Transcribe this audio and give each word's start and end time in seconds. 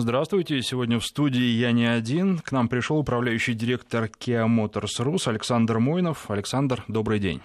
Здравствуйте. 0.00 0.62
Сегодня 0.62 1.00
в 1.00 1.04
студии 1.04 1.42
я 1.42 1.72
не 1.72 1.84
один. 1.86 2.38
К 2.38 2.52
нам 2.52 2.68
пришел 2.68 2.98
управляющий 2.98 3.54
директор 3.54 4.04
Kia 4.04 4.46
Motors 4.46 5.00
Rus 5.00 5.28
Александр 5.28 5.80
Мойнов. 5.80 6.30
Александр, 6.30 6.84
добрый 6.86 7.18
день. 7.18 7.40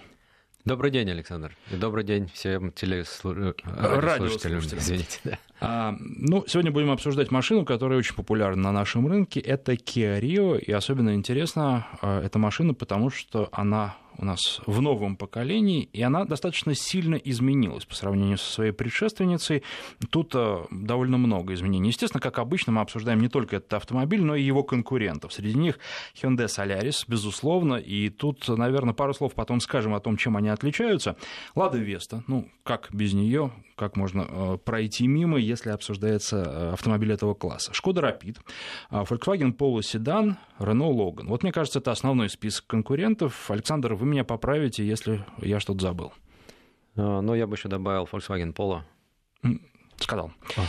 Добрый 0.64 0.92
день, 0.92 1.10
Александр. 1.10 1.56
И 1.72 1.76
добрый 1.76 2.04
день 2.04 2.28
всем 2.32 2.70
телеслушателям. 2.70 3.54
Э, 3.66 3.98
радиослушателям. 3.98 4.60
Извините. 4.60 5.20
Да. 5.24 5.38
А, 5.60 5.94
ну, 5.98 6.44
сегодня 6.46 6.70
будем 6.70 6.90
обсуждать 6.90 7.32
машину, 7.32 7.64
которая 7.64 7.98
очень 7.98 8.14
популярна 8.14 8.62
на 8.62 8.72
нашем 8.72 9.08
рынке. 9.08 9.40
Это 9.40 9.72
Kia 9.72 10.20
Rio. 10.20 10.58
И 10.58 10.70
особенно 10.70 11.14
интересна 11.14 11.88
а, 12.00 12.22
эта 12.22 12.38
машина, 12.38 12.72
потому 12.72 13.10
что 13.10 13.48
она 13.50 13.96
у 14.18 14.24
нас 14.24 14.60
в 14.66 14.80
новом 14.80 15.16
поколении, 15.16 15.88
и 15.92 16.02
она 16.02 16.24
достаточно 16.24 16.74
сильно 16.74 17.16
изменилась 17.16 17.84
по 17.84 17.94
сравнению 17.94 18.38
со 18.38 18.50
своей 18.52 18.72
предшественницей. 18.72 19.62
Тут 20.10 20.32
э, 20.34 20.64
довольно 20.70 21.18
много 21.18 21.54
изменений. 21.54 21.88
Естественно, 21.88 22.20
как 22.20 22.38
обычно, 22.38 22.72
мы 22.72 22.80
обсуждаем 22.80 23.20
не 23.20 23.28
только 23.28 23.56
этот 23.56 23.74
автомобиль, 23.74 24.22
но 24.22 24.36
и 24.36 24.42
его 24.42 24.62
конкурентов. 24.62 25.32
Среди 25.32 25.58
них 25.58 25.78
Hyundai 26.14 26.46
Solaris, 26.46 27.04
безусловно, 27.08 27.74
и 27.74 28.08
тут, 28.10 28.46
наверное, 28.48 28.94
пару 28.94 29.14
слов 29.14 29.34
потом 29.34 29.60
скажем 29.60 29.94
о 29.94 30.00
том, 30.00 30.16
чем 30.16 30.36
они 30.36 30.48
отличаются. 30.48 31.16
Лада 31.54 31.78
Веста, 31.78 32.22
ну, 32.26 32.48
как 32.62 32.88
без 32.92 33.12
нее, 33.12 33.50
как 33.76 33.96
можно 33.96 34.26
э, 34.28 34.58
пройти 34.64 35.06
мимо, 35.06 35.38
если 35.38 35.70
обсуждается 35.70 36.36
э, 36.36 36.72
автомобиль 36.72 37.12
этого 37.12 37.34
класса. 37.34 37.72
Шкода 37.72 38.00
Rapid, 38.00 38.38
Volkswagen 38.90 39.56
Polo 39.56 39.80
Sedan, 39.80 40.36
Renault 40.58 40.94
Logan. 40.94 41.26
Вот 41.26 41.42
мне 41.42 41.52
кажется, 41.52 41.78
это 41.78 41.90
основной 41.90 42.28
список 42.28 42.66
конкурентов. 42.66 43.50
Александр, 43.50 43.94
вы 43.94 44.06
меня 44.06 44.24
поправите, 44.24 44.86
если 44.86 45.24
я 45.38 45.60
что-то 45.60 45.80
забыл. 45.80 46.12
А, 46.96 47.20
ну, 47.20 47.34
я 47.34 47.46
бы 47.46 47.56
еще 47.56 47.68
добавил 47.68 48.08
Volkswagen 48.10 48.54
Polo. 48.54 48.82
Сказал. 49.98 50.32
А. 50.56 50.62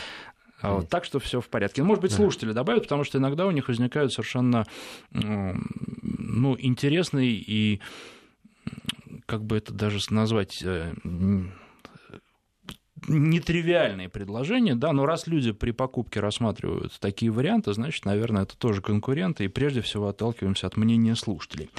а. 0.62 0.74
Вот, 0.76 0.90
так 0.90 1.06
что 1.06 1.20
все 1.20 1.42
в 1.42 1.50
порядке. 1.50 1.82
Ну, 1.82 1.88
может 1.88 2.02
быть, 2.02 2.12
слушатели 2.12 2.52
добавят, 2.52 2.84
потому 2.84 3.04
что 3.04 3.18
иногда 3.18 3.46
у 3.46 3.52
них 3.52 3.68
возникают 3.68 4.14
совершенно 4.14 4.66
ну, 5.12 6.56
интересные 6.60 7.32
и 7.32 7.82
как 9.26 9.44
бы 9.44 9.58
это 9.58 9.74
даже 9.74 10.00
назвать 10.10 10.62
э, 10.64 10.94
нетривиальные 13.08 14.10
предложения, 14.10 14.76
да, 14.76 14.94
но 14.94 15.06
раз 15.06 15.28
люди 15.28 15.52
при 15.52 15.72
покупке 15.72 16.20
рассматривают 16.20 17.00
такие 17.00 17.32
варианты, 17.32 17.74
значит, 17.74 18.06
наверное, 18.06 18.44
это 18.44 18.58
тоже 18.58 18.82
конкуренты, 18.82 19.46
и 19.46 19.48
прежде 19.48 19.82
всего 19.82 20.08
отталкиваемся 20.08 20.68
от 20.68 20.78
мнения 20.78 21.16
слушателей. 21.16 21.70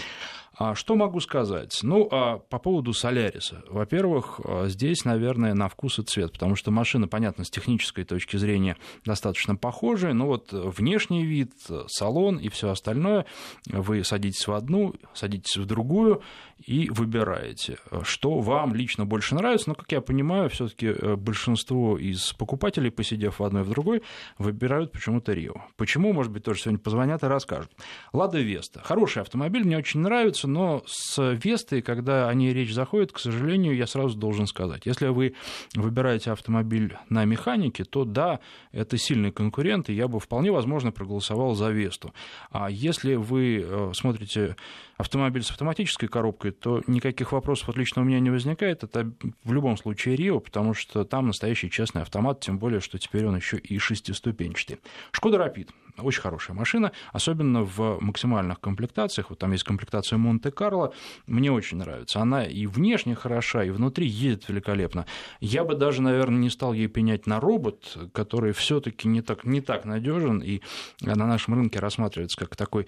А 0.59 0.75
что 0.75 0.97
могу 0.97 1.21
сказать? 1.21 1.79
Ну, 1.83 2.09
а 2.11 2.39
по 2.39 2.59
поводу 2.59 2.95
Соляриса. 2.95 3.63
Во-первых, 3.69 4.41
а, 4.43 4.69
здесь, 4.69 5.05
наверное, 5.05 5.53
на 5.53 5.69
вкус 5.69 5.99
и 5.99 6.03
цвет, 6.03 6.33
потому 6.33 6.57
что 6.57 6.71
машина, 6.71 7.09
понятно, 7.09 7.45
с 7.45 7.51
технической 7.51 8.05
точки 8.05 8.39
зрения 8.39 8.79
достаточно 9.05 9.55
похожая, 9.55 10.15
но 10.15 10.27
вот 10.27 10.49
внешний 10.53 11.27
вид, 11.27 11.53
салон 11.89 12.39
и 12.39 12.49
все 12.49 12.71
остальное, 12.71 13.27
вы 13.67 14.03
садитесь 14.03 14.47
в 14.49 14.53
одну, 14.53 14.95
садитесь 15.13 15.59
в 15.59 15.67
другую 15.67 16.23
и 16.65 16.91
выбираете, 16.91 17.79
что 18.03 18.41
вам 18.41 18.75
лично 18.75 19.05
больше 19.05 19.35
нравится. 19.35 19.69
Но, 19.69 19.75
как 19.75 19.93
я 19.93 20.01
понимаю, 20.01 20.49
все 20.49 20.69
таки 20.69 20.87
э, 20.87 21.17
большинство 21.17 21.97
из 21.97 22.33
покупателей, 22.33 22.91
посидев 22.91 23.39
в 23.39 23.45
одной 23.45 23.63
в 23.63 23.69
другой, 23.69 24.03
выбирают 24.39 24.91
почему-то 24.91 25.33
Рио. 25.33 25.55
Почему, 25.77 26.13
может 26.13 26.33
быть, 26.33 26.45
тоже 26.45 26.63
сегодня 26.63 26.79
позвонят 26.79 27.23
и 27.23 27.27
расскажут. 27.27 27.71
Лада 28.13 28.41
Веста. 28.41 28.81
Хороший 28.83 29.23
автомобиль, 29.23 29.65
мне 29.65 29.79
очень 29.79 30.01
нравится 30.01 30.47
но 30.57 30.83
с 30.87 31.23
Вестой, 31.35 31.83
когда 31.83 32.29
о 32.29 32.35
ней 32.35 32.55
речь 32.55 32.73
заходит, 32.73 33.13
к 33.13 33.19
сожалению, 33.19 33.77
я 33.77 33.87
сразу 33.87 34.17
должен 34.17 34.47
сказать, 34.47 34.87
если 34.87 35.09
вы 35.09 35.35
выбираете 35.75 36.31
автомобиль 36.31 36.97
на 37.11 37.25
механике, 37.25 37.85
то 37.85 38.05
да, 38.05 38.41
это 38.73 38.97
сильный 38.97 39.33
конкурент, 39.33 39.91
и 39.91 39.95
я 39.95 40.09
бы 40.09 40.19
вполне 40.19 40.51
возможно 40.51 40.93
проголосовал 40.93 41.55
за 41.55 41.71
Весту. 41.71 42.15
А 42.51 42.71
если 42.71 43.17
вы 43.17 43.65
э, 43.67 43.91
смотрите 43.95 44.57
автомобиль 44.97 45.43
с 45.43 45.51
автоматической 45.51 46.09
коробкой, 46.09 46.53
то 46.53 46.83
никаких 46.87 47.33
вопросов 47.33 47.69
отлично 47.69 48.03
у 48.03 48.05
меня 48.05 48.21
не 48.21 48.31
возникает. 48.31 48.83
Это 48.83 49.13
в 49.45 49.53
любом 49.53 49.77
случае 49.77 50.17
Рио, 50.17 50.41
потому 50.41 50.75
что 50.75 51.05
там 51.05 51.27
настоящий 51.27 51.71
честный 51.71 52.03
автомат, 52.03 52.41
тем 52.41 52.59
более, 52.59 52.81
что 52.81 52.99
теперь 52.99 53.27
он 53.27 53.37
еще 53.37 53.59
и 53.59 53.79
шестиступенчатый. 53.79 54.79
Шкода 55.13 55.39
Рапид 55.39 55.71
очень 55.99 56.21
хорошая 56.21 56.57
машина, 56.57 56.93
особенно 57.13 57.63
в 57.63 57.99
максимальных 58.01 58.61
комплектациях. 58.61 59.31
Вот 59.31 59.39
там 59.39 59.53
есть 59.53 59.65
комплектация 59.65 60.19
Монте-Карло, 60.19 60.93
мне 61.27 61.51
очень 61.53 61.79
нравится. 61.79 62.21
Она 62.21 62.45
и 62.45 62.67
внешне 62.67 63.15
хороша, 63.15 63.65
и 63.65 63.71
внутри 63.71 64.07
едет 64.07 64.49
великолепно. 64.49 65.07
Я 65.41 65.65
бы 65.65 65.75
даже, 65.75 66.03
наверное, 66.03 66.39
не 66.39 66.51
стал 66.51 66.73
ей 66.73 66.89
пенять 66.89 67.27
на 67.27 67.41
робот, 67.41 67.97
который 68.13 68.53
все-таки 68.53 69.09
не 69.09 69.23
так, 69.23 69.45
не 69.45 69.61
так 69.61 69.85
надежен 69.85 70.41
и 70.41 70.61
на 71.01 71.27
нашем 71.27 71.55
рынке 71.55 71.79
рассматривается 71.79 72.39
как 72.39 72.57
такой 72.57 72.87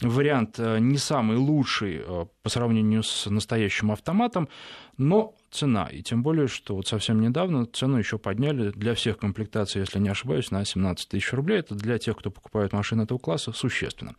вариант 0.00 0.58
э, 0.58 0.78
не 0.78 0.98
самый 0.98 1.36
лучший 1.36 2.02
э, 2.04 2.26
по 2.42 2.48
сравнению 2.48 3.02
с 3.02 3.26
настоящим 3.26 3.90
автоматом, 3.92 4.48
но 5.00 5.34
цена. 5.50 5.86
И 5.86 6.02
тем 6.02 6.22
более, 6.22 6.46
что 6.46 6.76
вот 6.76 6.86
совсем 6.86 7.20
недавно 7.20 7.66
цену 7.66 7.96
еще 7.96 8.18
подняли 8.18 8.70
для 8.70 8.94
всех 8.94 9.18
комплектаций, 9.18 9.80
если 9.80 9.98
не 9.98 10.10
ошибаюсь, 10.10 10.50
на 10.50 10.64
17 10.64 11.08
тысяч 11.08 11.32
рублей. 11.32 11.60
Это 11.60 11.74
для 11.74 11.98
тех, 11.98 12.16
кто 12.16 12.30
покупает 12.30 12.72
машины 12.72 13.02
этого 13.02 13.18
класса, 13.18 13.52
существенно. 13.52 14.14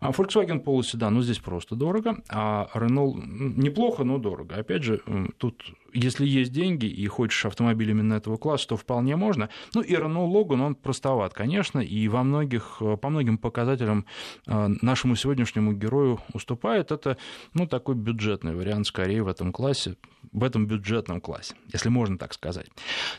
А 0.00 0.10
Volkswagen 0.10 0.62
Polo 0.62 0.80
Sedan, 0.80 1.10
ну, 1.10 1.22
здесь 1.22 1.38
просто 1.38 1.74
дорого, 1.74 2.22
а 2.28 2.68
Renault 2.74 3.14
неплохо, 3.16 4.04
но 4.04 4.18
дорого. 4.18 4.54
Опять 4.56 4.84
же, 4.84 5.00
тут 5.38 5.64
если 5.96 6.26
есть 6.26 6.52
деньги 6.52 6.86
и 6.86 7.06
хочешь 7.06 7.44
автомобиль 7.46 7.90
именно 7.90 8.14
этого 8.14 8.36
класса, 8.36 8.68
то 8.68 8.76
вполне 8.76 9.16
можно. 9.16 9.48
Ну 9.74 9.80
и 9.80 9.94
Renault 9.94 10.30
Logan, 10.30 10.62
он 10.62 10.74
простоват, 10.74 11.32
конечно, 11.32 11.80
и 11.80 12.08
во 12.08 12.22
многих, 12.22 12.82
по 13.00 13.08
многим 13.08 13.38
показателям 13.38 14.04
э, 14.46 14.68
нашему 14.82 15.16
сегодняшнему 15.16 15.72
герою 15.72 16.20
уступает. 16.32 16.92
Это 16.92 17.16
ну, 17.54 17.66
такой 17.66 17.94
бюджетный 17.94 18.54
вариант 18.54 18.86
скорее 18.86 19.22
в 19.22 19.28
этом 19.28 19.52
классе, 19.52 19.96
в 20.32 20.44
этом 20.44 20.66
бюджетном 20.66 21.20
классе, 21.20 21.54
если 21.72 21.88
можно 21.88 22.18
так 22.18 22.34
сказать. 22.34 22.66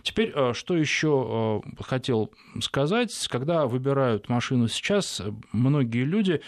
Теперь, 0.04 0.32
э, 0.36 0.54
что 0.54 0.78
еще 0.78 1.64
э, 1.66 1.84
хотел 1.84 2.32
сказать, 2.62 3.28
когда 3.30 3.66
выбирают 3.66 4.30
машину 4.30 4.68
сейчас, 4.68 5.22
многие 5.52 6.04
люди 6.04 6.42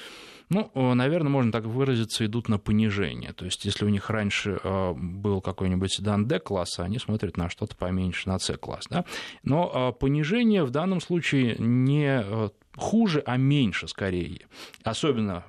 ну, 0.49 0.93
наверное, 0.95 1.29
можно 1.29 1.51
так 1.51 1.65
выразиться, 1.65 2.25
идут 2.25 2.49
на 2.49 2.57
понижение. 2.57 3.33
То 3.33 3.45
есть, 3.45 3.65
если 3.65 3.85
у 3.85 3.89
них 3.89 4.09
раньше 4.09 4.59
э, 4.63 4.93
был 4.93 5.41
какой-нибудь 5.41 5.93
седан 5.93 6.25
D-класса, 6.25 6.83
они 6.83 6.97
смотрят 6.97 7.37
на 7.37 7.49
что-то 7.49 7.75
поменьше, 7.75 8.27
на 8.27 8.39
C-класс. 8.39 8.87
Да? 8.89 9.05
Но 9.43 9.91
э, 9.95 9.99
понижение 9.99 10.63
в 10.63 10.71
данном 10.71 11.01
случае 11.01 11.55
не 11.59 12.23
э, 12.23 12.49
хуже, 12.75 13.21
а 13.25 13.37
меньше 13.37 13.87
скорее. 13.87 14.47
Особенно 14.83 15.45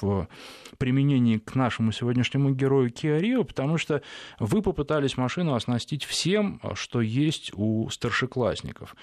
в 0.00 0.28
применении 0.78 1.38
к 1.38 1.54
нашему 1.54 1.92
сегодняшнему 1.92 2.54
герою 2.54 2.90
Kia 2.90 3.20
Rio, 3.20 3.44
потому 3.44 3.76
что 3.76 4.00
вы 4.38 4.62
попытались 4.62 5.18
машину 5.18 5.54
оснастить 5.54 6.04
всем, 6.04 6.60
что 6.74 7.02
есть 7.02 7.52
у 7.54 7.90
старшеклассников. 7.90 8.96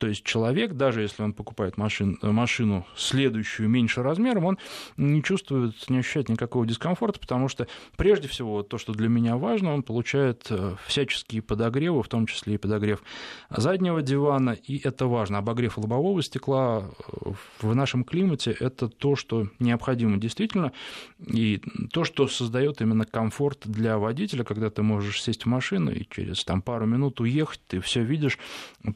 То 0.00 0.06
есть 0.08 0.24
человек, 0.24 0.72
даже 0.72 1.02
если 1.02 1.22
он 1.22 1.34
покупает 1.34 1.76
машин, 1.76 2.18
машину 2.22 2.86
следующую 2.96 3.68
меньше 3.68 4.02
размером, 4.02 4.46
он 4.46 4.58
не 4.96 5.22
чувствует, 5.22 5.74
не 5.90 5.98
ощущает 5.98 6.30
никакого 6.30 6.66
дискомфорта, 6.66 7.20
потому 7.20 7.48
что 7.48 7.66
прежде 7.98 8.26
всего 8.26 8.62
то, 8.62 8.78
что 8.78 8.94
для 8.94 9.10
меня 9.10 9.36
важно, 9.36 9.74
он 9.74 9.82
получает 9.82 10.46
э, 10.48 10.76
всяческие 10.86 11.42
подогревы, 11.42 12.02
в 12.02 12.08
том 12.08 12.26
числе 12.26 12.54
и 12.54 12.56
подогрев 12.56 13.02
заднего 13.50 14.00
дивана, 14.00 14.52
и 14.52 14.80
это 14.82 15.04
важно. 15.06 15.36
Обогрев 15.36 15.76
лобового 15.76 16.22
стекла 16.22 16.82
э, 16.82 17.32
в 17.60 17.74
нашем 17.74 18.02
климате– 18.02 18.56
это 18.58 18.88
то, 18.88 19.16
что 19.16 19.48
необходимо 19.58 20.16
действительно, 20.16 20.72
и 21.18 21.60
то, 21.92 22.04
что 22.04 22.26
создает 22.26 22.80
именно 22.80 23.04
комфорт 23.04 23.64
для 23.64 23.98
водителя, 23.98 24.44
когда 24.44 24.70
ты 24.70 24.82
можешь 24.82 25.22
сесть 25.22 25.44
в 25.44 25.48
машину 25.48 25.90
и 25.90 26.06
через 26.08 26.42
там, 26.42 26.62
пару 26.62 26.86
минут 26.86 27.20
уехать, 27.20 27.60
ты 27.66 27.80
все 27.80 28.02
видишь 28.02 28.38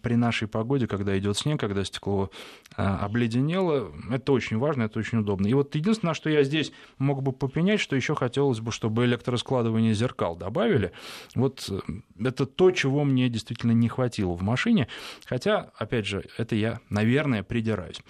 при 0.00 0.14
нашей 0.14 0.48
погоде, 0.48 0.86
когда 0.96 1.18
идет 1.18 1.36
снег, 1.36 1.60
когда 1.60 1.84
стекло 1.84 2.30
а, 2.76 2.98
обледенело. 3.04 3.92
Это 4.10 4.32
очень 4.32 4.58
важно, 4.58 4.84
это 4.84 4.98
очень 4.98 5.18
удобно. 5.18 5.46
И 5.46 5.54
вот 5.54 5.74
единственное, 5.74 6.14
что 6.14 6.30
я 6.30 6.42
здесь 6.42 6.72
мог 6.98 7.22
бы 7.22 7.32
попенять, 7.32 7.80
что 7.80 7.96
еще 7.96 8.14
хотелось 8.14 8.60
бы, 8.60 8.72
чтобы 8.72 9.04
электроскладывание 9.04 9.94
зеркал 9.94 10.36
добавили. 10.36 10.92
Вот 11.34 11.68
э, 11.70 11.80
это 12.24 12.46
то, 12.46 12.70
чего 12.70 13.04
мне 13.04 13.28
действительно 13.28 13.72
не 13.72 13.88
хватило 13.88 14.34
в 14.34 14.42
машине. 14.42 14.88
Хотя, 15.26 15.70
опять 15.76 16.06
же, 16.06 16.24
это 16.38 16.56
я, 16.56 16.80
наверное, 16.90 17.42
придираюсь. 17.42 18.00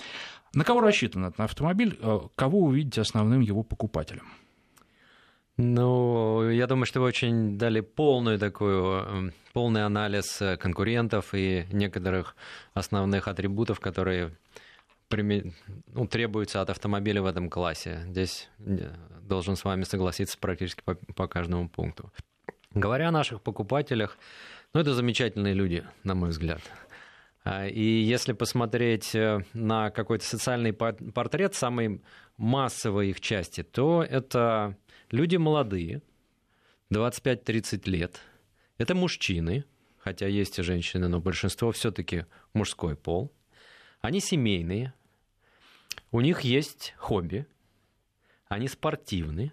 На 0.55 0.65
кого 0.65 0.81
рассчитан 0.81 1.27
этот 1.27 1.41
автомобиль? 1.41 1.99
Э, 2.01 2.21
кого 2.37 2.61
увидите 2.61 3.01
основным 3.01 3.41
его 3.41 3.63
покупателем? 3.63 4.29
Ну, 5.57 6.51
я 6.51 6.67
думаю, 6.67 6.85
что 6.85 7.01
вы 7.01 7.07
очень 7.07 7.57
дали 7.57 7.81
полную 7.81 8.39
такую, 8.41 8.85
эм, 8.85 9.33
полный 9.53 9.85
анализ 9.85 10.43
э, 10.43 10.57
конкурентов 10.57 11.33
и 11.33 11.67
некоторых 11.71 12.35
основных 12.73 13.29
атрибутов, 13.29 13.79
которые 13.79 14.33
ну, 15.11 16.09
требуются 16.09 16.61
от 16.61 16.71
автомобиля 16.71 17.23
в 17.23 17.27
этом 17.27 17.49
классе. 17.49 18.01
Здесь 18.09 18.49
должен 19.23 19.55
с 19.55 19.63
вами 19.63 19.85
согласиться 19.85 20.37
практически 20.39 20.83
по, 20.85 20.97
по 20.97 21.29
каждому 21.29 21.69
пункту. 21.69 22.11
Говоря 22.73 23.09
о 23.09 23.13
наших 23.13 23.41
покупателях, 23.41 24.19
ну, 24.73 24.81
это 24.81 24.93
замечательные 24.93 25.55
люди, 25.55 25.85
на 26.03 26.17
мой 26.17 26.31
взгляд. 26.31 26.63
А, 27.45 27.69
и 27.69 27.81
если 27.81 28.33
посмотреть 28.33 29.15
э, 29.15 29.45
на 29.53 29.91
какой-то 29.91 30.25
социальный 30.25 30.73
портрет 30.73 31.55
самой 31.55 32.03
массовой 32.39 33.11
их 33.11 33.21
части, 33.21 33.63
то 33.63 34.03
это 34.03 34.77
люди 35.15 35.37
молодые, 35.37 36.03
25-30 36.93 37.89
лет. 37.89 38.21
Это 38.79 38.95
мужчины, 38.95 39.65
хотя 39.99 40.27
есть 40.27 40.59
и 40.59 40.63
женщины, 40.63 41.09
но 41.09 41.21
большинство 41.21 41.71
все-таки 41.71 42.27
мужской 42.53 42.97
пол. 42.97 43.33
Они 44.01 44.21
семейные, 44.21 44.93
у 46.11 46.21
них 46.21 46.41
есть 46.41 46.95
хобби, 46.99 47.47
они 48.49 48.69
спортивны, 48.69 49.53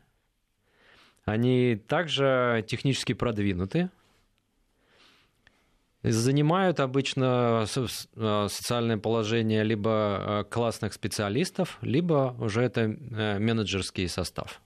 они 1.25 1.75
также 1.87 2.65
технически 2.67 3.13
продвинуты, 3.13 3.89
занимают 6.03 6.79
обычно 6.79 7.67
э, 7.75 8.47
социальное 8.49 8.97
положение 8.97 9.63
либо 9.63 9.91
э, 9.91 10.43
классных 10.49 10.93
специалистов, 10.93 11.77
либо 11.83 12.35
уже 12.39 12.63
это 12.63 12.81
э, 12.81 13.37
менеджерский 13.37 14.07
состав. 14.09 14.59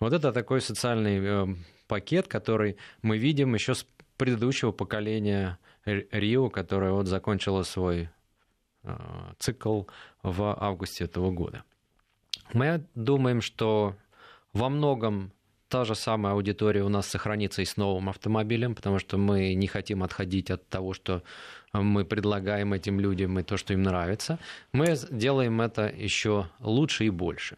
Вот 0.00 0.12
это 0.12 0.32
такой 0.32 0.60
социальный 0.60 1.56
пакет, 1.88 2.28
который 2.28 2.76
мы 3.02 3.18
видим 3.18 3.54
еще 3.54 3.74
с 3.74 3.86
предыдущего 4.16 4.72
поколения 4.72 5.58
Рио, 5.84 6.50
которое 6.50 6.92
вот 6.92 7.06
закончило 7.06 7.62
свой 7.62 8.10
цикл 9.38 9.82
в 10.22 10.56
августе 10.58 11.04
этого 11.04 11.30
года. 11.30 11.64
Мы 12.52 12.84
думаем, 12.94 13.40
что 13.40 13.96
во 14.52 14.68
многом 14.68 15.32
та 15.68 15.84
же 15.84 15.94
самая 15.94 16.34
аудитория 16.34 16.84
у 16.84 16.88
нас 16.88 17.06
сохранится 17.08 17.62
и 17.62 17.64
с 17.64 17.76
новым 17.76 18.08
автомобилем, 18.08 18.74
потому 18.74 18.98
что 18.98 19.18
мы 19.18 19.54
не 19.54 19.66
хотим 19.66 20.02
отходить 20.02 20.50
от 20.50 20.68
того, 20.68 20.92
что 20.94 21.22
мы 21.72 22.04
предлагаем 22.04 22.72
этим 22.72 23.00
людям 23.00 23.38
и 23.38 23.42
то, 23.42 23.56
что 23.56 23.72
им 23.72 23.82
нравится. 23.82 24.38
Мы 24.72 24.96
делаем 25.10 25.60
это 25.60 25.88
еще 25.88 26.48
лучше 26.60 27.06
и 27.06 27.10
больше. 27.10 27.56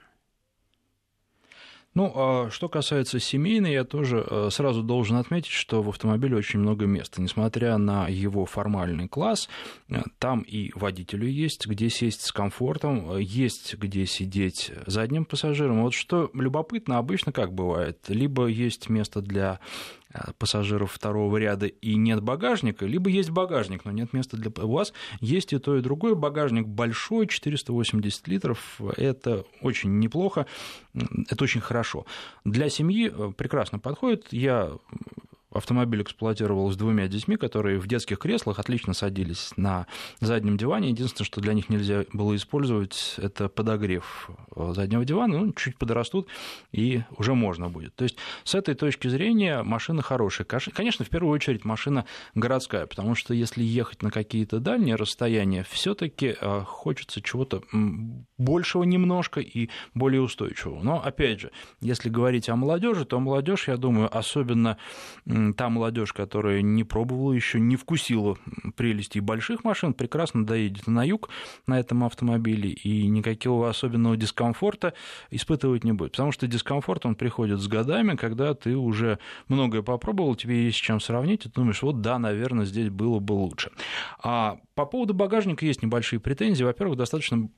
Ну, 1.99 2.13
а 2.15 2.49
что 2.53 2.69
касается 2.69 3.19
семейной, 3.19 3.73
я 3.73 3.83
тоже 3.83 4.25
э, 4.25 4.51
сразу 4.53 4.85
должен 4.85 5.17
отметить, 5.17 5.51
что 5.51 5.83
в 5.83 5.89
автомобиле 5.89 6.37
очень 6.37 6.61
много 6.61 6.87
места. 6.87 7.21
Несмотря 7.21 7.77
на 7.77 8.07
его 8.07 8.47
формальный 8.47 9.09
класс, 9.09 9.49
э, 9.89 10.03
там 10.21 10.43
и 10.43 10.71
водителю 10.77 11.27
есть, 11.27 11.67
где 11.67 11.91
сесть 11.91 12.21
с 12.21 12.31
комфортом, 12.31 13.17
э, 13.17 13.21
есть 13.21 13.75
где 13.75 14.07
сидеть 14.07 14.71
задним 14.87 15.25
пассажиром. 15.25 15.83
Вот 15.83 15.93
что 15.93 16.31
любопытно, 16.35 16.99
обычно 16.99 17.33
как 17.33 17.53
бывает, 17.53 17.99
либо 18.07 18.47
есть 18.47 18.89
место 18.89 19.21
для 19.21 19.59
пассажиров 20.39 20.93
второго 20.93 21.37
ряда 21.37 21.67
и 21.67 21.97
нет 21.97 22.23
багажника, 22.23 22.87
либо 22.87 23.11
есть 23.11 23.31
багажник, 23.31 23.85
но 23.85 23.91
нет 23.91 24.13
места 24.13 24.37
для... 24.37 24.51
Вас 24.55 24.93
есть 25.21 25.53
и 25.53 25.59
то, 25.59 25.77
и 25.77 25.83
другое. 25.83 26.15
Багажник 26.15 26.67
большой, 26.67 27.27
480 27.27 28.29
литров, 28.29 28.81
это 28.97 29.45
очень 29.61 29.99
неплохо, 29.99 30.47
это 30.95 31.45
очень 31.45 31.61
хорошо. 31.61 32.07
Для 32.45 32.71
семьи 32.71 33.13
э, 33.13 33.33
прекрасно 33.37 33.79
подходит. 33.79 34.29
Я 34.31 34.73
автомобиль 35.51 36.03
эксплуатировал 36.03 36.71
с 36.71 36.77
двумя 36.77 37.09
детьми, 37.09 37.37
которые 37.37 37.79
в 37.79 37.87
детских 37.87 38.19
креслах 38.19 38.59
отлично 38.59 38.93
садились 38.93 39.53
на 39.57 39.87
заднем 40.21 40.57
диване. 40.57 40.91
Единственное, 40.91 41.27
что 41.27 41.41
для 41.41 41.55
них 41.55 41.69
нельзя 41.69 42.05
было 42.13 42.37
использовать, 42.37 43.15
это 43.17 43.49
подогрев 43.49 44.31
заднего 44.55 45.05
дивана. 45.05 45.39
Ну, 45.39 45.53
чуть 45.53 45.77
подрастут, 45.77 46.29
и 46.73 47.03
уже 47.17 47.35
можно 47.35 47.69
будет. 47.69 47.95
То 47.95 48.05
есть, 48.05 48.17
с 48.45 48.55
этой 48.55 48.75
точки 48.75 49.09
зрения, 49.09 49.63
машина 49.63 50.03
хорошая. 50.03 50.47
Конечно, 50.47 51.05
в 51.05 51.09
первую 51.09 51.33
очередь, 51.33 51.65
машина 51.65 52.05
городская, 52.35 52.87
потому 52.87 53.15
что 53.15 53.35
если 53.35 53.63
ехать 53.63 54.03
на 54.03 54.11
какие-то 54.11 54.61
дальние 54.61 54.97
расстояния, 54.97 55.65
все 55.69 55.95
таки 55.95 56.37
э, 56.41 56.63
хочется 56.67 57.23
чего-то 57.23 57.63
большего 58.37 58.83
немножко 58.83 59.41
и 59.41 59.71
более 59.95 60.21
устойчивого. 60.21 60.83
Но, 60.83 61.03
опять 61.03 61.41
же, 61.41 61.51
если 61.81 62.09
говорить 62.09 62.49
о 62.49 62.57
молодежи, 62.57 63.05
то 63.05 63.19
молодежь, 63.19 63.69
я 63.69 63.77
думаю, 63.77 64.15
особенно 64.17 64.77
та 65.57 65.69
молодежь, 65.69 66.13
которая 66.13 66.63
не 66.63 66.85
пробовала 66.85 67.33
еще, 67.33 67.61
не 67.61 67.77
вкусила 67.77 68.37
прелести 68.77 69.19
больших 69.19 69.65
машин, 69.65 69.95
прекрасно 69.95 70.47
доедет 70.47 70.87
на 70.87 71.05
юг 71.05 71.29
на 71.67 71.79
этом 71.79 72.05
автомобиле 72.05 72.71
и 72.71 73.07
никакого 73.07 73.69
особенного 73.69 74.17
дискомфорта 74.17 74.95
испытывать 75.31 75.85
не 75.85 75.93
будет. 75.93 76.13
Потому 76.13 76.33
что 76.33 76.47
дискомфорт, 76.47 77.07
он 77.07 77.15
приходит 77.15 77.61
с 77.61 77.69
годами, 77.69 78.17
когда 78.17 78.55
ты 78.55 78.77
уже 78.77 79.19
многое 79.49 79.83
попробовал, 79.83 80.35
тебе 80.35 80.65
есть 80.65 80.79
с 80.79 80.81
чем 80.81 81.01
сравнить, 81.01 81.47
и 81.47 81.49
ты 81.49 81.55
думаешь, 81.55 81.83
вот 81.83 82.01
да, 82.01 82.19
наверное, 82.19 82.65
здесь 82.65 82.91
было 82.91 83.19
бы 83.19 83.33
лучше. 83.33 83.71
А 84.23 84.59
по 84.79 84.87
поводу 84.87 85.13
багажника 85.13 85.67
есть 85.67 85.83
небольшие 85.83 86.21
претензии. 86.21 86.63
Во-первых, 86.63 86.97
достаточно 86.97 87.49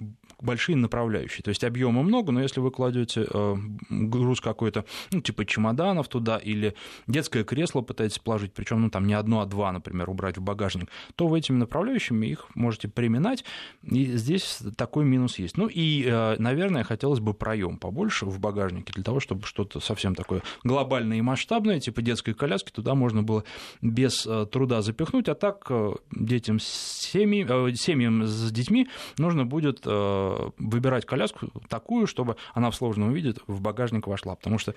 большие 0.40 0.76
направляющие. 0.76 1.42
То 1.42 1.50
есть 1.50 1.62
объема 1.64 2.02
много, 2.02 2.32
но 2.32 2.40
если 2.40 2.60
вы 2.60 2.70
кладете 2.70 3.26
э, 3.30 3.56
груз 3.90 4.40
какой-то, 4.40 4.86
ну, 5.12 5.20
типа 5.20 5.44
чемоданов 5.44 6.08
туда 6.08 6.38
или 6.38 6.74
детское 7.06 7.44
кресло 7.44 7.69
пытаетесь 7.74 8.18
положить, 8.18 8.52
причем 8.52 8.82
ну, 8.82 8.90
там 8.90 9.06
не 9.06 9.14
одно, 9.14 9.40
а 9.40 9.46
два, 9.46 9.72
например, 9.72 10.10
убрать 10.10 10.38
в 10.38 10.42
багажник, 10.42 10.88
то 11.16 11.26
вы 11.26 11.38
этими 11.38 11.56
направляющими 11.56 12.26
их 12.26 12.46
можете 12.54 12.88
приминать, 12.88 13.44
и 13.82 14.04
здесь 14.16 14.58
такой 14.76 15.04
минус 15.04 15.38
есть. 15.38 15.56
Ну 15.56 15.68
и, 15.68 16.04
э, 16.04 16.36
наверное, 16.38 16.84
хотелось 16.84 17.20
бы 17.20 17.34
проем 17.34 17.78
побольше 17.78 18.26
в 18.26 18.38
багажнике 18.40 18.92
для 18.92 19.04
того, 19.04 19.20
чтобы 19.20 19.46
что-то 19.46 19.80
совсем 19.80 20.14
такое 20.14 20.42
глобальное 20.64 21.18
и 21.18 21.22
масштабное, 21.22 21.80
типа 21.80 22.02
детской 22.02 22.34
коляски, 22.34 22.70
туда 22.70 22.94
можно 22.94 23.22
было 23.22 23.44
без 23.80 24.26
э, 24.26 24.46
труда 24.50 24.82
запихнуть, 24.82 25.28
а 25.28 25.34
так 25.34 25.70
детям 26.10 26.58
семьи, 26.60 27.46
э, 27.48 27.74
семьям 27.74 28.26
с 28.26 28.50
детьми 28.50 28.88
нужно 29.18 29.44
будет 29.44 29.82
э, 29.84 30.50
выбирать 30.58 31.06
коляску 31.06 31.48
такую, 31.68 32.06
чтобы 32.06 32.36
она 32.54 32.70
в 32.70 32.76
сложном 32.76 33.12
виде 33.12 33.34
в 33.46 33.60
багажник 33.60 34.06
вошла, 34.06 34.34
потому 34.34 34.58
что 34.58 34.74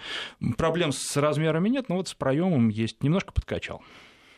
проблем 0.58 0.92
с 0.92 1.18
размерами 1.18 1.70
нет, 1.70 1.90
но 1.90 1.96
вот 1.96 2.08
с 2.08 2.14
проемом. 2.14 2.70
Немножко 3.02 3.32
подкачал. 3.32 3.82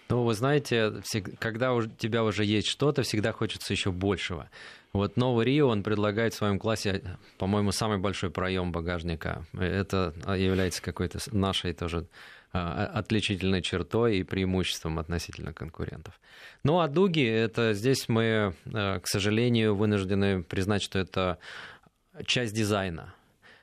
Ну, 0.10 0.24
вы 0.24 0.36
знаете, 0.36 1.02
когда 1.40 1.74
у 1.74 1.88
тебя 1.88 2.24
уже 2.24 2.46
есть 2.46 2.68
что-то, 2.68 3.02
всегда 3.02 3.32
хочется 3.32 3.74
еще 3.74 3.92
большего. 3.92 4.50
Вот 4.94 5.18
новый 5.18 5.46
Рио, 5.46 5.68
он 5.68 5.82
предлагает 5.82 6.34
в 6.34 6.38
своем 6.38 6.60
классе, 6.60 7.18
по-моему, 7.38 7.72
самый 7.72 7.98
большой 7.98 8.30
проем 8.30 8.72
багажника. 8.72 9.46
Это 9.54 10.14
является 10.38 10.82
какой-то 10.82 11.20
нашей 11.32 11.74
тоже 11.74 12.08
а, 12.54 12.86
отличительной 12.94 13.62
чертой 13.62 14.20
и 14.20 14.24
преимуществом 14.24 15.00
относительно 15.00 15.52
конкурентов. 15.52 16.18
Ну 16.64 16.80
а 16.80 16.88
дуги, 16.88 17.26
это 17.26 17.74
здесь 17.74 18.08
мы, 18.08 18.56
э, 18.66 19.00
к 19.02 19.08
сожалению, 19.08 19.76
вынуждены 19.76 20.42
признать, 20.42 20.82
что 20.82 21.00
это 21.00 21.40
часть 22.26 22.54
дизайна. 22.54 23.14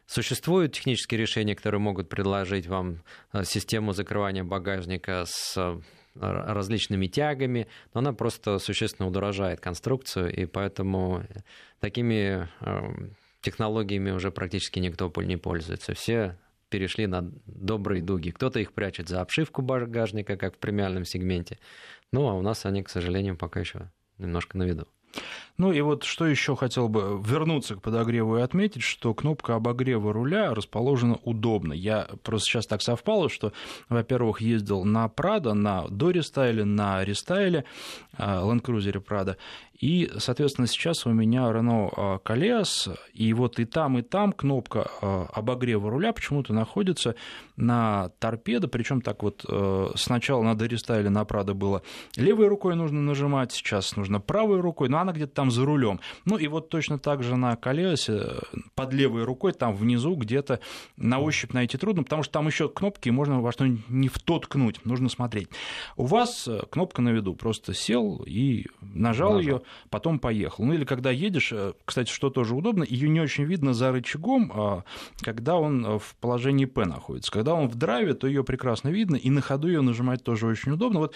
Существуют 0.06 0.72
технические 0.72 1.20
решения, 1.20 1.54
которые 1.54 1.80
могут 1.80 2.08
предложить 2.08 2.66
вам 2.66 3.02
э, 3.32 3.44
систему 3.44 3.92
закрывания 3.92 4.44
багажника 4.44 5.24
с 5.26 5.56
э, 5.56 5.80
различными 6.14 7.06
тягами, 7.06 7.68
но 7.94 8.00
она 8.00 8.12
просто 8.12 8.58
существенно 8.58 9.08
удорожает 9.08 9.60
конструкцию, 9.60 10.34
и 10.34 10.44
поэтому 10.44 11.24
такими 11.80 12.48
технологиями 13.40 14.10
уже 14.10 14.30
практически 14.30 14.78
никто 14.78 15.12
не 15.22 15.36
пользуется. 15.36 15.94
Все 15.94 16.38
перешли 16.68 17.06
на 17.06 17.30
добрые 17.46 18.02
дуги. 18.02 18.30
Кто-то 18.30 18.58
их 18.58 18.72
прячет 18.72 19.08
за 19.08 19.20
обшивку 19.20 19.60
багажника, 19.60 20.36
как 20.36 20.56
в 20.56 20.58
премиальном 20.58 21.04
сегменте. 21.04 21.58
Ну, 22.12 22.28
а 22.28 22.34
у 22.34 22.40
нас 22.40 22.64
они, 22.64 22.82
к 22.82 22.88
сожалению, 22.88 23.36
пока 23.36 23.60
еще 23.60 23.90
немножко 24.18 24.56
на 24.56 24.62
виду. 24.62 24.88
Ну 25.58 25.70
и 25.70 25.80
вот 25.80 26.04
что 26.04 26.26
еще 26.26 26.56
хотел 26.56 26.88
бы 26.88 27.20
вернуться 27.24 27.76
к 27.76 27.82
подогреву 27.82 28.38
и 28.38 28.40
отметить, 28.40 28.82
что 28.82 29.14
кнопка 29.14 29.54
обогрева 29.54 30.12
руля 30.12 30.54
расположена 30.54 31.18
удобно. 31.24 31.72
Я 31.72 32.08
просто 32.22 32.46
сейчас 32.46 32.66
так 32.66 32.82
совпало, 32.82 33.28
что, 33.28 33.52
во-первых, 33.88 34.40
ездил 34.40 34.84
на 34.84 35.08
Прада, 35.08 35.54
на 35.54 35.86
дорестайле, 35.88 36.64
на 36.64 37.04
рестайле, 37.04 37.64
э, 38.16 38.22
Land 38.22 38.62
Cruiser 38.62 39.04
Prado, 39.04 39.36
и, 39.82 40.08
соответственно, 40.18 40.68
сейчас 40.68 41.06
у 41.06 41.10
меня 41.10 41.50
Renault 41.50 42.20
Калеас, 42.22 42.88
и 43.14 43.32
вот 43.32 43.58
и 43.58 43.64
там, 43.64 43.98
и 43.98 44.02
там 44.02 44.32
кнопка 44.32 44.88
э, 45.02 45.26
обогрева 45.34 45.90
руля 45.90 46.12
почему-то 46.12 46.54
находится 46.54 47.16
на 47.56 48.10
торпедо, 48.20 48.68
причем 48.68 49.00
так 49.00 49.24
вот 49.24 49.44
э, 49.48 49.88
сначала 49.96 50.44
на 50.44 50.56
дорестайле 50.56 51.10
на 51.10 51.24
Прада 51.24 51.54
было 51.54 51.82
левой 52.14 52.46
рукой 52.46 52.76
нужно 52.76 53.02
нажимать, 53.02 53.50
сейчас 53.50 53.96
нужно 53.96 54.20
правой 54.20 54.60
рукой, 54.60 54.88
но 54.88 54.98
она 54.98 55.12
где-то 55.12 55.34
там 55.34 55.50
за 55.50 55.64
рулем. 55.64 55.98
Ну 56.26 56.36
и 56.36 56.46
вот 56.46 56.68
точно 56.68 57.00
так 57.00 57.24
же 57.24 57.34
на 57.34 57.56
колесе 57.56 58.12
э, 58.12 58.40
под 58.76 58.92
левой 58.92 59.24
рукой, 59.24 59.52
там 59.52 59.74
внизу 59.74 60.14
где-то 60.14 60.60
на 60.96 61.18
ощупь 61.18 61.54
найти 61.54 61.76
трудно, 61.76 62.04
потому 62.04 62.22
что 62.22 62.34
там 62.34 62.46
еще 62.46 62.68
кнопки, 62.68 63.08
можно 63.08 63.40
во 63.40 63.50
что-нибудь 63.50 63.88
не 63.88 64.06
в 64.06 64.20
тот 64.20 64.44
ткнуть, 64.44 64.84
нужно 64.84 65.08
смотреть. 65.08 65.48
У 65.96 66.06
вас 66.06 66.48
кнопка 66.70 67.02
на 67.02 67.08
виду, 67.08 67.34
просто 67.34 67.74
сел 67.74 68.22
и 68.24 68.66
нажал, 68.80 69.34
нажал. 69.34 69.40
ее, 69.40 69.62
потом 69.90 70.18
поехал. 70.18 70.64
Ну 70.64 70.74
или 70.74 70.84
когда 70.84 71.10
едешь, 71.10 71.52
э, 71.52 71.72
кстати, 71.84 72.10
что 72.10 72.30
тоже 72.30 72.54
удобно, 72.54 72.84
ее 72.88 73.08
не 73.08 73.20
очень 73.20 73.44
видно 73.44 73.74
за 73.74 73.92
рычагом, 73.92 74.52
а, 74.54 74.84
когда 75.20 75.56
он 75.56 75.98
в 75.98 76.14
положении 76.20 76.64
П 76.64 76.84
находится. 76.84 77.30
Когда 77.30 77.54
он 77.54 77.68
в 77.68 77.74
драйве, 77.76 78.14
то 78.14 78.26
ее 78.26 78.44
прекрасно 78.44 78.88
видно, 78.88 79.16
и 79.16 79.30
на 79.30 79.40
ходу 79.40 79.68
ее 79.68 79.80
нажимать 79.80 80.22
тоже 80.22 80.46
очень 80.46 80.72
удобно. 80.72 81.00
Вот 81.00 81.14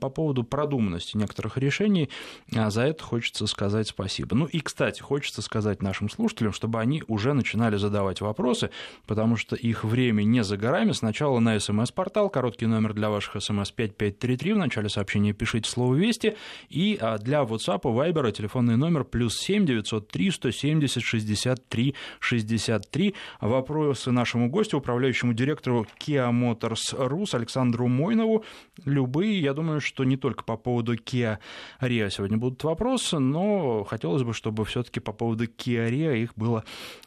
по 0.00 0.08
поводу 0.08 0.44
продуманности 0.44 1.16
некоторых 1.16 1.56
решений 1.58 2.10
за 2.50 2.82
это 2.82 3.02
хочется 3.02 3.46
сказать 3.46 3.88
спасибо. 3.88 4.36
Ну 4.36 4.46
и, 4.46 4.60
кстати, 4.60 5.00
хочется 5.00 5.42
сказать 5.42 5.82
нашим 5.82 6.10
слушателям, 6.10 6.52
чтобы 6.52 6.80
они 6.80 7.02
уже 7.08 7.32
начинали 7.32 7.76
задавать 7.76 8.20
вопросы, 8.20 8.70
потому 9.06 9.36
что 9.36 9.56
их 9.56 9.84
время 9.84 10.22
не 10.22 10.42
за 10.44 10.56
горами. 10.56 10.92
Сначала 10.92 11.38
на 11.38 11.58
смс-портал, 11.58 12.30
короткий 12.30 12.66
номер 12.66 12.94
для 12.94 13.10
ваших 13.10 13.42
смс 13.42 13.70
5533, 13.70 14.52
в 14.52 14.58
начале 14.58 14.88
сообщения 14.88 15.32
пишите 15.32 15.68
слово 15.68 15.94
«Вести», 15.94 16.36
и 16.68 16.98
а, 17.00 17.18
для 17.18 17.42
WhatsApp, 17.42 17.80
Viber 17.94 18.32
телефонный 18.32 18.76
номер 18.76 19.04
плюс 19.04 19.38
7 19.38 19.66
903 19.66 20.30
170 20.30 21.02
63 21.02 21.94
63. 22.20 23.14
Вопросы 23.40 24.10
нашему 24.10 24.50
гостю, 24.50 24.78
управляющему 24.78 25.32
директору 25.32 25.86
Kia 25.98 26.30
Motors 26.32 26.92
Rus 26.92 27.34
Александру 27.36 27.86
Мойнову. 27.88 28.44
Любые, 28.84 29.40
я 29.40 29.54
думаю, 29.54 29.80
что 29.80 30.04
не 30.04 30.16
только 30.16 30.44
по 30.44 30.56
поводу 30.56 30.96
Kia 30.96 31.38
Rio 31.80 32.10
сегодня 32.10 32.36
будут 32.36 32.62
вопросы, 32.64 33.18
но 33.18 33.84
хотелось 33.84 34.22
бы, 34.22 34.34
чтобы 34.34 34.64
все 34.64 34.82
таки 34.82 35.00
по 35.00 35.12
поводу 35.12 35.44
Kia 35.44 35.88
Rio 35.88 36.16
их 36.16 36.34
было 36.36 36.64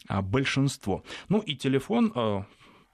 а, 0.08 0.22
большинство. 0.22 1.04
Ну 1.30 1.40
и 1.40 1.56
телефон 1.56 2.12
а, 2.16 2.46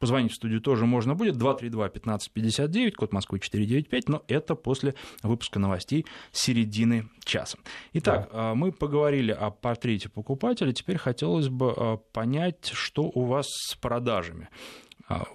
Позвонить 0.04 0.34
в 0.34 0.36
студию 0.36 0.60
тоже 0.60 0.86
можно 0.86 1.16
будет. 1.16 1.38
232-1559, 1.38 2.92
код 2.92 3.14
Москвы 3.14 3.40
495, 3.40 4.10
но 4.10 4.22
это 4.28 4.54
после 4.54 4.96
выпуска 5.22 5.60
новостей 5.60 6.06
середины 6.34 7.08
часа. 7.24 7.58
Итак, 7.94 8.28
да. 8.34 8.52
А, 8.52 8.54
мы 8.54 8.74
поговорили 8.74 9.32
о 9.32 9.50
портрете 9.50 10.10
покупателя. 10.10 10.74
Теперь 10.74 10.98
хотелось 10.98 11.48
бы 11.48 12.02
понять, 12.12 12.72
что 12.74 13.04
у 13.04 13.24
вас 13.24 13.48
с 13.48 13.76
продажами. 13.76 14.50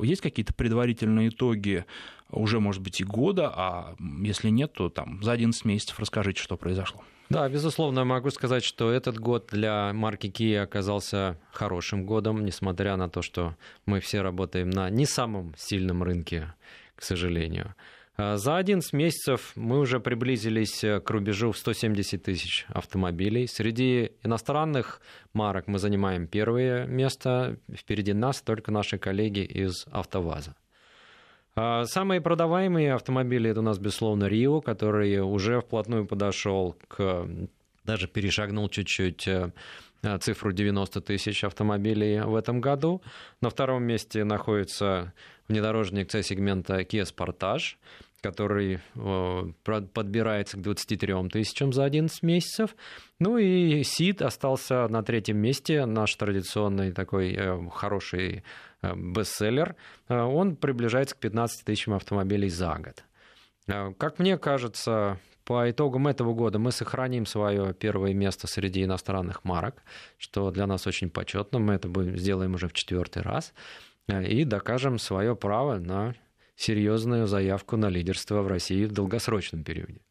Есть 0.01 0.21
какие-то 0.21 0.53
предварительные 0.53 1.31
итоги 1.31 1.87
уже, 2.31 2.61
может 2.61 2.83
быть, 2.83 3.01
и 3.01 3.05
года, 3.05 3.51
а 3.51 3.95
если 4.21 4.51
нет, 4.51 4.75
то 4.75 4.91
там 4.91 5.23
за 5.23 5.33
11 5.33 5.65
месяцев 5.65 5.99
расскажите, 5.99 6.43
что 6.43 6.59
произошло. 6.59 7.03
Да, 7.31 7.47
безусловно, 7.49 8.05
могу 8.05 8.31
сказать, 8.31 8.65
что 8.65 8.91
этот 8.91 9.19
год 9.19 9.49
для 9.53 9.93
марки 9.93 10.29
Kia 10.29 10.63
оказался 10.63 11.39
хорошим 11.53 12.07
годом, 12.07 12.45
несмотря 12.45 12.97
на 12.97 13.11
то, 13.11 13.21
что 13.21 13.55
мы 13.85 14.01
все 14.01 14.23
работаем 14.23 14.71
на 14.71 14.89
не 14.89 15.05
самом 15.05 15.55
сильном 15.59 16.03
рынке, 16.03 16.55
к 16.95 17.03
сожалению. 17.03 17.75
А 18.17 18.37
за 18.37 18.57
11 18.57 18.95
месяцев 18.95 19.53
мы 19.57 19.79
уже 19.79 20.01
приблизились 20.01 20.81
к 20.81 21.11
рубежу 21.11 21.53
в 21.53 21.59
170 21.59 22.23
тысяч 22.23 22.67
автомобилей. 22.69 23.47
Среди 23.47 24.13
иностранных 24.25 25.03
марок 25.35 25.69
мы 25.69 25.79
занимаем 25.79 26.27
первое 26.27 26.87
место. 26.87 27.59
Впереди 27.73 28.15
нас 28.15 28.41
только 28.41 28.73
наши 28.73 28.99
коллеги 28.99 29.41
из 29.41 29.87
«АвтоВАЗа». 29.91 30.57
А, 31.57 31.85
самые 31.85 32.21
продаваемые 32.21 32.95
автомобили 32.95 33.51
это 33.51 33.61
у 33.61 33.63
нас, 33.63 33.79
безусловно, 33.79 34.25
Рио, 34.25 34.61
который 34.61 35.21
уже 35.21 35.61
вплотную 35.61 36.07
подошел 36.07 36.77
к 36.89 37.27
даже 37.89 38.07
перешагнул 38.07 38.69
чуть-чуть 38.69 39.27
э, 39.27 39.51
цифру 40.21 40.53
90 40.53 41.01
тысяч 41.01 41.43
автомобилей 41.43 42.21
в 42.21 42.37
этом 42.37 42.61
году. 42.61 43.03
На 43.41 43.51
втором 43.51 43.83
месте 43.83 44.23
находится 44.25 45.13
внедорожник 45.49 46.11
C-сегмента 46.13 46.81
Kia 46.83 47.05
Sportage, 47.05 47.77
который 48.21 48.81
подбирается 49.93 50.57
к 50.57 50.61
23 50.61 51.29
тысячам 51.31 51.73
за 51.73 51.85
11 51.85 52.23
месяцев. 52.23 52.77
Ну 53.19 53.39
и 53.39 53.83
Сид 53.83 54.23
остался 54.23 54.87
на 54.89 55.03
третьем 55.03 55.39
месте, 55.39 55.87
наш 55.87 56.15
традиционный 56.15 56.93
такой 56.93 57.35
э, 57.35 57.69
хороший 57.73 58.45
Э, 58.81 58.95
бестселлер, 58.95 59.75
э, 60.09 60.21
он 60.21 60.57
приближается 60.57 61.17
к 61.17 61.19
15 61.19 61.65
тысячам 61.65 61.95
автомобилей 61.95 62.49
за 62.49 62.77
год. 62.77 63.05
Э, 63.67 63.93
как 63.99 64.19
мне 64.19 64.39
кажется, 64.39 65.19
по 65.49 65.71
итогам 65.71 66.07
этого 66.09 66.35
года 66.35 66.59
мы 66.59 66.73
сохраним 66.73 67.25
свое 67.25 67.73
первое 67.73 68.13
место 68.13 68.47
среди 68.47 68.85
иностранных 68.85 69.45
марок, 69.45 69.83
что 70.19 70.51
для 70.51 70.67
нас 70.67 70.87
очень 70.87 71.09
почетно. 71.09 71.59
Мы 71.59 71.73
это 71.73 71.89
сделаем 72.19 72.53
уже 72.53 72.69
в 72.69 72.75
четвертый 72.75 73.23
раз 73.23 73.55
и 74.11 74.45
докажем 74.45 74.99
свое 74.99 75.35
право 75.35 75.79
на 75.79 76.15
серьезную 76.55 77.27
заявку 77.27 77.79
на 77.79 77.89
лидерство 77.89 78.43
в 78.43 78.47
России 78.47 78.85
в 78.85 78.93
долгосрочном 78.93 79.65
периоде. 79.65 80.03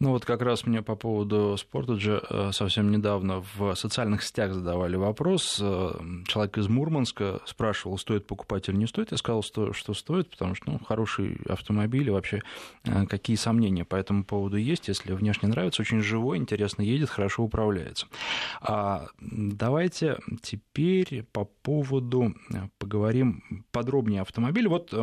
Ну 0.00 0.12
вот 0.12 0.24
как 0.24 0.40
раз 0.40 0.64
мне 0.64 0.80
по 0.80 0.96
поводу 0.96 1.58
Спортеджа 1.58 2.22
э, 2.30 2.50
совсем 2.52 2.90
недавно 2.90 3.44
в 3.54 3.74
социальных 3.74 4.22
сетях 4.22 4.54
задавали 4.54 4.96
вопрос. 4.96 5.58
Э, 5.60 5.92
человек 6.26 6.56
из 6.56 6.68
Мурманска 6.68 7.42
спрашивал, 7.44 7.98
стоит 7.98 8.26
покупать 8.26 8.70
или 8.70 8.76
не 8.76 8.86
стоит. 8.86 9.10
Я 9.10 9.18
сказал, 9.18 9.42
что, 9.42 9.74
что 9.74 9.92
стоит, 9.92 10.30
потому 10.30 10.54
что 10.54 10.70
ну, 10.70 10.78
хороший 10.78 11.36
автомобиль 11.46 12.06
и 12.06 12.10
вообще 12.10 12.40
э, 12.84 13.04
какие 13.04 13.36
сомнения 13.36 13.84
по 13.84 13.94
этому 13.94 14.24
поводу 14.24 14.56
есть. 14.56 14.88
Если 14.88 15.12
внешне 15.12 15.50
нравится, 15.50 15.82
очень 15.82 16.00
живой, 16.00 16.38
интересно 16.38 16.80
едет, 16.80 17.10
хорошо 17.10 17.42
управляется. 17.42 18.06
А 18.62 19.08
давайте 19.20 20.16
теперь 20.40 21.26
по 21.30 21.44
поводу 21.44 22.34
поговорим 22.78 23.64
подробнее 23.70 24.22
автомобиль. 24.22 24.66
Вот 24.66 24.94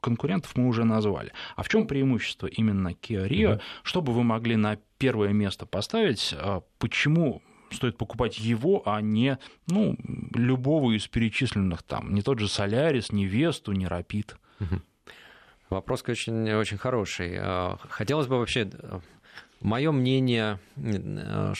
конкурентов 0.00 0.56
мы 0.56 0.68
уже 0.68 0.84
назвали. 0.84 1.32
А 1.56 1.62
в 1.62 1.68
чем 1.68 1.86
преимущество 1.86 2.46
именно 2.46 2.88
Kia 2.88 3.28
Rio? 3.28 3.60
Чтобы 3.82 4.12
вы 4.12 4.22
могли 4.22 4.37
могли 4.38 4.56
на 4.56 4.78
первое 4.98 5.32
место 5.32 5.66
поставить, 5.66 6.32
а 6.38 6.62
почему 6.78 7.42
стоит 7.72 7.98
покупать 7.98 8.38
его, 8.38 8.82
а 8.86 9.00
не 9.00 9.38
ну, 9.66 9.96
любого 10.34 10.96
из 10.96 11.08
перечисленных 11.08 11.82
там, 11.82 12.14
не 12.14 12.22
тот 12.22 12.38
же 12.38 12.48
Солярис, 12.48 13.12
не 13.12 13.26
Весту, 13.26 13.72
не 13.72 13.86
Рапид? 13.86 14.36
Вопрос 15.70 16.02
очень, 16.08 16.50
очень 16.52 16.78
хороший. 16.78 17.36
А, 17.38 17.76
хотелось 17.90 18.26
бы 18.26 18.38
вообще 18.38 18.70
мое 19.60 19.92
мнение 19.92 20.60
э, 20.76 21.52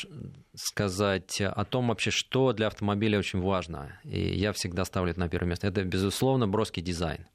сказать 0.55 1.43
о 1.43 1.65
том 1.67 1.89
вообще, 1.89 2.11
что 2.11 2.55
для 2.55 2.69
автомобиля 2.69 3.19
очень 3.19 3.43
важно. 3.43 4.01
И 4.05 4.19
я 4.19 4.53
всегда 4.53 4.87
ставлю 4.87 5.11
это 5.11 5.21
на 5.21 5.29
первое 5.29 5.51
место. 5.51 5.67
Это, 5.67 5.85
безусловно, 5.85 6.49
броский 6.49 6.83
дизайн. 6.83 7.27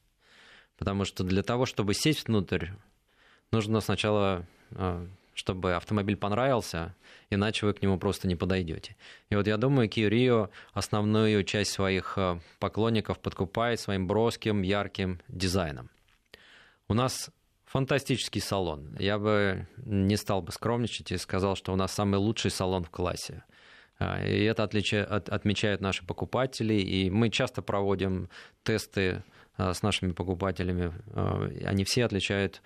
Потому 0.80 1.06
что 1.06 1.24
для 1.24 1.44
того, 1.44 1.68
чтобы 1.68 1.94
сесть 1.94 2.28
внутрь, 2.28 2.70
нужно 3.52 3.80
сначала 3.80 4.48
а, 4.72 5.08
чтобы 5.34 5.76
автомобиль 5.76 6.16
понравился, 6.16 6.96
иначе 7.30 7.66
вы 7.66 7.74
к 7.74 7.82
нему 7.82 7.98
просто 7.98 8.28
не 8.28 8.36
подойдете. 8.36 8.96
И 9.30 9.36
вот 9.36 9.48
я 9.48 9.58
думаю, 9.58 9.90
Kia 9.90 10.10
Rio 10.10 10.50
основную 10.74 11.44
часть 11.44 11.72
своих 11.72 12.14
э, 12.18 12.40
поклонников 12.60 13.20
подкупает 13.20 13.80
своим 13.80 14.08
броским, 14.08 14.62
ярким 14.62 15.20
дизайном. 15.28 15.90
У 16.88 16.94
нас 16.94 17.32
фантастический 17.66 18.42
салон. 18.42 18.96
Я 19.00 19.18
бы 19.18 19.68
не 19.78 20.16
стал 20.16 20.42
бы 20.42 20.52
скромничать 20.52 21.12
и 21.12 21.18
сказал, 21.18 21.56
что 21.56 21.74
у 21.74 21.76
нас 21.76 21.92
самый 21.92 22.18
лучший 22.18 22.52
салон 22.52 22.84
в 22.84 22.92
классе. 22.92 23.44
А, 23.98 24.24
и 24.24 24.44
это 24.44 24.64
отлича... 24.64 25.04
отмечают 25.06 25.82
наши 25.82 26.06
покупатели, 26.06 26.76
и 26.76 27.10
мы 27.10 27.30
часто 27.30 27.62
проводим 27.62 28.30
тесты 28.64 29.24
э, 29.58 29.74
с 29.74 29.82
нашими 29.82 30.12
покупателями. 30.12 30.94
Э, 31.08 31.66
они 31.66 31.84
все 31.84 32.06
отличают 32.06 32.62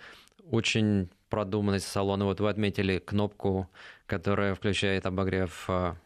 очень 0.52 1.10
продуманность 1.30 1.88
салона. 1.88 2.26
Вот 2.26 2.40
вы 2.40 2.50
отметили 2.50 3.00
кнопку, 3.00 3.70
которая 4.06 4.56
включает 4.56 5.06
обогрев 5.06 5.66
а, 5.70 5.98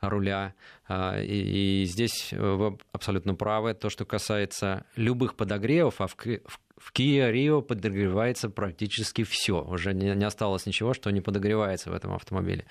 руля. 0.00 0.54
А, 0.88 1.20
и, 1.20 1.84
здесь 1.84 2.32
вы 2.32 2.78
абсолютно 2.92 3.34
правы. 3.34 3.74
То, 3.74 3.90
что 3.90 4.04
касается 4.04 4.84
любых 4.96 5.34
подогревов, 5.34 6.00
а 6.00 6.06
в, 6.06 6.16
в 6.16 6.92
Kia 6.92 7.32
Rio 7.32 7.62
подогревается 7.62 8.50
практически 8.50 9.24
все. 9.24 9.62
Уже 9.62 9.94
не, 9.94 10.24
осталось 10.24 10.66
ничего, 10.66 10.94
что 10.94 11.10
не 11.10 11.20
подогревается 11.20 11.90
в 11.90 11.94
этом 11.94 12.12
автомобиле. 12.12 12.66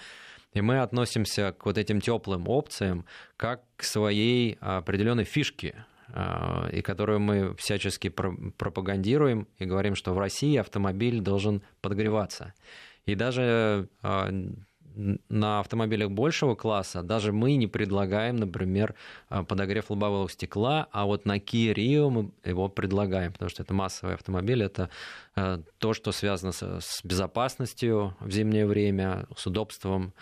И 0.54 0.62
мы 0.62 0.80
относимся 0.80 1.52
к 1.52 1.66
вот 1.66 1.78
этим 1.78 2.00
теплым 2.00 2.48
опциям 2.48 3.06
как 3.36 3.62
к 3.76 3.84
своей 3.84 4.58
определенной 4.62 5.26
фишке 5.26 5.86
и 6.10 6.82
которую 6.82 7.20
мы 7.20 7.56
всячески 7.56 8.10
пропагандируем 8.10 9.48
и 9.58 9.66
говорим, 9.66 9.96
что 9.96 10.14
в 10.14 10.20
России 10.20 10.56
автомобиль 10.58 11.20
должен 11.20 11.62
подогреваться. 11.82 12.54
И 13.06 13.16
даже 13.16 13.88
а, 14.02 14.30
на 15.30 15.60
автомобилях 15.60 16.10
большего 16.12 16.56
класса 16.56 17.04
даже 17.04 17.32
мы 17.32 17.56
не 17.56 17.68
предлагаем, 17.68 18.36
например, 18.36 18.96
а, 19.30 19.44
подогрев 19.44 19.90
лобового 19.90 20.30
стекла, 20.30 20.88
а 20.92 21.06
вот 21.06 21.26
на 21.26 21.38
Kia 21.38 21.74
Rio 21.74 22.10
мы 22.10 22.32
его 22.44 22.70
предлагаем, 22.70 23.34
потому 23.34 23.50
что 23.50 23.64
это 23.64 23.74
массовый 23.74 24.16
автомобиль, 24.16 24.64
это 24.64 24.90
то, 25.80 25.94
что 25.94 26.12
связано 26.14 26.54
с 26.54 27.02
безопасностью 27.04 28.16
в 28.22 28.32
зимнее 28.32 28.66
время, 28.66 29.28
с 29.36 29.46
удобством 29.46 30.14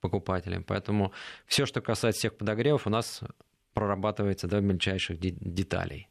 покупателям. 0.00 0.62
Поэтому 0.62 1.12
все, 1.46 1.66
что 1.66 1.80
касается 1.80 2.20
всех 2.20 2.36
подогревов, 2.36 2.86
у 2.86 2.90
нас 2.90 3.22
прорабатывается 3.74 4.48
до 4.48 4.60
мельчайших 4.60 5.18
деталей. 5.20 6.08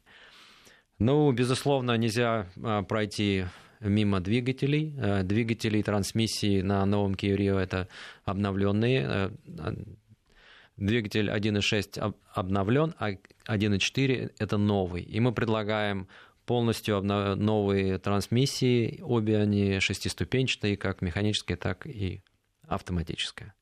Ну, 0.98 1.30
безусловно, 1.32 1.96
нельзя 1.96 2.46
а, 2.62 2.82
пройти 2.82 3.44
мимо 3.80 4.20
двигателей. 4.20 4.94
Двигатели 5.22 5.78
и 5.78 5.82
трансмиссии 5.82 6.62
на 6.62 6.84
новом 6.84 7.12
Kia 7.14 7.36
Rio 7.36 7.58
это 7.58 7.88
обновленные. 8.24 9.30
Двигатель 10.76 11.28
1.6 11.30 12.14
обновлен, 12.32 12.94
а 12.98 13.12
1.4 13.12 14.32
это 14.38 14.56
новый. 14.58 15.02
И 15.02 15.20
мы 15.20 15.32
предлагаем 15.32 16.08
полностью 16.46 17.02
новые 17.02 17.98
трансмиссии, 17.98 19.00
обе 19.02 19.38
они 19.38 19.80
шестиступенчатые, 19.80 20.76
как 20.76 21.02
механическая, 21.02 21.56
так 21.56 21.86
и 21.86 22.22
автоматическая. 22.66 23.54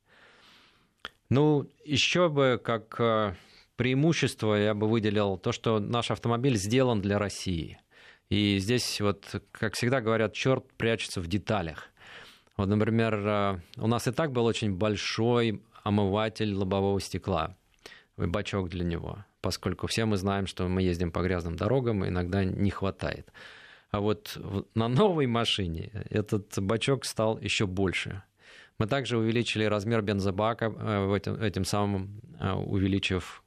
Ну, 1.28 1.68
еще 1.84 2.28
бы 2.28 2.60
как 2.62 2.94
э, 3.00 3.34
преимущество 3.76 4.54
я 4.54 4.74
бы 4.74 4.88
выделил 4.88 5.36
то, 5.36 5.52
что 5.52 5.78
наш 5.78 6.10
автомобиль 6.10 6.56
сделан 6.56 7.00
для 7.00 7.18
России. 7.18 7.78
И 8.28 8.58
здесь 8.58 9.00
вот, 9.00 9.40
как 9.52 9.74
всегда 9.74 10.00
говорят, 10.00 10.32
черт 10.32 10.64
прячется 10.76 11.20
в 11.20 11.28
деталях. 11.28 11.88
Вот, 12.56 12.68
например, 12.68 13.14
э, 13.14 13.60
у 13.76 13.86
нас 13.86 14.08
и 14.08 14.12
так 14.12 14.32
был 14.32 14.46
очень 14.46 14.74
большой 14.74 15.62
омыватель 15.84 16.52
лобового 16.54 17.00
стекла, 17.00 17.56
бачок 18.16 18.68
для 18.70 18.84
него, 18.84 19.24
поскольку 19.40 19.86
все 19.86 20.06
мы 20.06 20.16
знаем, 20.16 20.46
что 20.46 20.66
мы 20.66 20.82
ездим 20.82 21.12
по 21.12 21.22
грязным 21.22 21.54
дорогам, 21.54 22.04
иногда 22.06 22.44
не 22.44 22.70
хватает. 22.70 23.30
А 23.90 24.00
вот 24.00 24.38
на 24.74 24.88
новой 24.88 25.26
машине 25.26 25.90
этот 26.10 26.58
бачок 26.58 27.04
стал 27.04 27.38
еще 27.38 27.66
больше. 27.66 28.22
Мы 28.78 28.86
также 28.86 29.16
увеличили 29.16 29.64
размер 29.64 30.02
бензобака, 30.02 30.72
э, 30.76 31.18
этим, 31.42 31.64
самым 31.64 32.20
э, 32.40 32.52
увеличив 32.52 33.42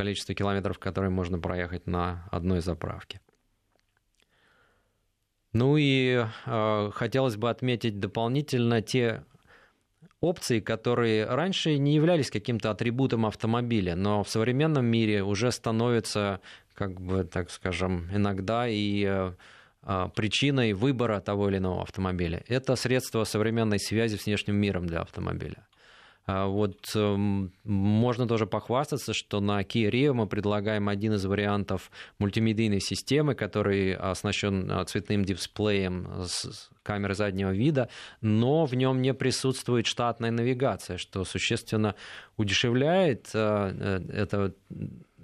количество 0.00 0.34
километров, 0.34 0.78
которые 0.78 1.10
можно 1.10 1.38
проехать 1.38 1.86
на 1.86 2.26
одной 2.30 2.60
заправке. 2.60 3.20
Ну 5.52 5.76
и 5.76 6.24
э, 6.46 6.90
хотелось 6.94 7.36
бы 7.36 7.50
отметить 7.50 8.00
дополнительно 8.00 8.80
те 8.80 9.24
опции, 10.20 10.60
которые 10.60 11.26
раньше 11.26 11.76
не 11.76 11.94
являлись 11.94 12.30
каким-то 12.30 12.70
атрибутом 12.70 13.26
автомобиля, 13.26 13.94
но 13.94 14.22
в 14.22 14.28
современном 14.30 14.86
мире 14.86 15.22
уже 15.22 15.52
становятся, 15.52 16.40
как 16.72 16.98
бы, 16.98 17.24
так 17.24 17.50
скажем, 17.50 18.08
иногда 18.10 18.66
и 18.66 19.04
э, 19.06 19.34
а, 19.82 20.08
причиной 20.08 20.72
выбора 20.72 21.20
того 21.20 21.50
или 21.50 21.58
иного 21.58 21.82
автомобиля. 21.82 22.42
Это 22.48 22.74
средство 22.76 23.24
современной 23.24 23.78
связи 23.78 24.16
с 24.16 24.24
внешним 24.24 24.56
миром 24.56 24.86
для 24.86 25.00
автомобиля. 25.00 25.66
А 26.32 26.46
вот 26.46 26.92
эм, 26.94 27.52
можно 27.64 28.28
тоже 28.28 28.46
похвастаться, 28.46 29.12
что 29.12 29.40
на 29.40 29.62
Kia 29.62 29.90
Rio 29.90 30.12
мы 30.12 30.28
предлагаем 30.28 30.88
один 30.88 31.14
из 31.14 31.24
вариантов 31.24 31.90
мультимедийной 32.20 32.80
системы, 32.80 33.34
который 33.34 33.96
оснащен 33.96 34.70
э, 34.70 34.84
цветным 34.84 35.24
дисплеем 35.24 36.06
с 36.24 36.70
камерой 36.84 37.16
заднего 37.16 37.50
вида, 37.50 37.88
но 38.20 38.64
в 38.64 38.74
нем 38.74 39.02
не 39.02 39.12
присутствует 39.12 39.86
штатная 39.86 40.30
навигация, 40.30 40.98
что 40.98 41.24
существенно 41.24 41.96
удешевляет 42.36 43.30
э, 43.34 44.00
это 44.12 44.54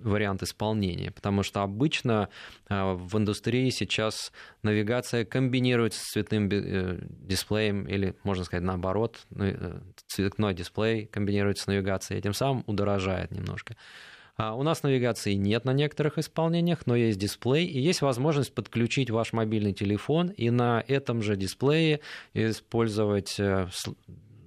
вариант 0.07 0.43
исполнения, 0.43 1.11
потому 1.11 1.43
что 1.43 1.63
обычно 1.63 2.29
э, 2.69 2.93
в 2.95 3.19
индустрии 3.19 3.71
сейчас 3.71 4.33
навигация 4.63 5.25
комбинируется 5.25 6.01
с 6.01 6.13
цветным 6.13 6.49
э, 6.51 6.99
дисплеем 7.09 7.85
или, 7.85 8.15
можно 8.23 8.45
сказать, 8.45 8.65
наоборот, 8.65 9.27
э, 9.35 9.81
цветной 10.07 10.55
дисплей 10.55 11.07
комбинируется 11.07 11.65
с 11.65 11.67
навигацией, 11.67 12.21
и 12.21 12.23
тем 12.23 12.35
самым 12.35 12.65
удорожает 12.67 13.31
немножко. 13.31 13.77
А 14.37 14.55
у 14.55 14.63
нас 14.63 14.83
навигации 14.83 15.33
нет 15.33 15.65
на 15.65 15.73
некоторых 15.73 16.19
исполнениях, 16.19 16.87
но 16.87 16.95
есть 16.95 17.19
дисплей, 17.19 17.67
и 17.67 17.81
есть 17.81 18.03
возможность 18.03 18.55
подключить 18.55 19.11
ваш 19.11 19.33
мобильный 19.33 19.73
телефон 19.73 20.29
и 20.29 20.51
на 20.51 20.85
этом 20.87 21.23
же 21.23 21.37
дисплее 21.37 22.01
использовать 22.35 23.41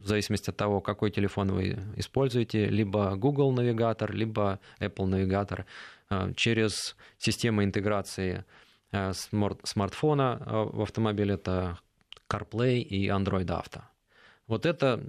в 0.02 0.08
зависимости 0.08 0.50
от 0.50 0.58
того, 0.58 0.82
какой 0.82 1.12
телефон 1.12 1.52
вы 1.52 1.78
используете, 1.96 2.66
либо 2.66 3.16
Google 3.16 3.52
навигатор, 3.52 4.14
либо 4.14 4.60
Apple 4.80 5.06
навигатор, 5.06 5.66
э, 6.10 6.34
через 6.36 6.96
систему 7.18 7.64
интеграции 7.64 8.46
э, 8.92 9.12
смартфона 9.64 10.42
э, 10.46 10.70
в 10.74 10.82
автомобиле 10.82 11.36
это 11.36 11.80
CarPlay 12.30 12.80
и 12.80 13.08
Android 13.08 13.48
Auto. 13.48 13.82
Вот 14.48 14.66
это 14.66 15.04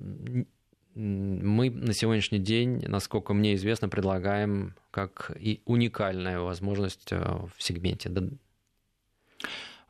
мы 0.95 1.71
на 1.71 1.93
сегодняшний 1.93 2.41
день, 2.41 2.85
насколько 2.87 3.33
мне 3.33 3.55
известно, 3.55 3.89
предлагаем 3.89 4.75
как 4.91 5.31
и 5.39 5.63
уникальная 5.65 6.41
возможность 6.41 7.13
в 7.13 7.53
сегменте. 7.59 8.11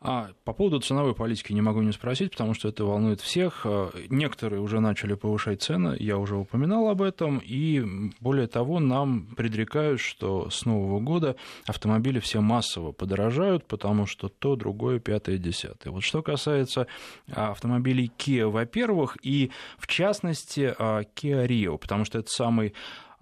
А 0.03 0.31
по 0.45 0.55
поводу 0.55 0.81
ценовой 0.81 1.15
политики 1.15 1.53
не 1.53 1.61
могу 1.61 1.83
не 1.83 1.93
спросить, 1.93 2.31
потому 2.31 2.55
что 2.55 2.69
это 2.69 2.85
волнует 2.85 3.21
всех. 3.21 3.67
А, 3.67 3.91
некоторые 4.09 4.63
уже 4.63 4.81
начали 4.81 5.13
повышать 5.13 5.63
цены, 5.63 5.95
я 6.01 6.17
уже 6.17 6.37
упоминал 6.37 6.89
об 6.89 7.03
этом, 7.03 7.39
и 7.45 8.11
более 8.19 8.47
того, 8.47 8.81
нам 8.81 9.27
предрекают, 9.37 10.01
что 10.01 10.49
с 10.49 10.65
Нового 10.65 11.01
года 11.01 11.37
автомобили 11.67 12.19
все 12.19 12.41
массово 12.41 12.93
подорожают, 12.93 13.67
потому 13.67 14.07
что 14.07 14.29
то, 14.29 14.57
другое, 14.57 15.01
пятое, 15.01 15.37
десятое. 15.37 15.93
Вот 15.93 16.03
что 16.03 16.23
касается 16.23 16.87
автомобилей 17.31 18.11
Kia, 18.17 18.49
во-первых, 18.49 19.19
и 19.23 19.51
в 19.77 19.87
частности 19.87 20.75
а, 20.79 21.03
Kia 21.03 21.47
Rio, 21.47 21.77
потому 21.77 22.07
что 22.07 22.19
это 22.19 22.31
самый 22.31 22.73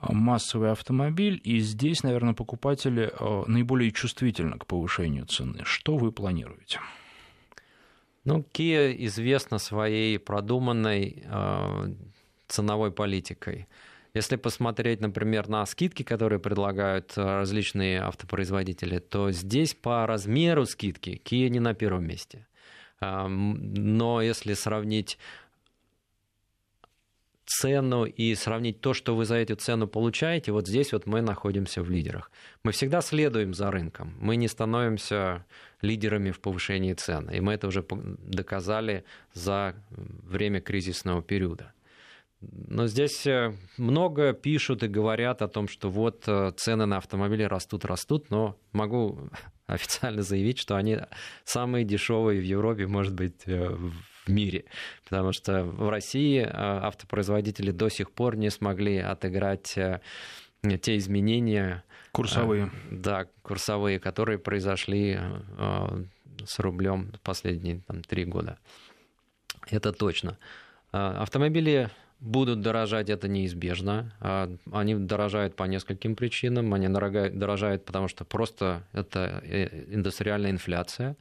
массовый 0.00 0.70
автомобиль, 0.70 1.40
и 1.42 1.58
здесь, 1.58 2.02
наверное, 2.02 2.34
покупатели 2.34 3.12
э, 3.12 3.44
наиболее 3.46 3.90
чувствительны 3.90 4.56
к 4.58 4.66
повышению 4.66 5.26
цены. 5.26 5.60
Что 5.64 5.96
вы 5.96 6.12
планируете? 6.12 6.80
Ну, 8.24 8.44
Kia 8.52 8.94
известна 9.06 9.58
своей 9.58 10.18
продуманной 10.18 11.22
э, 11.24 11.94
ценовой 12.46 12.92
политикой. 12.92 13.66
Если 14.14 14.36
посмотреть, 14.36 15.00
например, 15.00 15.48
на 15.48 15.66
скидки, 15.66 16.02
которые 16.02 16.38
предлагают 16.38 17.14
э, 17.16 17.22
различные 17.22 18.00
автопроизводители, 18.00 19.00
то 19.00 19.32
здесь 19.32 19.74
по 19.74 20.06
размеру 20.06 20.64
скидки 20.66 21.20
Kia 21.24 21.48
не 21.48 21.60
на 21.60 21.74
первом 21.74 22.06
месте. 22.06 22.46
Но 23.00 24.20
если 24.20 24.54
сравнить 24.54 25.18
цену 27.48 28.04
и 28.04 28.34
сравнить 28.34 28.80
то, 28.80 28.94
что 28.94 29.16
вы 29.16 29.24
за 29.24 29.36
эту 29.36 29.56
цену 29.56 29.88
получаете, 29.88 30.52
вот 30.52 30.68
здесь 30.68 30.92
вот 30.92 31.06
мы 31.06 31.22
находимся 31.22 31.82
в 31.82 31.90
лидерах. 31.90 32.30
Мы 32.62 32.72
всегда 32.72 33.00
следуем 33.00 33.54
за 33.54 33.70
рынком. 33.70 34.14
Мы 34.20 34.36
не 34.36 34.48
становимся 34.48 35.44
лидерами 35.80 36.30
в 36.30 36.40
повышении 36.40 36.92
цен. 36.92 37.30
И 37.30 37.40
мы 37.40 37.54
это 37.54 37.68
уже 37.68 37.84
доказали 37.90 39.04
за 39.32 39.74
время 39.90 40.60
кризисного 40.60 41.22
периода. 41.22 41.72
Но 42.40 42.86
здесь 42.86 43.26
э, 43.26 43.52
много 43.78 44.32
пишут 44.32 44.84
и 44.84 44.88
говорят 44.88 45.42
о 45.42 45.48
том, 45.48 45.66
что 45.66 45.90
вот 45.90 46.22
э, 46.28 46.52
цены 46.56 46.86
на 46.86 46.98
автомобили 46.98 47.42
растут, 47.42 47.84
растут, 47.84 48.30
но 48.30 48.56
могу 48.72 49.28
официально 49.66 50.22
заявить, 50.22 50.58
что 50.58 50.76
они 50.76 50.98
самые 51.44 51.84
дешевые 51.84 52.40
в 52.40 52.44
Европе, 52.44 52.86
может 52.86 53.14
быть, 53.14 53.42
э, 53.46 53.76
в 54.28 54.30
мире. 54.30 54.64
Потому 55.04 55.32
что 55.32 55.64
в 55.64 55.88
России 55.88 56.46
автопроизводители 56.48 57.72
до 57.72 57.88
сих 57.88 58.12
пор 58.12 58.36
не 58.36 58.50
смогли 58.50 58.98
отыграть 58.98 59.74
те 59.74 60.96
изменения. 60.96 61.82
Курсовые. 62.12 62.70
Да, 62.90 63.26
курсовые, 63.42 63.98
которые 63.98 64.38
произошли 64.38 65.18
с 66.44 66.58
рублем 66.58 67.12
последние 67.22 67.80
там, 67.86 68.02
три 68.02 68.24
года. 68.24 68.58
Это 69.70 69.92
точно. 69.92 70.38
Автомобили 70.92 71.90
будут 72.20 72.60
дорожать, 72.60 73.10
это 73.10 73.28
неизбежно. 73.28 74.12
А, 74.20 74.50
они 74.72 74.94
дорожают 74.94 75.56
по 75.56 75.64
нескольким 75.64 76.16
причинам. 76.16 76.72
Они 76.74 76.88
дорожают, 76.88 77.84
потому 77.84 78.08
что 78.08 78.24
просто 78.24 78.82
это 78.92 79.40
э, 79.44 79.94
индустриальная 79.94 80.50
инфляция. 80.50 81.16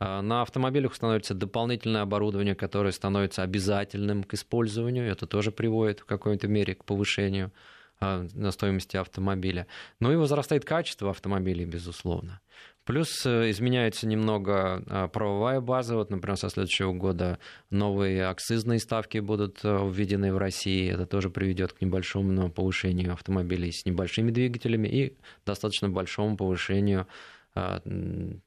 А, 0.00 0.22
на 0.22 0.42
автомобилях 0.42 0.94
становится 0.94 1.34
дополнительное 1.34 2.02
оборудование, 2.02 2.54
которое 2.54 2.92
становится 2.92 3.42
обязательным 3.42 4.22
к 4.22 4.34
использованию. 4.34 5.10
Это 5.10 5.26
тоже 5.26 5.50
приводит 5.50 6.00
в 6.00 6.04
какой-то 6.04 6.46
мере 6.46 6.74
к 6.74 6.84
повышению 6.84 7.52
а, 8.00 8.26
на 8.34 8.52
стоимости 8.52 8.96
автомобиля. 8.96 9.66
Ну 9.98 10.12
и 10.12 10.16
возрастает 10.16 10.64
качество 10.64 11.10
автомобилей, 11.10 11.64
безусловно. 11.64 12.40
Плюс 12.84 13.26
э, 13.26 13.50
изменяется 13.50 14.06
немного 14.06 14.82
а, 14.86 15.08
правовая 15.08 15.60
база. 15.60 15.94
Вот, 15.94 16.08
например, 16.08 16.38
со 16.38 16.48
следующего 16.48 16.92
года 16.92 17.38
новые 17.68 18.24
акцизные 18.26 18.78
ставки 18.78 19.18
будут 19.18 19.58
э, 19.62 19.90
введены 19.90 20.32
в 20.32 20.38
России. 20.38 20.90
Это 20.90 21.04
тоже 21.04 21.28
приведет 21.28 21.74
к 21.74 21.82
небольшому 21.82 22.50
повышению 22.50 23.12
автомобилей 23.12 23.72
с 23.72 23.84
небольшими 23.84 24.30
двигателями 24.30 24.88
и 24.88 25.16
достаточно 25.44 25.90
большому 25.90 26.38
повышению 26.38 27.06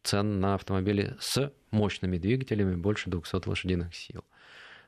цен 0.04 0.40
на 0.40 0.56
автомобили 0.56 1.16
с 1.20 1.52
мощными 1.72 2.18
двигателями 2.18 2.76
больше 2.76 3.10
200 3.10 3.48
лошадиных 3.48 3.96
сил. 3.96 4.24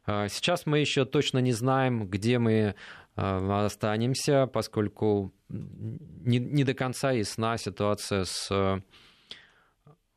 А, 0.05 0.27
сейчас 0.27 0.65
мы 0.65 0.79
еще 0.79 1.05
точно 1.05 1.39
не 1.39 1.53
знаем, 1.53 2.07
где 2.07 2.39
мы 2.39 2.75
останемся, 3.15 4.47
поскольку 4.47 5.33
не, 5.49 6.39
не 6.39 6.63
до 6.63 6.73
конца 6.73 7.11
ясна 7.11 7.57
ситуация 7.57 8.23
с 8.25 8.81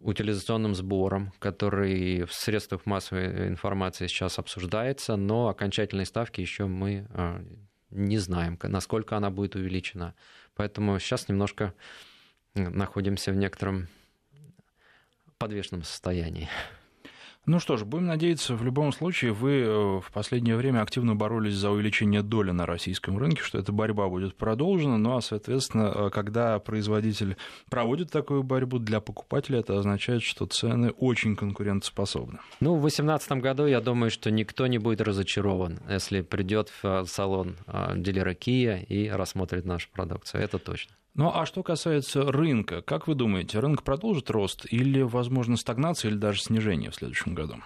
утилизационным 0.01 0.75
сбором, 0.75 1.33
который 1.39 2.25
в 2.25 2.33
средствах 2.33 2.87
массовой 2.87 3.49
информации 3.49 4.07
сейчас 4.07 4.39
обсуждается, 4.39 5.17
но 5.17 5.49
окончательной 5.49 6.07
ставки 6.07 6.41
еще 6.41 6.67
мы 6.67 7.07
не 7.91 8.19
знаем, 8.19 8.59
насколько 8.63 9.17
она 9.17 9.31
будет 9.31 9.57
увеличена. 9.57 10.15
Поэтому 10.55 10.99
сейчас 10.99 11.29
немножко 11.29 11.75
находимся 12.57 13.33
в 13.33 13.37
некотором 13.37 13.89
подвешенном 15.39 15.85
состоянии. 15.85 16.49
Ну 17.47 17.61
что 17.61 17.77
ж, 17.77 17.85
будем 17.85 18.07
надеяться, 18.07 18.57
в 18.57 18.65
любом 18.65 18.91
случае 18.91 19.33
вы 19.33 19.61
э, 19.61 20.01
в 20.01 20.11
последнее 20.13 20.57
время 20.57 20.83
активно 20.83 21.15
боролись 21.15 21.55
за 21.55 21.71
увеличение 21.71 22.23
доли 22.23 22.51
на 22.51 22.67
российском 22.67 23.19
рынке, 23.19 23.41
что 23.41 23.57
эта 23.57 23.71
борьба 23.71 24.09
будет 24.09 24.35
продолжена, 24.35 24.99
ну 24.99 25.17
а, 25.17 25.21
соответственно, 25.21 25.93
э, 25.95 26.11
когда 26.11 26.59
производитель 26.59 27.37
проводит 27.71 28.11
такую 28.11 28.43
борьбу 28.43 28.81
для 28.81 29.01
покупателя, 29.01 29.61
это 29.61 29.79
означает, 29.79 30.25
что 30.25 30.47
цены 30.47 30.91
очень 30.91 31.37
конкурентоспособны. 31.37 32.41
Ну, 32.59 32.75
в 32.75 32.81
2018 32.81 33.31
году, 33.35 33.67
я 33.67 33.81
думаю, 33.81 34.11
что 34.11 34.33
никто 34.33 34.67
не 34.67 34.79
будет 34.79 35.01
разочарован, 35.01 35.79
если 35.89 36.23
придет 36.23 36.73
в 36.83 37.05
салон 37.07 37.55
э, 37.69 37.93
дилера 37.95 38.35
Kia 38.35 38.85
и 38.85 39.09
рассмотрит 39.09 39.65
нашу 39.65 39.89
продукцию, 39.93 40.43
это 40.43 40.59
точно. 40.59 40.97
Ну 41.17 41.33
а 41.35 41.47
что 41.47 41.63
касается 41.63 42.31
рынка, 42.31 42.83
как 42.83 43.09
вы 43.09 43.15
думаете, 43.15 43.59
рынок 43.59 43.83
продолжит 43.83 44.31
рост 44.31 44.67
или, 44.71 45.01
возможно, 45.01 45.57
стагнация 45.57 46.11
или 46.11 46.19
даже 46.19 46.43
снижение 46.43 46.91
в 46.91 46.95
следующем 46.95 47.35
году? 47.35 47.57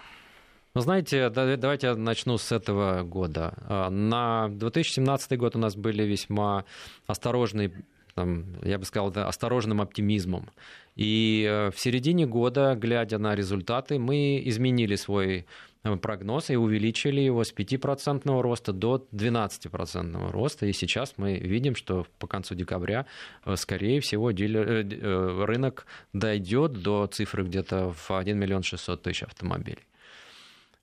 Ну, 0.73 0.79
знаете, 0.79 1.29
давайте 1.29 1.87
я 1.87 1.95
начну 1.95 2.37
с 2.37 2.53
этого 2.53 3.03
года. 3.03 3.53
А, 3.67 3.89
на 3.89 4.47
2017 4.47 5.37
год 5.37 5.57
у 5.57 5.59
нас 5.59 5.75
были 5.75 6.03
весьма 6.03 6.63
осторожные 7.07 7.73
там, 8.15 8.45
я 8.63 8.77
бы 8.77 8.85
сказал, 8.85 9.11
осторожным 9.15 9.81
оптимизмом. 9.81 10.49
И 10.95 11.47
э, 11.49 11.71
в 11.71 11.79
середине 11.79 12.25
года, 12.25 12.75
глядя 12.75 13.17
на 13.17 13.35
результаты, 13.35 13.99
мы 13.99 14.41
изменили 14.45 14.95
свой 14.95 15.45
прогноз 15.83 16.49
и 16.49 16.55
увеличили 16.55 17.21
его 17.21 17.43
с 17.43 17.53
5% 17.53 18.41
роста 18.41 18.73
до 18.73 19.07
12% 19.11 20.31
роста. 20.31 20.65
И 20.65 20.73
сейчас 20.73 21.13
мы 21.17 21.37
видим, 21.37 21.75
что 21.75 22.05
по 22.19 22.27
концу 22.27 22.55
декабря, 22.55 23.05
э, 23.45 23.55
скорее 23.55 23.99
всего, 23.99 24.31
э, 24.31 25.45
рынок 25.45 25.85
дойдет 26.13 26.73
до 26.73 27.07
цифры 27.07 27.43
где-то 27.43 27.93
в 27.93 28.11
1 28.11 28.37
миллион 28.37 28.63
600 28.63 29.01
тысяч 29.01 29.23
автомобилей. 29.23 29.85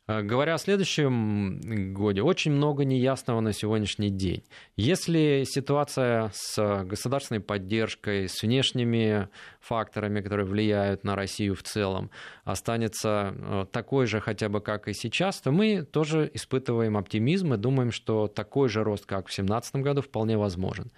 Э, 0.09 0.23
говоря 0.23 0.55
о 0.55 0.59
следующем 0.59 1.92
годе, 1.92 2.23
очень 2.23 2.53
много 2.53 2.85
неясного 2.85 3.40
на 3.40 3.53
сегодняшний 3.53 4.09
день. 4.09 4.42
Если 4.77 5.44
ситуация 5.44 6.31
с 6.33 6.83
государственной 6.85 7.40
поддержкой, 7.40 8.29
с 8.29 8.42
внешними 8.42 9.29
факторами, 9.61 10.23
которые 10.23 10.47
влияют 10.47 11.05
на 11.05 11.14
Россию 11.14 11.55
в 11.55 11.62
целом, 11.62 12.11
останется 12.44 13.35
э, 13.37 13.66
такой 13.71 14.07
же 14.07 14.21
хотя 14.21 14.49
бы 14.49 14.62
как 14.62 14.88
и 14.88 14.94
сейчас, 14.94 15.40
то 15.42 15.53
мы 15.53 15.83
тоже 15.83 16.31
испытываем 16.33 16.97
оптимизм 16.97 17.53
и 17.53 17.59
думаем, 17.59 17.92
что 17.92 18.29
такой 18.29 18.71
же 18.71 18.83
рост, 18.83 19.05
как 19.05 19.29
в 19.29 19.35
2017 19.35 19.77
году, 19.77 20.01
вполне 20.01 20.38
возможен. 20.38 20.90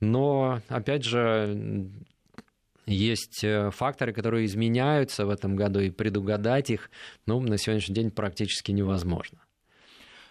Но, 0.00 0.60
опять 0.68 1.04
же, 1.04 1.90
есть 2.86 3.42
э, 3.44 3.70
факторы, 3.70 4.12
которые 4.12 4.46
изменяются 4.46 5.26
в 5.26 5.30
этом 5.30 5.56
году, 5.56 5.80
и 5.80 5.90
предугадать 5.90 6.70
их 6.70 6.90
ну, 7.26 7.40
на 7.40 7.58
сегодняшний 7.58 7.94
день 7.94 8.10
практически 8.10 8.72
невозможно. 8.72 9.40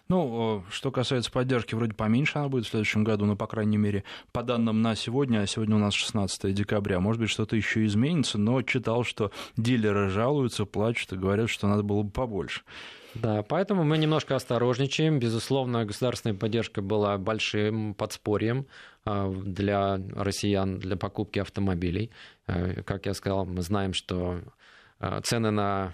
Ну, 0.08 0.64
что 0.70 0.92
касается 0.92 1.32
поддержки, 1.32 1.74
вроде 1.74 1.94
поменьше 1.94 2.38
она 2.38 2.48
будет 2.48 2.66
в 2.68 2.70
следующем 2.70 3.04
году, 3.04 3.26
но, 3.26 3.36
по 3.36 3.48
крайней 3.48 3.78
мере, 3.78 4.04
по 4.32 4.44
данным 4.44 4.84
на 4.84 4.96
сегодня, 4.96 5.40
а 5.40 5.48
сегодня 5.48 5.76
у 5.76 5.80
нас 5.80 5.96
16 5.96 6.54
декабря, 6.54 7.00
может 7.00 7.20
быть, 7.20 7.32
что-то 7.32 7.56
еще 7.56 7.86
изменится, 7.86 8.38
но 8.38 8.62
читал, 8.62 9.04
что 9.04 9.32
дилеры 9.58 10.10
жалуются, 10.10 10.66
плачут 10.66 11.14
и 11.14 11.18
говорят, 11.18 11.50
что 11.50 11.68
надо 11.68 11.82
было 11.82 12.04
бы 12.04 12.12
побольше. 12.12 12.62
Да, 13.16 13.42
поэтому 13.44 13.84
мы 13.84 13.98
немножко 13.98 14.36
осторожничаем. 14.36 15.20
Безусловно, 15.20 15.86
государственная 15.86 16.38
поддержка 16.38 16.82
была 16.82 17.18
большим 17.18 17.96
подспорьем 17.96 18.68
для 19.06 20.00
россиян 20.16 20.80
для 20.80 20.98
покупки 20.98 21.40
автомобилей. 21.40 22.12
Э, 22.48 22.82
как 22.84 23.06
я 23.06 23.14
сказал, 23.14 23.46
мы 23.46 23.62
знаем, 23.62 23.94
что 23.94 24.42
а, 25.00 25.22
цены 25.22 25.52
на 25.52 25.94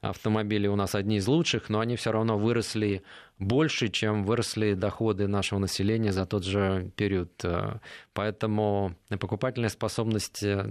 автомобили 0.00 0.68
у 0.68 0.76
нас 0.76 0.94
одни 0.94 1.16
из 1.16 1.26
лучших, 1.26 1.68
но 1.68 1.80
они 1.80 1.96
все 1.96 2.12
равно 2.12 2.38
выросли 2.38 3.02
больше, 3.38 3.88
чем 3.88 4.24
выросли 4.24 4.74
доходы 4.74 5.26
нашего 5.26 5.58
населения 5.58 6.12
за 6.12 6.24
тот 6.26 6.44
же 6.44 6.92
период. 6.96 7.32
Э, 7.44 7.80
поэтому 8.12 8.94
покупательная 9.08 9.70
способность 9.70 10.42
э, 10.42 10.64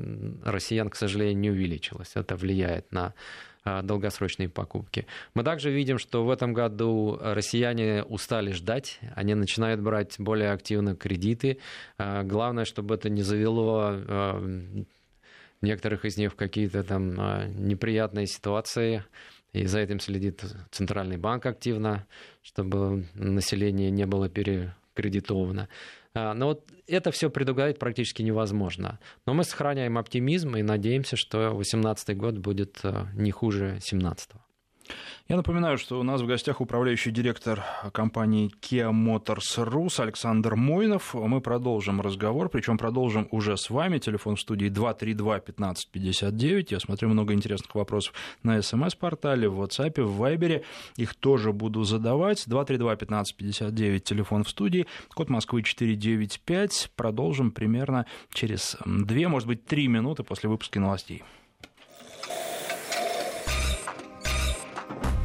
россиян, 0.45 0.89
к 0.89 0.95
сожалению, 0.95 1.38
не 1.38 1.49
увеличилась. 1.49 2.12
Это 2.15 2.36
влияет 2.36 2.91
на 2.91 3.08
э, 3.08 3.12
долгосрочные 3.84 4.49
покупки. 4.49 5.06
Мы 5.34 5.43
также 5.43 5.71
видим, 5.71 5.97
что 5.97 6.23
в 6.25 6.30
этом 6.30 6.53
году 6.53 7.17
россияне 7.21 8.03
устали 8.03 8.51
ждать, 8.51 8.99
они 9.15 9.34
начинают 9.36 9.82
брать 9.82 10.15
более 10.19 10.51
активно 10.51 10.95
кредиты. 10.95 11.60
Главное, 11.97 12.65
чтобы 12.65 12.95
это 12.95 13.10
не 13.10 13.23
завело 13.23 13.95
некоторых 15.62 16.06
из 16.06 16.17
них 16.17 16.34
в 16.34 16.36
какие-то 16.36 16.84
там 16.84 17.15
неприятные 17.67 18.27
ситуации, 18.27 19.03
и 19.53 19.65
за 19.65 19.80
этим 19.80 19.99
следит 19.99 20.43
Центральный 20.71 21.17
банк 21.17 21.45
активно, 21.45 22.06
чтобы 22.43 23.06
население 23.15 23.89
не 23.91 24.06
было 24.06 24.30
перекредитовано. 24.30 24.75
А, 26.13 26.33
но 26.33 26.47
вот 26.47 26.67
это 26.88 27.12
все 27.12 27.29
предугадать 27.29 27.79
практически 27.79 28.21
невозможно. 28.21 28.99
Но 29.25 29.33
мы 29.33 29.43
сохраняем 29.43 29.97
оптимизм 29.97 30.55
и 30.55 30.62
надеемся, 30.62 31.15
что 31.15 31.51
2018 31.51 32.17
год 32.17 32.38
будет 32.38 32.79
а, 32.83 33.07
не 33.13 33.31
хуже 33.31 33.71
2017. 33.71 34.31
Я 35.28 35.36
напоминаю, 35.36 35.78
что 35.78 36.00
у 36.00 36.04
нас 36.04 36.21
в 36.21 36.26
гостях 36.26 36.62
управляющий 36.62 37.12
директор 37.12 37.63
компании 37.91 38.50
Kia 38.62 38.91
Motors 38.91 39.58
Rus 39.58 40.02
Александр 40.02 40.56
Мойнов. 40.56 41.13
Мы 41.13 41.41
продолжим 41.41 42.00
разговор, 42.00 42.50
причем 42.50 42.78
продолжим 42.78 43.28
уже 43.32 43.58
с 43.58 43.69
вами. 43.69 43.97
Телефон 44.00 44.38
в 44.38 44.39
студии 44.39 44.69
232-1559. 44.69 46.67
Я 46.69 46.80
смотрю 46.80 47.10
много 47.10 47.34
интересных 47.34 47.76
вопросов 47.76 48.13
на 48.43 48.62
смс-портале, 48.62 49.50
в 49.50 49.62
WhatsApp, 49.62 50.02
в 50.02 50.21
Viber. 50.23 50.63
Их 50.95 51.13
тоже 51.15 51.52
буду 51.52 51.84
задавать. 51.84 52.47
232-1559, 52.47 54.00
телефон 54.00 54.43
в 54.43 54.50
студии, 54.50 54.88
код 55.13 55.30
Москвы 55.30 55.62
495. 55.63 56.91
Продолжим 56.95 57.52
примерно 57.52 58.06
через 58.34 58.78
2, 58.86 59.28
может 59.28 59.47
быть, 59.47 59.65
3 59.65 59.88
минуты 59.89 60.23
после 60.23 60.50
выпуска 60.50 60.80
новостей. 60.80 61.23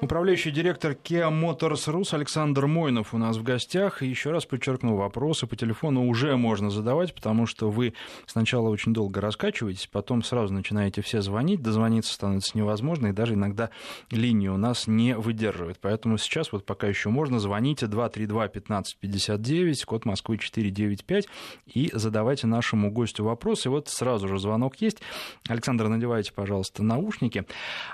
Управляющий 0.00 0.52
директор 0.52 0.92
Kia 0.92 1.28
Motors 1.28 1.92
Rus 1.92 2.14
Александр 2.14 2.66
Мойнов 2.66 3.14
у 3.14 3.18
нас 3.18 3.36
в 3.36 3.42
гостях. 3.42 4.00
И 4.00 4.06
еще 4.06 4.30
раз 4.30 4.46
подчеркну, 4.46 4.94
вопросы 4.94 5.48
по 5.48 5.56
телефону 5.56 6.06
уже 6.06 6.36
можно 6.36 6.70
задавать, 6.70 7.12
потому 7.12 7.46
что 7.46 7.68
вы 7.68 7.94
сначала 8.24 8.68
очень 8.68 8.94
долго 8.94 9.20
раскачиваетесь, 9.20 9.88
потом 9.88 10.22
сразу 10.22 10.54
начинаете 10.54 11.02
все 11.02 11.20
звонить, 11.20 11.62
дозвониться 11.62 12.14
становится 12.14 12.56
невозможно, 12.56 13.08
и 13.08 13.12
даже 13.12 13.34
иногда 13.34 13.70
линии 14.12 14.46
у 14.46 14.56
нас 14.56 14.86
не 14.86 15.16
выдерживают. 15.16 15.78
Поэтому 15.80 16.16
сейчас 16.16 16.52
вот 16.52 16.64
пока 16.64 16.86
еще 16.86 17.08
можно, 17.08 17.40
звоните 17.40 17.86
232-1559, 17.86 19.84
код 19.84 20.04
Москвы 20.04 20.38
495, 20.38 21.26
и 21.66 21.90
задавайте 21.92 22.46
нашему 22.46 22.92
гостю 22.92 23.24
вопросы. 23.24 23.68
Вот 23.68 23.88
сразу 23.88 24.28
же 24.28 24.38
звонок 24.38 24.76
есть. 24.76 25.02
Александр, 25.48 25.88
надевайте, 25.88 26.32
пожалуйста, 26.32 26.84
наушники. 26.84 27.46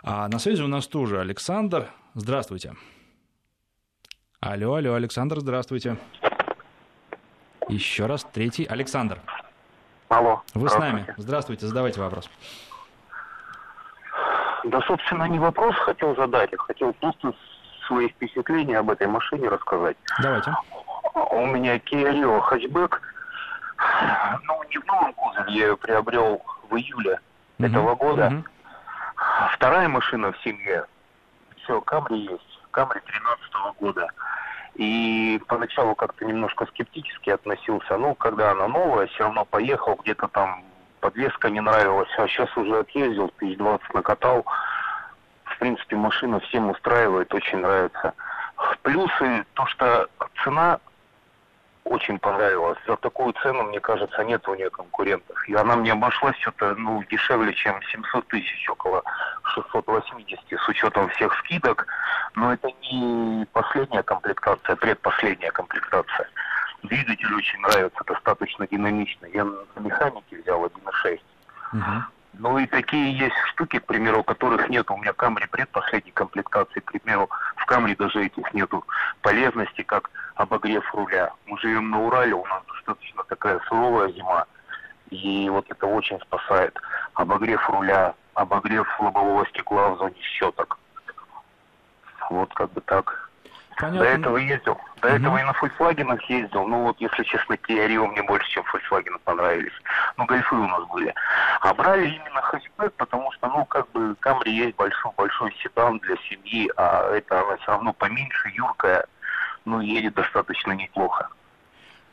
А 0.03 0.29
на 0.29 0.39
связи 0.39 0.61
у 0.61 0.69
нас 0.69 0.87
тоже 0.87 1.19
Александр. 1.19 1.94
Здравствуйте. 2.17 2.75
Алло, 4.41 4.77
алло, 4.77 4.95
Александр, 4.95 5.41
здравствуйте. 5.41 5.97
Еще 7.67 8.07
раз, 8.07 8.25
третий, 8.33 8.65
Александр. 8.65 9.19
Алло. 10.09 10.43
Вы 10.55 10.69
с 10.69 10.79
нами. 10.79 11.13
Здравствуйте, 11.17 11.67
задавайте 11.67 12.01
вопрос. 12.01 12.31
Да, 14.63 14.81
собственно, 14.83 15.25
не 15.25 15.41
вопрос 15.41 15.75
хотел 15.75 16.15
задать, 16.15 16.55
а 16.55 16.57
хотел 16.59 16.93
просто 16.93 17.35
свои 17.89 18.09
впечатления 18.09 18.79
об 18.79 18.91
этой 18.91 19.09
машине 19.09 19.49
рассказать. 19.49 19.97
Давайте. 20.23 20.53
У 21.33 21.47
меня 21.47 21.79
Kia 21.79 22.13
Rio 22.13 22.41
хэтчбэк. 22.43 23.03
Ну, 24.45 24.63
не 24.71 24.79
в 24.79 24.87
новом 24.87 25.13
кузове, 25.15 25.53
я 25.53 25.67
ее 25.67 25.77
приобрел 25.77 26.41
в 26.71 26.77
июле 26.77 27.21
угу. 27.59 27.67
этого 27.67 27.97
года. 27.97 28.29
Угу. 28.29 28.45
Вторая 29.55 29.89
машина 29.89 30.31
в 30.31 30.39
семье 30.43 30.87
все, 31.65 31.81
Камри 31.81 32.19
есть. 32.19 32.61
Камри 32.71 33.01
13 33.05 33.81
года. 33.81 34.09
И 34.75 35.41
поначалу 35.47 35.95
как-то 35.95 36.25
немножко 36.25 36.67
скептически 36.67 37.31
относился. 37.31 37.97
Ну, 37.97 38.15
когда 38.15 38.51
она 38.51 38.69
новая, 38.69 39.07
все 39.07 39.25
равно 39.25 39.45
поехал, 39.45 39.99
где-то 40.03 40.29
там 40.29 40.65
подвеска 41.01 41.51
не 41.51 41.61
нравилась. 41.61 42.09
А 42.19 42.27
сейчас 42.27 42.55
уже 42.57 42.79
отъездил, 42.81 43.29
тысяч 43.39 43.57
двадцать 43.57 43.95
накатал. 43.95 44.45
В 45.45 45.59
принципе, 45.59 45.97
машина 45.97 46.41
всем 46.41 46.71
устраивает, 46.71 47.33
очень 47.33 47.59
нравится. 47.59 48.15
Плюсы, 48.83 49.45
то, 49.55 49.67
что 49.67 50.09
цена 50.43 50.81
очень 51.85 52.19
понравилась. 52.19 52.79
За 52.87 52.97
такую 52.97 53.33
цену, 53.35 53.65
мне 53.65 53.81
кажется, 53.81 54.25
нет 54.25 54.47
у 54.49 54.55
нее 54.55 54.71
конкурентов. 54.71 55.49
И 55.49 55.55
она 55.55 55.77
мне 55.77 55.93
обошлась 55.93 56.37
что-то 56.39 56.75
ну, 56.75 57.03
дешевле, 57.11 57.53
чем 57.55 57.81
700 57.83 58.27
тысяч, 58.29 58.69
около 58.69 59.03
680 59.55 60.41
с 60.53 60.69
учетом 60.69 61.09
всех 61.11 61.35
скидок. 61.39 61.87
Но 62.35 62.53
это 62.53 62.69
не 62.83 63.47
последняя 63.53 64.03
комплектация, 64.03 64.77
предпоследняя 64.77 65.51
комплектация. 65.51 66.29
Двигатель 66.83 67.35
очень 67.35 67.61
нравится, 67.61 68.03
достаточно 68.07 68.67
динамично. 68.67 69.27
Я 69.27 69.45
на 69.45 69.81
механике 69.81 70.41
взял 70.43 70.65
1.6. 70.65 71.21
Угу. 71.73 71.83
Ну 72.39 72.59
и 72.59 72.67
такие 72.67 73.17
есть 73.17 73.37
штуки, 73.53 73.79
к 73.79 73.87
примеру, 73.87 74.25
которых 74.25 74.69
нет 74.69 74.91
у 74.91 74.97
меня 74.97 75.13
Камри 75.13 75.47
предпоследней 75.47 76.13
комплектации. 76.13 76.81
К 76.81 76.93
примеру, 76.93 77.31
в 77.57 77.67
Камри 77.67 77.95
даже 77.95 78.25
этих 78.25 78.53
нету 78.53 78.85
полезности, 79.23 79.83
как 79.83 80.11
обогрев 80.35 80.95
руля. 80.95 81.33
Мы 81.47 81.59
живем 81.59 81.91
на 81.91 82.03
Урале, 82.03 82.35
у 82.35 82.45
нас 82.47 82.63
достаточно 82.67 83.23
такая 83.25 83.61
суровая 83.69 84.11
зима. 84.13 84.47
И 85.11 85.49
вот 85.49 85.67
это 85.69 85.87
очень 85.87 86.19
спасает. 86.21 86.77
Обогрев 87.15 87.69
руля, 87.71 88.15
обогрев 88.35 88.89
лобового 89.01 89.47
стекла 89.47 89.91
в 89.91 89.99
зоне 89.99 90.21
щеток. 90.21 90.79
Вот 92.31 92.53
как 92.55 92.73
бы 92.73 92.81
так. 92.81 93.24
Понятно. 93.77 94.01
До 94.01 94.05
этого 94.07 94.37
ездил. 94.37 94.79
До 95.01 95.09
угу. 95.09 95.17
этого 95.17 95.39
и 95.39 95.43
на 95.43 95.53
Volkswagen 95.53 96.21
ездил. 96.29 96.67
Ну 96.67 96.83
вот, 96.85 97.01
если 97.01 97.23
честно, 97.25 97.55
Kia 97.55 97.89
Rio 97.89 98.07
мне 98.07 98.23
больше, 98.23 98.49
чем 98.51 98.65
Volkswagen 98.65 99.19
понравились. 99.25 99.73
Ну, 100.17 100.27
гольфы 100.27 100.55
у 100.55 100.67
нас 100.67 100.87
были. 100.89 101.15
А 101.61 101.75
брали 101.75 102.07
именно 102.09 102.43
хэтчбэк, 102.43 102.93
потому 102.95 103.33
что, 103.33 103.49
ну, 103.49 103.65
как 103.65 103.91
бы, 103.93 104.15
Камри 104.21 104.53
есть 104.53 104.77
большой, 104.77 105.13
большой 105.17 105.55
седан 105.63 105.99
для 105.99 106.17
семьи, 106.29 106.71
а 106.77 107.11
это 107.11 107.41
она 107.41 107.57
все 107.57 107.73
равно 107.73 107.93
поменьше, 107.93 108.51
юркая, 108.55 109.07
ну, 109.65 109.81
едет 109.81 110.15
достаточно 110.15 110.73
неплохо. 110.73 111.29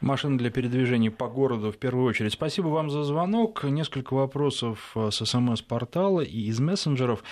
Машина 0.02 0.36
для 0.36 0.50
передвижения 0.50 1.12
по 1.12 1.28
городу 1.28 1.72
в 1.72 1.78
первую 1.78 2.06
очередь. 2.06 2.34
Спасибо 2.34 2.70
вам 2.70 2.90
за 2.90 3.04
звонок. 3.04 3.64
Несколько 3.64 4.16
вопросов 4.16 4.80
э, 4.96 5.12
с 5.12 5.24
СМС-портала 5.24 6.22
и 6.22 6.48
из 6.48 6.60
мессенджеров. 6.60 7.24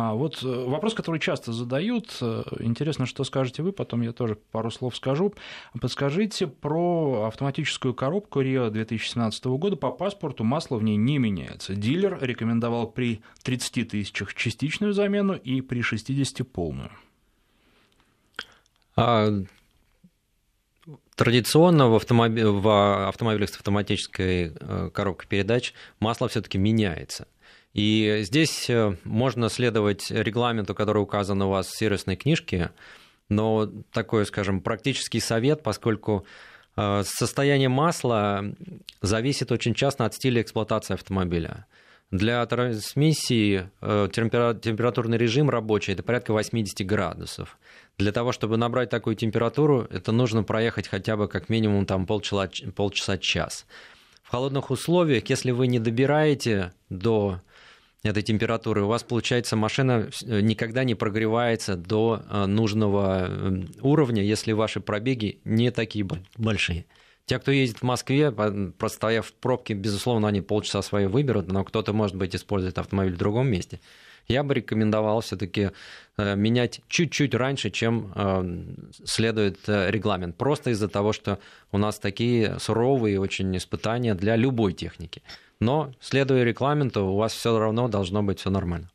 А 0.00 0.14
вот 0.14 0.44
э, 0.44 0.46
вопрос, 0.46 0.94
который 0.94 1.18
часто 1.18 1.52
задают, 1.52 2.18
э, 2.20 2.44
интересно, 2.60 3.04
что 3.04 3.24
скажете 3.24 3.64
вы, 3.64 3.72
потом 3.72 4.02
я 4.02 4.12
тоже 4.12 4.36
пару 4.36 4.70
слов 4.70 4.94
скажу. 4.94 5.34
Подскажите 5.80 6.46
про 6.46 7.24
автоматическую 7.26 7.94
коробку 7.94 8.40
Рио 8.40 8.70
2017 8.70 9.46
года. 9.46 9.74
По 9.74 9.90
паспорту 9.90 10.44
масло 10.44 10.76
в 10.76 10.84
ней 10.84 10.94
не 10.94 11.18
меняется. 11.18 11.74
Дилер 11.74 12.16
рекомендовал 12.20 12.86
при 12.86 13.22
30 13.42 13.88
тысячах 13.88 14.34
частичную 14.34 14.92
замену 14.92 15.34
и 15.34 15.62
при 15.62 15.82
60 15.82 16.48
полную. 16.48 16.92
А, 18.94 19.32
Традиционно 21.16 21.88
в, 21.88 21.96
автомобиль, 21.96 22.46
в 22.46 23.08
автомобилях 23.08 23.50
с 23.50 23.56
автоматической 23.56 24.52
э, 24.54 24.90
коробкой 24.94 25.26
передач 25.28 25.74
масло 25.98 26.28
все-таки 26.28 26.58
меняется. 26.58 27.26
И 27.74 28.20
здесь 28.22 28.68
э, 28.70 28.96
можно 29.04 29.48
следовать 29.48 30.10
регламенту, 30.10 30.74
который 30.74 31.02
указан 31.02 31.40
у 31.42 31.50
вас 31.50 31.68
в 31.68 31.78
сервисной 31.78 32.16
книжке, 32.16 32.70
но 33.28 33.70
такой, 33.92 34.26
скажем, 34.26 34.60
практический 34.60 35.20
совет, 35.20 35.62
поскольку 35.62 36.26
э, 36.76 37.02
состояние 37.04 37.68
масла 37.68 38.44
зависит 39.02 39.52
очень 39.52 39.74
часто 39.74 40.04
от 40.04 40.14
стиля 40.14 40.42
эксплуатации 40.42 40.94
автомобиля. 40.94 41.66
Для 42.10 42.44
трансмиссии 42.46 43.68
температурный 43.82 45.18
режим 45.18 45.50
рабочий 45.50 45.92
это 45.92 46.02
порядка 46.02 46.32
80 46.32 46.86
градусов. 46.86 47.58
Для 47.98 48.12
того, 48.12 48.32
чтобы 48.32 48.56
набрать 48.56 48.88
такую 48.88 49.14
температуру, 49.14 49.86
это 49.90 50.10
нужно 50.10 50.42
проехать 50.42 50.88
хотя 50.88 51.18
бы 51.18 51.28
как 51.28 51.50
минимум 51.50 51.84
там 51.84 52.06
полчаса, 52.06 52.48
полчаса 52.74 53.18
час. 53.18 53.66
В 54.22 54.30
холодных 54.30 54.70
условиях, 54.70 55.28
если 55.28 55.50
вы 55.50 55.66
не 55.66 55.78
добираете 55.78 56.72
до 56.88 57.42
этой 58.02 58.22
температуры, 58.22 58.82
у 58.82 58.88
вас 58.88 59.02
получается 59.02 59.56
машина 59.56 60.08
никогда 60.24 60.84
не 60.84 60.94
прогревается 60.94 61.76
до 61.76 62.22
э, 62.28 62.46
нужного 62.46 63.26
э, 63.28 63.62
уровня, 63.80 64.22
если 64.22 64.52
ваши 64.52 64.80
пробеги 64.80 65.40
не 65.44 65.70
такие 65.70 66.06
большие. 66.36 66.86
Те, 67.26 67.38
кто 67.38 67.50
ездит 67.50 67.78
в 67.78 67.82
Москве, 67.82 68.30
простояв 68.30 69.26
в 69.26 69.34
пробке, 69.34 69.74
безусловно, 69.74 70.28
они 70.28 70.40
полчаса 70.40 70.80
свои 70.80 71.06
выберут, 71.06 71.52
но 71.52 71.62
кто-то, 71.64 71.92
может 71.92 72.16
быть, 72.16 72.34
использует 72.34 72.78
автомобиль 72.78 73.14
в 73.14 73.18
другом 73.18 73.48
месте 73.48 73.80
я 74.28 74.42
бы 74.42 74.54
рекомендовал 74.54 75.20
все-таки 75.22 75.70
э, 76.16 76.36
менять 76.36 76.80
чуть-чуть 76.88 77.34
раньше, 77.34 77.70
чем 77.70 78.12
э, 78.14 78.64
следует 79.04 79.58
э, 79.66 79.90
регламент. 79.90 80.36
Просто 80.36 80.70
из-за 80.70 80.88
того, 80.88 81.12
что 81.12 81.38
у 81.72 81.78
нас 81.78 81.98
такие 81.98 82.58
суровые 82.58 83.18
очень 83.18 83.56
испытания 83.56 84.14
для 84.14 84.36
любой 84.36 84.74
техники. 84.74 85.22
Но, 85.60 85.92
следуя 86.00 86.44
регламенту, 86.44 87.06
у 87.06 87.16
вас 87.16 87.32
все 87.32 87.58
равно 87.58 87.88
должно 87.88 88.22
быть 88.22 88.40
все 88.40 88.50
нормально. 88.50 88.90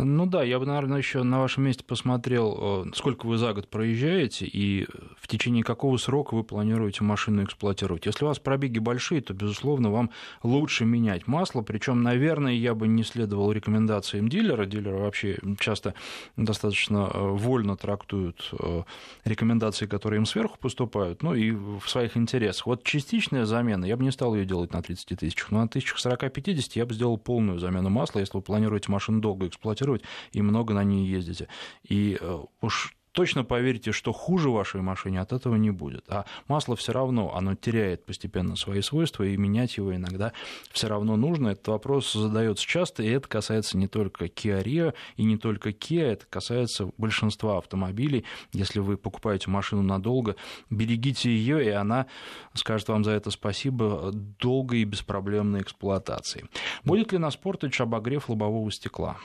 Ну 0.00 0.26
да, 0.26 0.44
я 0.44 0.60
бы, 0.60 0.66
наверное, 0.66 0.98
еще 0.98 1.24
на 1.24 1.40
вашем 1.40 1.64
месте 1.64 1.82
посмотрел, 1.82 2.84
э, 2.86 2.90
сколько 2.94 3.26
вы 3.26 3.36
за 3.36 3.52
год 3.52 3.68
проезжаете 3.68 4.46
и 4.46 4.86
в 5.18 5.26
течение 5.26 5.64
какого 5.64 5.96
срока 5.96 6.34
вы 6.34 6.44
планируете 6.44 7.02
машину 7.02 7.42
эксплуатировать. 7.42 8.06
Если 8.06 8.24
у 8.24 8.28
вас 8.28 8.38
пробеги 8.38 8.78
большие, 8.78 9.20
то, 9.22 9.34
безусловно, 9.34 9.90
вам 9.90 10.10
лучше 10.44 10.84
менять 10.84 11.26
масло. 11.26 11.62
Причем, 11.62 12.02
наверное, 12.02 12.52
я 12.52 12.74
бы 12.74 12.86
не 12.86 13.02
следовал 13.02 13.50
рекомендациям 13.50 14.28
дилера. 14.28 14.66
Дилеры 14.66 14.98
вообще 14.98 15.38
часто 15.58 15.94
достаточно 16.36 17.10
э, 17.12 17.18
вольно 17.18 17.76
трактуют 17.76 18.50
э, 18.52 18.82
рекомендации, 19.24 19.86
которые 19.86 20.18
им 20.18 20.26
сверху 20.26 20.58
поступают, 20.60 21.24
ну 21.24 21.34
и 21.34 21.50
в 21.50 21.82
своих 21.88 22.16
интересах. 22.16 22.66
Вот 22.66 22.84
частичная 22.84 23.46
замена, 23.46 23.84
я 23.84 23.96
бы 23.96 24.04
не 24.04 24.12
стал 24.12 24.36
ее 24.36 24.44
делать 24.44 24.72
на 24.72 24.80
30 24.80 25.18
тысячах, 25.18 25.50
но 25.50 25.62
на 25.62 25.66
1040-50 25.66 26.70
я 26.74 26.86
бы 26.86 26.94
сделал 26.94 27.18
полную 27.18 27.58
замену 27.58 27.90
масла, 27.90 28.20
если 28.20 28.36
вы 28.36 28.42
планируете 28.42 28.92
машину 28.92 29.20
долго 29.20 29.48
эксплуатировать 29.48 29.87
эксплуатировать 29.88 30.02
и 30.32 30.42
много 30.42 30.74
на 30.74 30.84
ней 30.84 31.06
ездите. 31.06 31.48
И 31.82 32.18
э, 32.20 32.38
уж 32.60 32.94
точно 33.12 33.42
поверьте, 33.42 33.90
что 33.90 34.12
хуже 34.12 34.48
вашей 34.48 34.80
машине 34.80 35.20
от 35.20 35.32
этого 35.32 35.56
не 35.56 35.70
будет. 35.70 36.04
А 36.08 36.24
масло 36.46 36.76
все 36.76 36.92
равно, 36.92 37.34
оно 37.34 37.56
теряет 37.56 38.06
постепенно 38.06 38.54
свои 38.54 38.80
свойства, 38.80 39.24
и 39.24 39.36
менять 39.36 39.76
его 39.76 39.92
иногда 39.94 40.32
все 40.70 40.86
равно 40.86 41.16
нужно. 41.16 41.48
Этот 41.48 41.66
вопрос 41.68 42.12
задается 42.12 42.64
часто, 42.64 43.02
и 43.02 43.08
это 43.08 43.26
касается 43.26 43.76
не 43.76 43.88
только 43.88 44.26
Kia 44.26 44.62
Rio 44.62 44.94
и 45.16 45.24
не 45.24 45.36
только 45.36 45.70
Kia, 45.70 46.12
это 46.12 46.26
касается 46.26 46.90
большинства 46.96 47.58
автомобилей. 47.58 48.24
Если 48.52 48.78
вы 48.78 48.96
покупаете 48.96 49.50
машину 49.50 49.82
надолго, 49.82 50.36
берегите 50.70 51.28
ее, 51.30 51.64
и 51.64 51.70
она 51.70 52.06
скажет 52.54 52.88
вам 52.88 53.02
за 53.02 53.12
это 53.12 53.32
спасибо 53.32 54.12
долгой 54.12 54.80
и 54.80 54.84
беспроблемной 54.84 55.62
эксплуатации. 55.62 56.46
Будет 56.84 57.10
ли 57.10 57.18
на 57.18 57.28
Sportage 57.28 57.82
обогрев 57.82 58.28
лобового 58.28 58.70
стекла? 58.70 59.16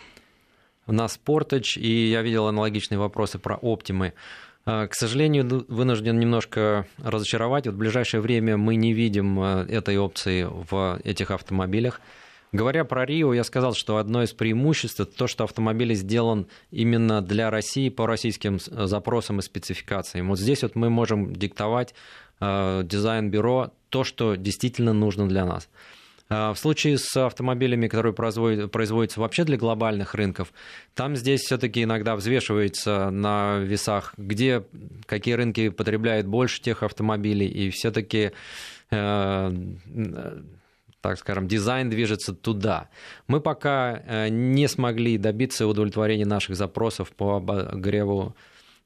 На 0.88 1.06
Sportage, 1.06 1.80
и 1.80 2.10
я 2.10 2.22
видел 2.22 2.48
аналогичные 2.48 2.98
вопросы 3.00 3.40
про 3.40 3.56
оптимы. 3.56 4.14
А, 4.66 4.88
к 4.88 4.94
сожалению, 4.94 5.66
вынужден 5.68 6.20
немножко 6.20 6.88
разочаровать. 6.98 7.66
Вот 7.66 7.76
в 7.76 7.78
ближайшее 7.78 8.22
время 8.22 8.58
мы 8.58 8.76
не 8.76 8.94
видим 8.94 9.40
а, 9.40 9.66
этой 9.66 9.98
опции 9.98 10.48
в 10.50 11.00
этих 11.04 11.32
автомобилях. 11.32 12.00
Говоря 12.54 12.86
про 12.86 13.04
Рио, 13.06 13.34
я 13.34 13.44
сказал, 13.44 13.74
что 13.74 13.98
одно 13.98 14.22
из 14.22 14.32
преимуществ 14.32 15.00
это 15.00 15.12
то, 15.12 15.28
что 15.28 15.44
автомобиль 15.44 15.96
сделан 15.96 16.46
именно 16.70 17.22
для 17.22 17.50
России 17.50 17.90
по 17.90 18.06
российским 18.06 18.60
запросам 18.60 19.40
и 19.40 19.42
спецификациям. 19.42 20.30
Вот 20.30 20.40
здесь 20.40 20.62
вот 20.62 20.76
мы 20.76 20.92
можем 20.92 21.36
диктовать 21.36 21.96
а, 22.40 22.84
дизайн-бюро 22.84 23.72
то, 23.90 24.04
что 24.04 24.36
действительно 24.36 24.94
нужно 24.94 25.28
для 25.28 25.46
нас. 25.46 25.68
А, 26.30 26.54
в 26.54 26.60
случае 26.60 26.98
с 26.98 27.16
автомобилями, 27.18 27.88
которые 27.88 28.14
производятся 28.14 29.20
вообще 29.20 29.44
для 29.44 29.58
глобальных 29.58 30.16
рынков, 30.16 30.54
там 30.94 31.16
здесь 31.16 31.42
все-таки 31.42 31.84
иногда 31.84 32.16
взвешивается 32.16 33.10
на 33.10 33.60
весах, 33.60 34.14
где 34.18 34.64
какие 35.06 35.34
рынки 35.36 35.70
потребляют 35.70 36.28
больше 36.28 36.62
тех 36.62 36.84
автомобилей, 36.84 37.48
и 37.48 37.70
все-таки 37.70 38.32
э, 38.92 39.52
так 41.02 41.20
скажем, 41.20 41.50
дизайн 41.50 41.90
движется 41.90 42.34
туда. 42.34 42.90
Мы 43.28 43.42
пока 43.42 44.02
э, 44.06 44.30
не 44.30 44.68
смогли 44.68 45.18
добиться 45.18 45.68
удовлетворения 45.68 46.26
наших 46.26 46.56
запросов 46.56 47.12
по 47.12 47.36
обогреву 47.36 48.36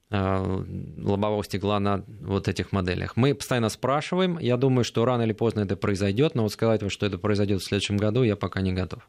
лобового 0.10 1.43
стекла 1.43 1.80
на 1.80 2.04
вот 2.22 2.48
этих 2.48 2.72
моделях. 2.72 3.17
Мы 3.17 3.36
постоянно 3.36 3.70
спрашиваем. 3.70 4.38
Я 4.39 4.58
думаю, 4.58 4.86
что 4.86 5.04
рано 5.04 5.24
или 5.24 5.34
поздно 5.34 5.62
это 5.62 5.76
произойдет, 5.76 6.36
но 6.36 6.43
вот 6.43 6.54
сказать, 6.54 6.89
что 6.91 7.06
это 7.06 7.17
произойдет 7.17 7.62
в 7.62 7.65
следующем 7.65 7.98
году, 7.98 8.24
я 8.24 8.36
пока 8.36 8.62
не 8.62 8.74
готов. 8.74 9.08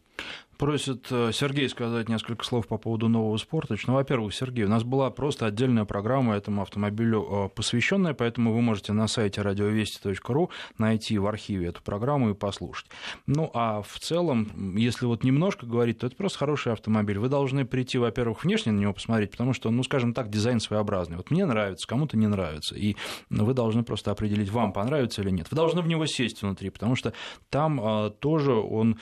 Просит 0.58 1.06
э, 1.12 1.30
Сергей 1.32 1.68
сказать 1.68 2.08
несколько 2.08 2.44
слов 2.44 2.66
по 2.66 2.78
поводу 2.78 3.08
нового 3.08 3.36
спорта. 3.36 3.76
Ну, 3.86 3.94
во-первых, 3.94 4.34
Сергей, 4.34 4.64
у 4.64 4.68
нас 4.68 4.82
была 4.82 5.08
просто 5.08 5.46
отдельная 5.46 5.84
программа 5.84 6.34
этому 6.34 6.62
автомобилю 6.62 7.26
э, 7.30 7.48
посвященная, 7.54 8.12
поэтому 8.12 8.52
вы 8.52 8.60
можете 8.60 8.92
на 8.92 9.06
сайте 9.06 9.40
радиовести.ру 9.40 10.50
найти 10.76 11.16
в 11.16 11.28
архиве 11.28 11.68
эту 11.68 11.80
программу 11.84 12.30
и 12.30 12.34
послушать. 12.34 12.88
Ну, 13.26 13.52
а 13.54 13.82
в 13.82 14.00
целом, 14.00 14.74
если 14.76 15.06
вот 15.06 15.22
немножко 15.22 15.64
говорить, 15.64 15.98
то 15.98 16.08
это 16.08 16.16
просто 16.16 16.40
хороший 16.40 16.72
автомобиль. 16.72 17.20
Вы 17.20 17.28
должны 17.28 17.64
прийти, 17.64 17.98
во-первых, 17.98 18.42
внешне 18.42 18.72
на 18.72 18.80
него 18.80 18.92
посмотреть, 18.92 19.30
потому 19.30 19.52
что, 19.52 19.70
ну, 19.70 19.84
скажем 19.84 20.12
так, 20.12 20.28
дизайн 20.28 20.58
своеобразный. 20.58 21.18
Вот 21.18 21.30
мне 21.30 21.46
нравится, 21.46 21.86
кому-то 21.86 22.16
не 22.16 22.26
нравится. 22.26 22.74
И 22.74 22.96
вы 23.30 23.54
должны 23.54 23.84
просто 23.84 24.10
определить, 24.10 24.50
вам 24.50 24.72
понравится 24.72 25.22
или 25.22 25.30
нет. 25.30 25.46
Вы 25.52 25.56
должны 25.56 25.82
в 25.82 25.86
него 25.86 26.04
сесть 26.06 26.42
внутри, 26.42 26.70
потому 26.70 26.96
что 26.96 27.12
там 27.48 27.80
а, 27.80 28.10
тоже 28.10 28.54
он 28.54 28.98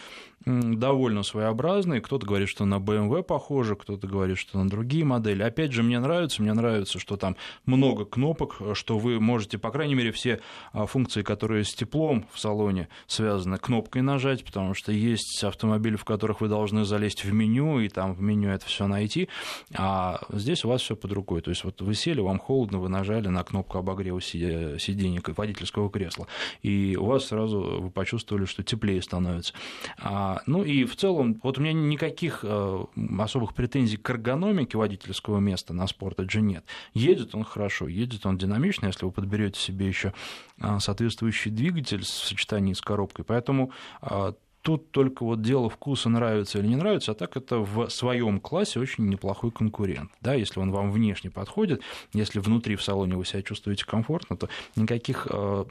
довольно 0.47 1.25
своеобразный. 1.25 2.01
Кто-то 2.01 2.25
говорит, 2.25 2.49
что 2.49 2.65
на 2.65 2.77
BMW 2.77 3.23
похоже, 3.23 3.75
кто-то 3.75 4.07
говорит, 4.07 4.39
что 4.39 4.59
на 4.59 4.69
другие 4.69 5.05
модели. 5.05 5.43
Опять 5.43 5.73
же, 5.73 5.83
мне 5.83 5.99
нравится, 5.99 6.41
мне 6.41 6.53
нравится, 6.53 7.01
что 7.01 7.17
там 7.17 7.37
много 7.65 8.05
кнопок, 8.05 8.59
что 8.75 8.99
вы 8.99 9.19
можете, 9.19 9.59
по 9.59 9.71
крайней 9.71 9.97
мере, 9.97 10.13
все 10.13 10.41
а, 10.73 10.87
функции, 10.87 11.23
которые 11.23 11.65
с 11.65 11.75
теплом 11.75 12.27
в 12.33 12.39
салоне 12.39 12.89
связаны, 13.09 13.59
кнопкой 13.59 14.03
нажать, 14.03 14.45
потому 14.45 14.75
что 14.75 14.93
есть 14.93 15.43
автомобили, 15.43 15.97
в 15.97 16.05
которых 16.05 16.41
вы 16.41 16.49
должны 16.49 16.85
залезть 16.85 17.25
в 17.25 17.33
меню, 17.33 17.81
и 17.81 17.89
там 17.89 18.15
в 18.15 18.21
меню 18.21 18.51
это 18.51 18.67
все 18.67 18.87
найти, 18.87 19.29
а 19.75 20.21
здесь 20.31 20.65
у 20.65 20.69
вас 20.69 20.81
все 20.81 20.95
под 20.95 21.13
рукой. 21.13 21.41
То 21.41 21.51
есть 21.51 21.65
вот 21.65 21.83
вы 21.83 21.95
сели, 21.95 22.21
вам 22.21 22.39
холодно, 22.39 22.79
вы 22.79 22.89
нажали 22.89 23.27
на 23.27 23.43
кнопку 23.43 23.79
обогрева 23.79 24.21
сиденья 24.21 25.21
водительского 25.27 25.91
кресла, 25.91 26.29
и 26.63 26.97
у 26.97 27.07
вас 27.07 27.27
сразу 27.27 27.61
вы 27.81 27.91
почувствовали, 27.91 28.45
что 28.45 28.63
теплее 28.63 29.03
становится. 29.03 29.53
А 29.99 30.36
ну 30.47 30.63
и 30.63 30.85
в 30.85 30.97
целом, 30.97 31.41
вот 31.43 31.59
у 31.59 31.61
меня 31.61 31.73
никаких 31.73 32.41
э, 32.43 32.85
особых 33.19 33.55
претензий 33.55 33.97
к 33.97 34.11
эргономике 34.11 34.77
водительского 34.77 35.39
места 35.39 35.73
на 35.73 35.85
Edge 35.85 36.41
нет. 36.41 36.65
Едет 36.95 37.35
он 37.35 37.45
хорошо, 37.45 37.89
едет 37.89 38.27
он 38.27 38.37
динамично, 38.37 38.87
если 38.87 39.05
вы 39.05 39.13
подберете 39.13 39.61
себе 39.61 39.87
еще 39.87 40.13
э, 40.59 40.79
соответствующий 40.81 41.51
двигатель 41.51 42.03
в 42.03 42.09
сочетании 42.09 42.73
с 42.73 42.81
коробкой. 42.81 43.25
Поэтому 43.25 43.73
э, 44.03 44.33
Тут 44.67 44.91
только 44.91 45.23
вот 45.23 45.43
дело 45.43 45.71
вкуса, 45.71 46.09
нравится 46.09 46.59
или 46.59 46.67
не 46.67 46.75
нравится, 46.75 47.13
а 47.13 47.15
так 47.15 47.37
это 47.37 47.59
в 47.59 47.89
своем 47.89 48.41
классе 48.41 48.81
очень 48.81 49.07
неплохой 49.07 49.53
конкурент. 49.53 50.11
Да, 50.21 50.35
если 50.35 50.59
он 50.59 50.73
вам 50.73 50.91
внешне 50.91 51.31
подходит, 51.31 51.83
если 52.13 52.41
внутри 52.41 52.75
в 52.75 52.83
салоне 52.83 53.15
вы 53.15 53.25
себя 53.25 53.43
чувствуете 53.43 53.87
комфортно, 53.87 54.37
то 54.37 54.49
никаких 54.75 55.29
э, 55.31 55.65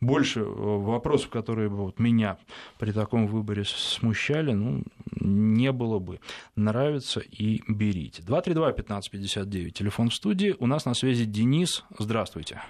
больше 0.00 0.40
э, 0.40 0.42
вопросов, 0.42 1.28
которые 1.28 1.68
бы 1.68 1.84
вот 1.84 1.98
меня 1.98 2.38
при 2.78 2.92
таком 2.92 3.26
выборе 3.26 3.64
смущали, 3.66 4.52
ну, 4.52 4.84
не 5.20 5.70
было 5.70 5.98
бы. 5.98 6.18
Нравится 6.56 7.20
и 7.20 7.60
берите. 7.68 8.22
232-1559, 8.22 9.70
телефон 9.70 10.08
в 10.08 10.14
студии. 10.14 10.56
У 10.58 10.66
нас 10.66 10.86
на 10.86 10.94
связи 10.94 11.26
Денис. 11.26 11.84
Здравствуйте. 11.98 12.62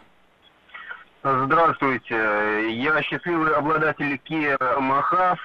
Здравствуйте. 1.24 2.72
Я 2.72 3.00
счастливый 3.02 3.54
обладатель 3.54 4.20
Kia 4.28 4.58
Mahav. 4.58 5.38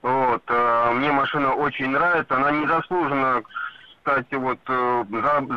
Вот. 0.00 0.42
Э, 0.46 0.92
мне 0.92 1.10
машина 1.10 1.54
очень 1.54 1.90
нравится. 1.90 2.36
Она 2.36 2.52
незаслуженно, 2.52 3.42
кстати, 3.98 4.34
вот 4.36 4.60
э, 4.68 5.04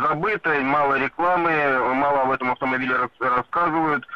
забыта, 0.08 0.50
мало 0.62 0.96
рекламы, 0.96 1.94
мало 1.94 2.24
об 2.24 2.32
этом 2.32 2.54
автомобиле 2.54 2.96
рассказывают. 3.20 4.08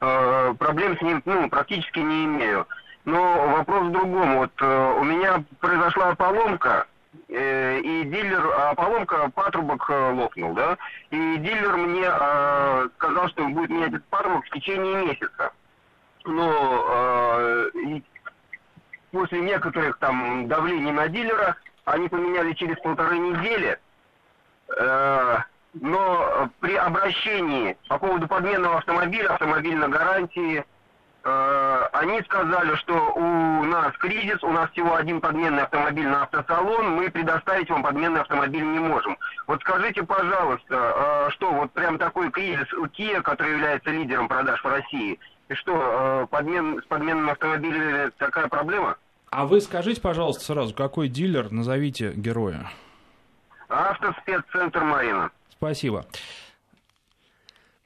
Э, 0.00 0.54
проблем 0.58 0.96
с 0.96 1.02
ним 1.02 1.20
ну, 1.26 1.50
практически 1.50 1.98
не 1.98 2.24
имею. 2.24 2.66
Но 3.04 3.48
вопрос 3.48 3.88
в 3.88 3.92
другом. 3.92 4.36
Вот 4.36 4.62
у 4.62 5.04
меня 5.04 5.44
произошла 5.60 6.14
поломка 6.14 6.86
и 7.28 8.02
дилер, 8.06 8.52
а 8.56 8.74
поломка 8.74 9.30
патрубок 9.30 9.88
э, 9.88 10.12
лопнул, 10.12 10.52
да, 10.54 10.76
и 11.10 11.36
дилер 11.38 11.76
мне 11.76 12.06
э, 12.06 12.88
сказал, 12.96 13.28
что 13.28 13.44
он 13.44 13.54
будет 13.54 13.70
менять 13.70 13.94
этот 13.94 14.04
патрубок 14.06 14.44
в 14.46 14.50
течение 14.50 15.06
месяца. 15.06 15.52
Но 16.24 16.84
э, 16.90 18.00
после 19.10 19.40
некоторых 19.40 19.98
там 19.98 20.48
давлений 20.48 20.92
на 20.92 21.08
дилера, 21.08 21.56
они 21.84 22.08
поменяли 22.08 22.52
через 22.52 22.76
полторы 22.78 23.18
недели, 23.18 23.78
э, 24.76 25.38
но 25.74 26.50
при 26.60 26.74
обращении 26.76 27.76
по 27.88 27.98
поводу 27.98 28.28
подменного 28.28 28.78
автомобиля, 28.78 29.32
автомобиль 29.32 29.76
на 29.76 29.88
гарантии, 29.88 30.62
Э, 30.62 30.64
они 31.24 32.22
сказали, 32.22 32.74
что 32.76 33.12
у 33.14 33.64
нас 33.64 33.92
кризис, 33.98 34.42
у 34.42 34.50
нас 34.50 34.70
всего 34.70 34.94
один 34.94 35.20
подменный 35.20 35.64
автомобиль 35.64 36.06
на 36.06 36.22
автосалон, 36.22 36.96
мы 36.96 37.10
предоставить 37.10 37.68
вам 37.70 37.82
подменный 37.82 38.20
автомобиль 38.20 38.64
не 38.64 38.78
можем. 38.78 39.16
Вот 39.46 39.60
скажите, 39.60 40.02
пожалуйста, 40.04 41.26
э, 41.26 41.30
что 41.32 41.50
вот 41.52 41.72
прям 41.72 41.98
такой 41.98 42.30
кризис 42.30 42.72
у 42.74 42.86
Kia, 42.86 43.20
который 43.22 43.52
является 43.52 43.90
лидером 43.90 44.28
продаж 44.28 44.62
в 44.62 44.68
России, 44.68 45.18
и 45.48 45.54
что 45.54 45.72
э, 45.74 46.26
подмен, 46.30 46.80
с 46.82 46.86
подменным 46.86 47.30
автомобилем 47.30 48.12
такая 48.18 48.48
проблема? 48.48 48.96
А 49.30 49.46
вы 49.46 49.60
скажите, 49.60 50.00
пожалуйста, 50.00 50.44
сразу, 50.44 50.74
какой 50.74 51.08
дилер, 51.08 51.50
назовите 51.50 52.12
героя? 52.12 52.70
Автоспеццентр 53.68 54.82
Марина. 54.82 55.30
Спасибо. 55.50 56.06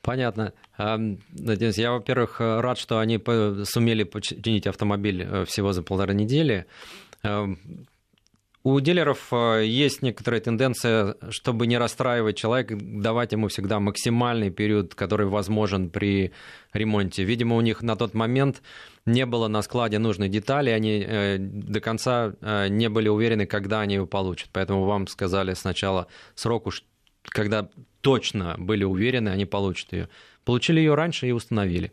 Понятно. 0.02 0.52
Денис, 0.78 1.78
я, 1.78 1.92
во-первых, 1.92 2.40
рад, 2.40 2.76
что 2.76 2.98
они 2.98 3.18
сумели 3.64 4.02
починить 4.02 4.66
автомобиль 4.66 5.22
э, 5.22 5.44
всего 5.44 5.72
за 5.72 5.82
полторы 5.82 6.12
недели. 6.14 6.66
У 8.64 8.78
дилеров 8.78 9.32
э, 9.32 9.64
есть 9.66 10.02
некоторая 10.02 10.40
тенденция, 10.40 11.16
чтобы 11.30 11.66
не 11.66 11.78
расстраивать 11.78 12.36
человека, 12.36 12.78
давать 12.80 13.32
ему 13.32 13.48
всегда 13.48 13.80
максимальный 13.80 14.50
период, 14.50 14.94
который 14.94 15.26
возможен 15.26 15.90
при 15.90 16.32
ремонте. 16.72 17.24
Видимо, 17.24 17.56
у 17.56 17.60
них 17.60 17.82
на 17.82 17.96
тот 17.96 18.14
момент 18.14 18.62
не 19.04 19.26
было 19.26 19.48
на 19.48 19.62
складе 19.62 19.98
нужной 19.98 20.28
детали, 20.28 20.70
они 20.70 21.04
э, 21.04 21.38
до 21.38 21.80
конца 21.80 22.34
не 22.68 22.88
были 22.88 23.08
уверены, 23.08 23.46
когда 23.46 23.80
они 23.80 23.96
ее 23.96 24.06
получат. 24.06 24.50
Поэтому 24.52 24.84
вам 24.84 25.08
сказали 25.08 25.54
сначала 25.54 26.06
срок, 26.36 26.68
когда 27.24 27.68
точно 28.00 28.56
были 28.58 28.84
уверены, 28.84 29.30
они 29.30 29.46
получат 29.46 29.92
ее. 29.92 30.08
Получили 30.44 30.80
ее 30.80 30.94
раньше 30.94 31.28
и 31.28 31.32
установили. 31.32 31.92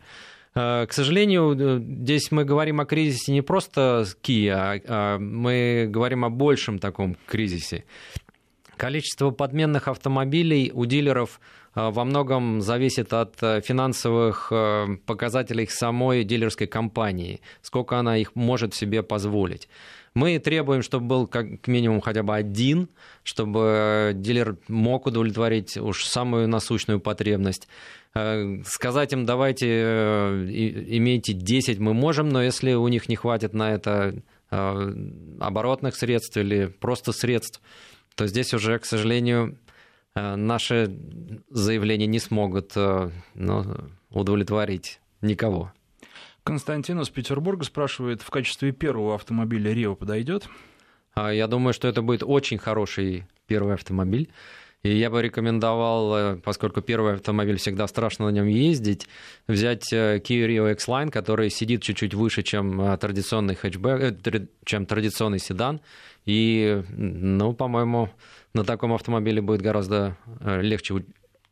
Э, 0.56 0.86
к 0.88 0.94
сожалению, 0.94 1.56
э, 1.58 1.80
здесь 1.80 2.32
мы 2.32 2.44
говорим 2.44 2.82
о 2.82 2.86
кризисе 2.86 3.32
не 3.32 3.42
просто 3.42 4.06
Kia, 4.24 4.54
а, 4.54 4.82
а 4.88 5.20
мы 5.20 5.88
говорим 5.90 6.26
о 6.26 6.30
большем 6.30 6.80
таком 6.80 7.16
кризисе. 7.28 7.86
Количество 8.76 9.32
подменных 9.32 9.88
автомобилей 9.88 10.72
у 10.74 10.86
дилеров 10.86 11.40
э, 11.76 11.90
во 11.90 12.04
многом 12.04 12.62
зависит 12.62 13.14
от 13.14 13.36
финансовых 13.40 14.52
показателей 15.06 15.68
самой 15.68 16.24
дилерской 16.24 16.68
компании, 16.68 17.42
сколько 17.62 17.98
она 17.98 18.18
их 18.18 18.36
может 18.36 18.74
себе 18.74 19.04
позволить. 19.04 19.70
Мы 20.14 20.40
требуем, 20.40 20.82
чтобы 20.82 21.06
был 21.06 21.28
как 21.28 21.68
минимум 21.68 22.02
хотя 22.02 22.24
бы 22.24 22.36
один, 22.36 22.90
чтобы 23.24 24.14
дилер 24.16 24.58
мог 24.68 25.06
удовлетворить 25.06 25.78
уж 25.78 26.06
самую 26.06 26.48
насущную 26.48 27.00
потребность. 27.00 27.68
Э, 28.16 28.62
сказать 28.66 29.14
им, 29.14 29.26
давайте 29.26 29.68
э, 29.68 30.46
имейте 30.50 31.34
10 31.34 31.80
мы 31.80 31.94
можем, 31.94 32.30
но 32.30 32.42
если 32.42 32.74
у 32.74 32.88
них 32.88 33.08
не 33.08 33.16
хватит 33.16 33.54
на 33.54 33.72
это 33.72 34.16
э, 34.50 34.94
оборотных 35.40 35.96
средств 35.96 36.38
или 36.38 36.66
просто 36.66 37.12
средств, 37.12 37.62
то 38.16 38.26
здесь 38.28 38.54
уже, 38.54 38.80
к 38.80 38.86
сожалению, 38.86 39.58
наши 40.16 40.94
заявления 41.50 42.08
не 42.08 42.20
смогут 42.20 42.76
ну, 42.76 43.76
удовлетворить 44.10 45.00
никого. 45.22 45.72
Константин 46.50 47.00
из 47.00 47.10
Петербурга 47.10 47.64
спрашивает, 47.64 48.24
в 48.24 48.30
качестве 48.32 48.72
первого 48.72 49.14
автомобиля 49.14 49.72
Рио 49.72 49.94
подойдет? 49.94 50.50
А, 51.14 51.32
я 51.32 51.46
думаю, 51.46 51.74
что 51.74 51.88
это 51.88 52.02
будет 52.02 52.24
очень 52.24 52.58
хороший 52.58 53.28
первый 53.46 53.76
автомобиль. 53.76 54.32
И 54.82 54.98
я 54.98 55.12
бы 55.12 55.22
рекомендовал, 55.22 56.16
э, 56.16 56.36
поскольку 56.38 56.82
первый 56.82 57.14
автомобиль 57.14 57.58
всегда 57.58 57.86
страшно 57.88 58.26
на 58.26 58.30
нем 58.32 58.48
ездить, 58.48 59.08
взять 59.48 59.94
э, 59.94 60.18
Kia 60.18 60.48
Rio 60.48 60.72
X-Line, 60.72 61.12
который 61.12 61.52
сидит 61.52 61.84
чуть-чуть 61.84 62.16
выше, 62.16 62.42
чем 62.42 62.82
э, 62.82 62.98
традиционный 62.98 63.54
хэтчбэк, 63.54 64.18
чем 64.66 64.88
традиционный 64.88 65.40
седан. 65.40 65.82
И, 66.26 66.82
ну, 66.98 67.54
по-моему, 67.54 68.10
на 68.56 68.64
таком 68.64 68.94
автомобиле 68.94 69.40
будет 69.40 69.62
гораздо 69.62 70.18
легче 70.44 70.96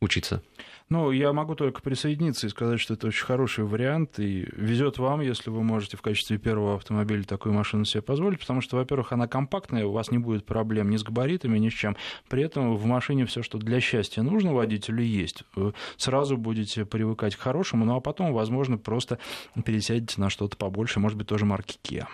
учиться. 0.00 0.42
Ну, 0.88 1.10
я 1.10 1.34
могу 1.34 1.54
только 1.54 1.82
присоединиться 1.82 2.46
и 2.46 2.50
сказать, 2.50 2.80
что 2.80 2.94
это 2.94 3.08
очень 3.08 3.26
хороший 3.26 3.64
вариант, 3.64 4.18
и 4.18 4.48
везет 4.52 4.96
вам, 4.98 5.20
если 5.20 5.50
вы 5.50 5.62
можете 5.62 5.98
в 5.98 6.02
качестве 6.02 6.38
первого 6.38 6.76
автомобиля 6.76 7.24
такую 7.24 7.54
машину 7.54 7.84
себе 7.84 8.00
позволить, 8.00 8.40
потому 8.40 8.62
что, 8.62 8.76
во-первых, 8.76 9.12
она 9.12 9.28
компактная, 9.28 9.84
у 9.84 9.92
вас 9.92 10.10
не 10.10 10.16
будет 10.16 10.46
проблем 10.46 10.88
ни 10.88 10.96
с 10.96 11.02
габаритами, 11.02 11.58
ни 11.58 11.68
с 11.68 11.74
чем. 11.74 11.96
При 12.28 12.42
этом 12.42 12.74
в 12.74 12.86
машине 12.86 13.26
все, 13.26 13.42
что 13.42 13.58
для 13.58 13.80
счастья 13.80 14.22
нужно 14.22 14.54
водителю, 14.54 15.02
есть. 15.02 15.44
Вы 15.54 15.74
сразу 15.98 16.38
будете 16.38 16.86
привыкать 16.86 17.36
к 17.36 17.40
хорошему, 17.40 17.84
ну 17.84 17.94
а 17.96 18.00
потом, 18.00 18.32
возможно, 18.32 18.78
просто 18.78 19.18
пересядете 19.64 20.18
на 20.20 20.30
что-то 20.30 20.56
побольше, 20.56 21.00
может 21.00 21.18
быть, 21.18 21.26
тоже 21.26 21.44
марки 21.44 21.78
Kia. 21.82 22.06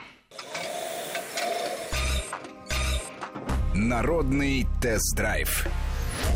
Народный 3.73 4.67
тест-драйв 4.81 5.69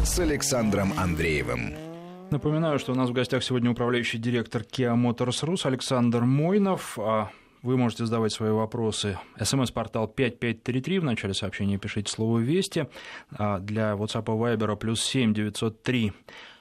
с 0.05 0.19
Александром 0.21 0.93
Андреевым. 0.97 1.88
Напоминаю, 2.31 2.79
что 2.79 2.93
у 2.93 2.95
нас 2.95 3.09
в 3.09 3.15
гостях 3.15 3.43
сегодня 3.43 3.71
управляющий 3.71 4.19
директор 4.19 4.61
Kia 4.61 4.95
Motors 4.95 5.43
Rus 5.45 5.67
Александр 5.67 6.25
Мойнов. 6.25 6.99
А 6.99 7.31
вы 7.63 7.79
можете 7.79 8.05
задавать 8.05 8.33
свои 8.33 8.51
вопросы. 8.51 9.19
СМС-портал 9.41 10.09
5533. 10.09 10.99
В 10.99 11.05
начале 11.05 11.33
сообщения 11.33 11.79
пишите 11.79 12.13
слово 12.13 12.41
«Вести». 12.41 12.87
А 13.31 13.61
для 13.61 13.93
WhatsApp 13.93 14.27
Viber 14.27 14.77
плюс 14.77 15.03
7 15.03 15.33
903 15.33 16.13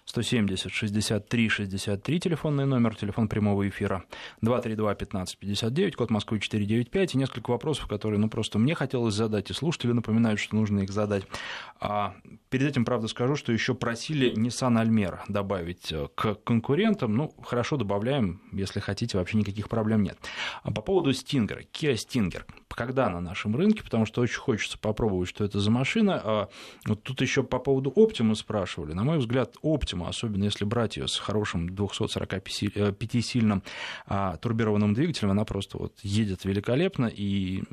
170 0.08 0.72
63 0.72 1.50
63, 1.50 2.20
телефонный 2.20 2.66
номер, 2.66 2.96
телефон 2.96 3.28
прямого 3.28 3.68
эфира 3.68 4.06
232 4.42 4.96
15 4.96 5.38
59, 5.38 5.96
код 5.98 6.10
Москвы 6.10 6.40
495, 6.40 7.16
и 7.16 7.18
несколько 7.18 7.52
вопросов, 7.52 7.88
которые, 7.88 8.18
ну, 8.18 8.30
просто 8.30 8.58
мне 8.58 8.74
хотелось 8.74 9.14
задать, 9.14 9.50
и 9.50 9.54
слушатели 9.54 9.92
напоминают, 9.92 10.40
что 10.40 10.56
нужно 10.56 10.80
их 10.80 10.92
задать. 10.92 11.26
А 11.82 12.16
перед 12.50 12.70
этим, 12.70 12.86
правда, 12.86 13.10
скажу, 13.10 13.36
что 13.36 13.52
еще 13.52 13.76
просили 13.76 14.34
Nissan 14.34 14.82
Almera 14.82 15.20
добавить 15.28 15.92
э, 15.92 16.08
к 16.16 16.36
конкурентам, 16.36 17.14
ну, 17.14 17.34
хорошо, 17.44 17.76
добавляем, 17.76 18.42
если 18.54 18.80
хотите, 18.80 19.18
вообще 19.18 19.38
никаких 19.38 19.68
проблем 19.68 20.04
нет. 20.04 20.18
А 20.64 20.72
по 20.72 20.82
поводу 20.82 21.12
Stinger, 21.12 21.68
Kia 21.74 21.96
Stinger, 21.96 22.44
когда 22.76 23.10
на 23.10 23.22
нашем 23.22 23.56
рынке, 23.56 23.84
потому 23.84 24.06
что 24.06 24.22
очень 24.22 24.40
хочется 24.40 24.78
попробовать, 24.78 25.30
что 25.30 25.44
это 25.44 25.60
за 25.60 25.72
машина. 25.72 26.22
А 26.24 26.50
вот 26.86 27.04
тут 27.04 27.22
еще 27.22 27.44
по 27.44 27.60
поводу 27.60 27.92
Optima 27.96 28.36
спрашивали. 28.36 28.94
На 28.94 29.04
мой 29.04 29.18
взгляд, 29.18 29.56
Optima, 29.64 30.08
особенно 30.08 30.44
если 30.44 30.66
брать 30.66 30.98
ее 30.98 31.08
с 31.08 31.18
хорошим 31.18 31.68
245-сильным 31.70 33.64
а, 34.06 34.38
турбированным 34.38 34.94
двигателем, 34.94 35.32
она 35.32 35.46
просто 35.46 35.78
вот 35.78 35.94
едет 36.02 36.46
великолепно, 36.46 37.08
и 37.08 37.64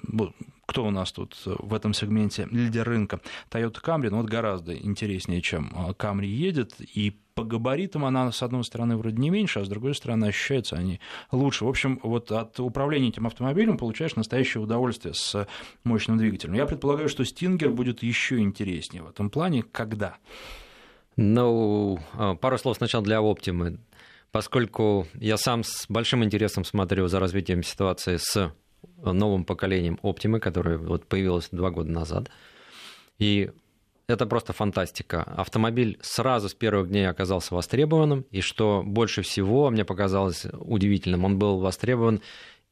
кто 0.66 0.86
у 0.86 0.90
нас 0.90 1.12
тут 1.12 1.36
в 1.44 1.74
этом 1.74 1.92
сегменте 1.92 2.48
лидер 2.50 2.86
рынка? 2.86 3.20
Toyota 3.50 3.82
Camry, 3.82 4.10
ну 4.10 4.18
вот 4.18 4.26
гораздо 4.26 4.74
интереснее, 4.74 5.42
чем 5.42 5.70
а, 5.74 5.90
Camry 5.90 6.26
едет, 6.26 6.74
и 6.80 7.18
по 7.34 7.42
габаритам 7.42 8.04
она, 8.04 8.30
с 8.30 8.42
одной 8.42 8.64
стороны, 8.64 8.96
вроде 8.96 9.16
не 9.18 9.30
меньше, 9.30 9.60
а 9.60 9.64
с 9.64 9.68
другой 9.68 9.94
стороны, 9.94 10.26
ощущаются 10.26 10.76
они 10.76 11.00
лучше. 11.32 11.64
В 11.64 11.68
общем, 11.68 11.98
вот 12.02 12.30
от 12.30 12.60
управления 12.60 13.08
этим 13.08 13.26
автомобилем 13.26 13.76
получаешь 13.76 14.16
настоящее 14.16 14.62
удовольствие 14.62 15.14
с 15.14 15.46
мощным 15.82 16.16
двигателем. 16.16 16.54
Я 16.54 16.66
предполагаю, 16.66 17.08
что 17.08 17.24
Стингер 17.24 17.70
будет 17.70 18.02
еще 18.02 18.38
интереснее 18.38 19.02
в 19.02 19.08
этом 19.08 19.30
плане. 19.30 19.64
Когда? 19.64 20.16
Ну, 21.16 21.98
а, 22.14 22.34
пару 22.36 22.56
слов 22.58 22.76
сначала 22.76 23.04
для 23.04 23.20
Оптимы. 23.20 23.78
Поскольку 24.30 25.06
я 25.14 25.36
сам 25.36 25.62
с 25.64 25.86
большим 25.88 26.24
интересом 26.24 26.64
смотрю 26.64 27.06
за 27.08 27.20
развитием 27.20 27.62
ситуации 27.62 28.16
с 28.16 28.52
новым 29.04 29.44
поколением 29.44 29.98
Оптимы, 30.02 30.40
которое 30.40 30.78
вот 30.78 31.06
появилось 31.06 31.48
два 31.50 31.70
года 31.70 31.90
назад. 31.90 32.30
И 33.18 33.50
это 34.06 34.26
просто 34.26 34.52
фантастика. 34.52 35.22
Автомобиль 35.22 35.98
сразу 36.02 36.48
с 36.48 36.54
первых 36.54 36.88
дней 36.88 37.08
оказался 37.08 37.54
востребованным, 37.54 38.26
и 38.30 38.40
что 38.40 38.82
больше 38.84 39.22
всего 39.22 39.70
мне 39.70 39.84
показалось 39.84 40.46
удивительным, 40.52 41.24
он 41.24 41.38
был 41.38 41.58
востребован 41.58 42.20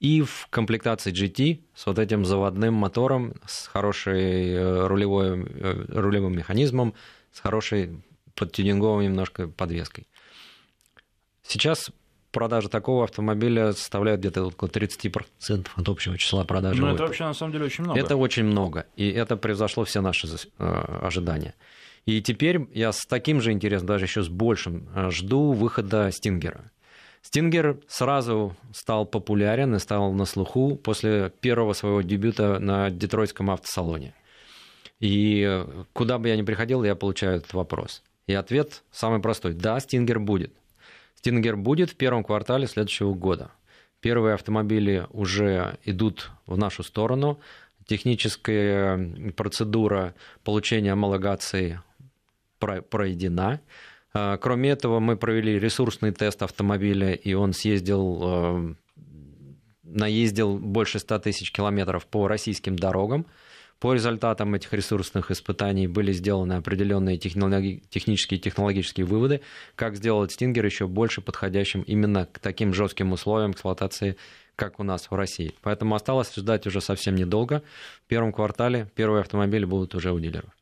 и 0.01 0.21
в 0.21 0.49
комплектации 0.51 1.13
GT 1.13 1.61
с 1.75 1.87
вот 1.87 1.99
этим 1.99 2.25
заводным 2.25 2.75
мотором, 2.75 3.35
с 3.47 3.69
хорошей 3.69 4.51
э, 4.51 4.87
рулевой, 4.89 5.45
э, 5.47 5.85
рулевым 5.89 6.37
механизмом, 6.37 6.95
с 7.31 7.39
хорошей 7.39 8.03
подтюнинговой 8.35 9.05
немножко 9.05 9.47
подвеской. 9.47 10.09
Сейчас 11.45 11.91
продажи 12.33 12.69
такого 12.69 13.05
автомобиля 13.05 13.73
составляют 13.73 14.21
где-то 14.21 14.47
около 14.47 14.69
30% 14.69 15.69
от 15.77 15.89
общего 15.89 16.19
числа 16.19 16.45
продаж. 16.45 16.77
Ну, 16.77 16.89
это 16.89 17.05
вообще 17.05 17.25
на 17.25 17.35
самом 17.35 17.53
деле 17.53 17.67
очень 17.67 17.85
много. 17.85 18.01
Это 18.01 18.17
очень 18.17 18.45
много, 18.45 18.87
и 18.97 19.09
это 19.09 19.37
превзошло 19.37 19.85
все 19.85 20.01
наши 20.01 20.27
э, 20.27 20.99
ожидания. 21.03 21.55
И 22.05 22.21
теперь 22.21 22.67
я 22.73 22.93
с 22.93 23.07
таким 23.07 23.41
же 23.41 23.53
интересом, 23.53 23.87
даже 23.87 24.07
еще 24.07 24.23
с 24.23 24.29
большим, 24.29 24.89
э, 24.95 25.11
жду 25.11 25.53
выхода 25.53 26.11
Стингера. 26.11 26.73
Стингер 27.21 27.79
сразу 27.87 28.57
стал 28.73 29.07
популярен 29.07 29.77
и 29.77 29.79
стал 29.79 30.13
на 30.13 30.25
слуху 30.25 30.75
после 30.75 31.33
первого 31.41 31.73
своего 31.73 32.03
дебюта 32.03 32.59
на 32.59 32.91
Детройтском 32.91 33.51
автосалоне. 33.51 34.15
И 34.99 35.65
куда 35.93 36.19
бы 36.19 36.29
я 36.29 36.37
ни 36.37 36.43
приходил, 36.43 36.83
я 36.83 36.97
получаю 36.97 37.37
этот 37.37 37.55
вопрос. 37.55 38.03
И 38.27 38.35
ответ 38.35 38.83
самый 38.91 39.21
простой. 39.21 39.53
Да, 39.53 39.79
Стингер 39.79 40.19
будет. 40.19 40.53
Стингер 41.23 41.57
будет 41.57 41.91
в 41.91 41.95
первом 41.95 42.25
квартале 42.25 42.67
следующего 42.67 43.15
года. 43.15 43.53
Первые 44.01 44.35
автомобили 44.35 45.07
уже 45.11 45.79
идут 45.85 46.33
в 46.47 46.59
нашу 46.59 46.83
сторону. 46.83 47.39
Техническая 47.87 49.33
процедура 49.37 50.17
получения 50.43 50.91
homологации 50.91 51.81
пройдена. 52.59 53.61
А, 54.13 54.37
кроме 54.39 54.71
этого, 54.71 54.99
мы 54.99 55.17
провели 55.17 55.61
ресурсный 55.61 56.11
тест 56.11 56.43
автомобиля, 56.43 57.13
и 57.13 57.35
он 57.35 57.53
съездил, 57.53 58.21
э, 58.25 58.75
наездил 59.85 60.59
больше 60.59 60.99
100 60.99 61.21
тысяч 61.21 61.53
километров 61.53 62.05
по 62.07 62.27
российским 62.27 62.75
дорогам. 62.75 63.27
По 63.83 63.95
результатам 63.95 64.55
этих 64.55 64.73
ресурсных 64.73 65.33
испытаний 65.33 65.89
были 65.89 66.13
сделаны 66.13 66.53
определенные 66.53 67.19
технологи- 67.19 67.83
технические 67.91 68.39
и 68.39 68.41
технологические 68.41 69.05
выводы, 69.05 69.41
как 69.75 69.97
сделать 69.97 70.31
Стингер 70.31 70.65
еще 70.65 70.87
больше 70.87 71.21
подходящим 71.21 71.83
именно 71.83 72.27
к 72.27 72.39
таким 72.39 72.73
жестким 72.75 73.11
условиям 73.11 73.51
эксплуатации, 73.51 74.17
как 74.55 74.79
у 74.79 74.85
нас 74.85 75.11
в 75.11 75.15
России. 75.17 75.53
Поэтому 75.63 75.97
осталось 75.97 76.33
ждать 76.33 76.65
уже 76.69 76.81
совсем 76.81 77.17
недолго. 77.17 77.65
В 78.05 78.07
первом 78.07 78.33
квартале 78.33 78.89
первые 78.95 79.23
автомобили 79.23 79.65
будут 79.65 79.97
уже 79.97 80.13
у 80.13 80.21
дилеров. 80.21 80.53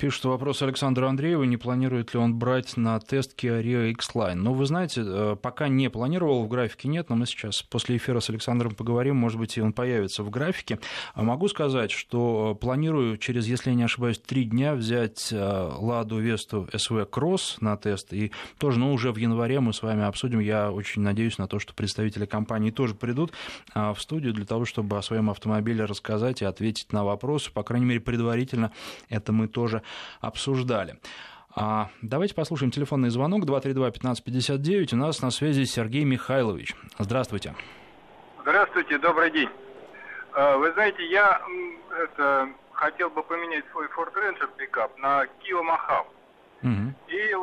Пишет 0.00 0.24
вопрос 0.24 0.62
Александра 0.62 1.08
Андреева, 1.10 1.42
не 1.42 1.58
планирует 1.58 2.14
ли 2.14 2.20
он 2.20 2.34
брать 2.34 2.78
на 2.78 2.98
тест 3.00 3.34
Kia 3.38 3.62
Rio 3.62 3.90
X-Line. 3.90 4.36
Ну, 4.36 4.54
вы 4.54 4.64
знаете, 4.64 5.02
э, 5.04 5.36
пока 5.36 5.68
не 5.68 5.90
планировал, 5.90 6.42
в 6.42 6.48
графике 6.48 6.88
нет, 6.88 7.10
но 7.10 7.16
мы 7.16 7.26
сейчас 7.26 7.60
после 7.60 7.98
эфира 7.98 8.20
с 8.20 8.30
Александром 8.30 8.74
поговорим, 8.74 9.16
может 9.16 9.38
быть, 9.38 9.58
и 9.58 9.60
он 9.60 9.74
появится 9.74 10.22
в 10.22 10.30
графике. 10.30 10.78
А 11.12 11.22
могу 11.22 11.48
сказать, 11.48 11.90
что 11.90 12.56
планирую 12.58 13.18
через, 13.18 13.46
если 13.46 13.68
я 13.68 13.76
не 13.76 13.82
ошибаюсь, 13.82 14.18
три 14.18 14.44
дня 14.44 14.74
взять 14.74 15.28
Ладу 15.32 16.18
Весту 16.18 16.66
СВ 16.74 17.04
Кросс 17.04 17.58
на 17.60 17.76
тест, 17.76 18.14
и 18.14 18.32
тоже, 18.58 18.78
ну, 18.78 18.94
уже 18.94 19.12
в 19.12 19.18
январе 19.18 19.60
мы 19.60 19.74
с 19.74 19.82
вами 19.82 20.04
обсудим. 20.04 20.40
Я 20.40 20.72
очень 20.72 21.02
надеюсь 21.02 21.36
на 21.36 21.46
то, 21.46 21.58
что 21.58 21.74
представители 21.74 22.24
компании 22.24 22.70
тоже 22.70 22.94
придут 22.94 23.32
в 23.74 23.96
студию 23.98 24.32
для 24.32 24.46
того, 24.46 24.64
чтобы 24.64 24.96
о 24.96 25.02
своем 25.02 25.28
автомобиле 25.28 25.84
рассказать 25.84 26.40
и 26.40 26.46
ответить 26.46 26.90
на 26.90 27.04
вопросы. 27.04 27.52
По 27.52 27.62
крайней 27.62 27.84
мере, 27.84 28.00
предварительно 28.00 28.72
это 29.10 29.34
мы 29.34 29.46
тоже 29.46 29.82
обсуждали. 30.20 30.98
А 31.54 31.88
давайте 32.00 32.34
послушаем 32.34 32.70
телефонный 32.70 33.10
звонок 33.10 33.44
232-1559. 33.44 34.94
У 34.94 34.96
нас 34.96 35.20
на 35.20 35.30
связи 35.30 35.64
Сергей 35.64 36.04
Михайлович. 36.04 36.74
Здравствуйте. 36.98 37.54
Здравствуйте, 38.42 38.98
добрый 38.98 39.30
день. 39.30 39.50
А, 40.32 40.56
вы 40.56 40.72
знаете, 40.72 41.04
я 41.06 41.40
это, 41.98 42.48
хотел 42.72 43.10
бы 43.10 43.22
поменять 43.22 43.64
свой 43.72 43.86
Ford 43.88 44.12
Ranger 44.14 44.48
пикап 44.56 44.96
на 44.98 45.24
Kia 45.24 45.60
Mahav. 45.60 46.06
Угу. 46.62 46.94
И 47.08 47.34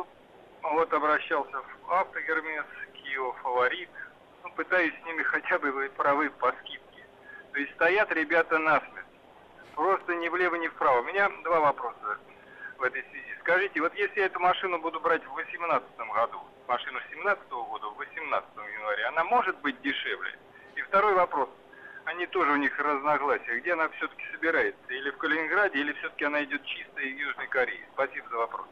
вот 0.62 0.92
обращался 0.92 1.58
в 1.58 1.92
Автогермес, 1.92 2.64
Kia 2.94 3.32
Фаворит. 3.42 3.90
Ну, 4.42 4.50
пытаюсь 4.56 4.94
с 5.02 5.06
ними 5.06 5.22
хотя 5.22 5.58
бы 5.58 5.90
правы 5.96 6.30
по 6.30 6.50
скидке. 6.60 7.04
То 7.52 7.60
есть 7.60 7.72
стоят 7.74 8.10
ребята 8.12 8.58
насмерть. 8.58 9.04
Просто 9.74 10.14
ни 10.16 10.28
влево, 10.28 10.56
ни 10.56 10.68
вправо. 10.68 11.00
У 11.00 11.04
меня 11.04 11.30
два 11.44 11.60
вопроса 11.60 12.18
в 12.78 12.82
этой 12.82 13.02
связи. 13.10 13.34
Скажите, 13.40 13.80
вот 13.80 13.94
если 13.94 14.20
я 14.20 14.26
эту 14.26 14.38
машину 14.40 14.80
буду 14.80 15.00
брать 15.00 15.22
в 15.24 15.34
2018 15.34 15.88
году, 16.14 16.38
машину 16.66 16.98
2017 17.10 17.50
года 17.50 17.86
в 17.86 17.96
18 17.96 18.48
января, 18.74 19.08
она 19.08 19.24
может 19.24 19.60
быть 19.60 19.80
дешевле? 19.82 20.32
И 20.76 20.82
второй 20.82 21.14
вопрос. 21.14 21.48
Они 22.04 22.26
тоже 22.26 22.52
у 22.52 22.56
них 22.56 22.78
разногласия. 22.78 23.60
Где 23.60 23.74
она 23.74 23.88
все-таки 23.90 24.22
собирается? 24.32 24.80
Или 24.88 25.10
в 25.10 25.18
Калининграде, 25.18 25.78
или 25.80 25.92
все-таки 25.92 26.24
она 26.24 26.42
идет 26.44 26.64
чисто 26.64 27.00
из 27.00 27.18
Южной 27.18 27.48
Кореи? 27.48 27.84
Спасибо 27.92 28.28
за 28.30 28.36
вопрос. 28.36 28.66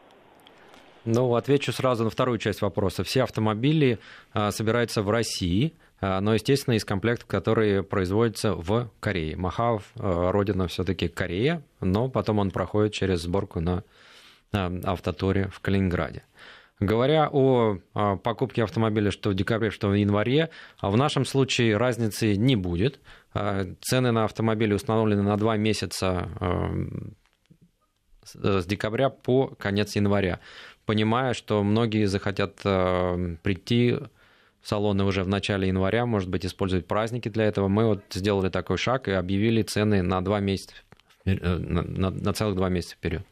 Ну, 1.04 1.34
отвечу 1.34 1.72
сразу 1.72 2.04
на 2.04 2.10
вторую 2.10 2.38
часть 2.38 2.62
вопроса. 2.62 3.04
Все 3.04 3.22
автомобили 3.22 3.98
а, 4.32 4.50
собираются 4.50 5.02
в 5.02 5.10
России, 5.10 5.74
но, 6.00 6.34
естественно, 6.34 6.74
из 6.74 6.84
комплектов, 6.84 7.26
которые 7.26 7.82
производятся 7.82 8.54
в 8.54 8.90
Корее. 9.00 9.36
Махав, 9.36 9.84
а, 9.96 10.30
родина 10.30 10.68
все-таки 10.68 11.08
Корея, 11.08 11.62
но 11.80 12.08
потом 12.08 12.38
он 12.38 12.50
проходит 12.50 12.92
через 12.92 13.22
сборку 13.22 13.60
на 13.60 13.82
автоторе 14.52 15.48
в 15.48 15.60
Калининграде. 15.60 16.22
Говоря 16.78 17.28
о 17.32 17.78
покупке 18.22 18.62
автомобиля 18.62 19.10
что 19.10 19.30
в 19.30 19.34
декабре, 19.34 19.70
что 19.70 19.88
в 19.88 19.94
январе, 19.94 20.50
в 20.80 20.94
нашем 20.96 21.24
случае 21.24 21.76
разницы 21.78 22.36
не 22.36 22.54
будет. 22.54 23.00
Цены 23.32 24.12
на 24.12 24.24
автомобили 24.24 24.74
установлены 24.74 25.22
на 25.22 25.36
два 25.36 25.56
месяца 25.56 26.28
с 28.24 28.66
декабря 28.66 29.08
по 29.08 29.48
конец 29.58 29.96
января 29.96 30.40
понимая, 30.86 31.34
что 31.34 31.62
многие 31.62 32.06
захотят 32.06 32.60
э, 32.64 33.36
прийти 33.42 33.96
салоны 34.66 35.04
уже 35.04 35.22
в 35.22 35.28
начале 35.28 35.68
января, 35.68 36.06
может 36.06 36.28
быть, 36.28 36.44
использовать 36.44 36.86
праздники 36.86 37.28
для 37.28 37.44
этого, 37.44 37.68
мы 37.68 37.86
вот 37.86 38.04
сделали 38.10 38.48
такой 38.48 38.76
шаг 38.76 39.08
и 39.08 39.12
объявили 39.12 39.62
цены 39.62 40.02
на 40.02 40.22
два 40.22 40.40
месяца 40.40 40.74
на, 41.24 41.82
на, 41.82 42.10
на 42.10 42.32
целых 42.32 42.56
два 42.56 42.68
месяца 42.68 42.94
вперед 42.96 43.22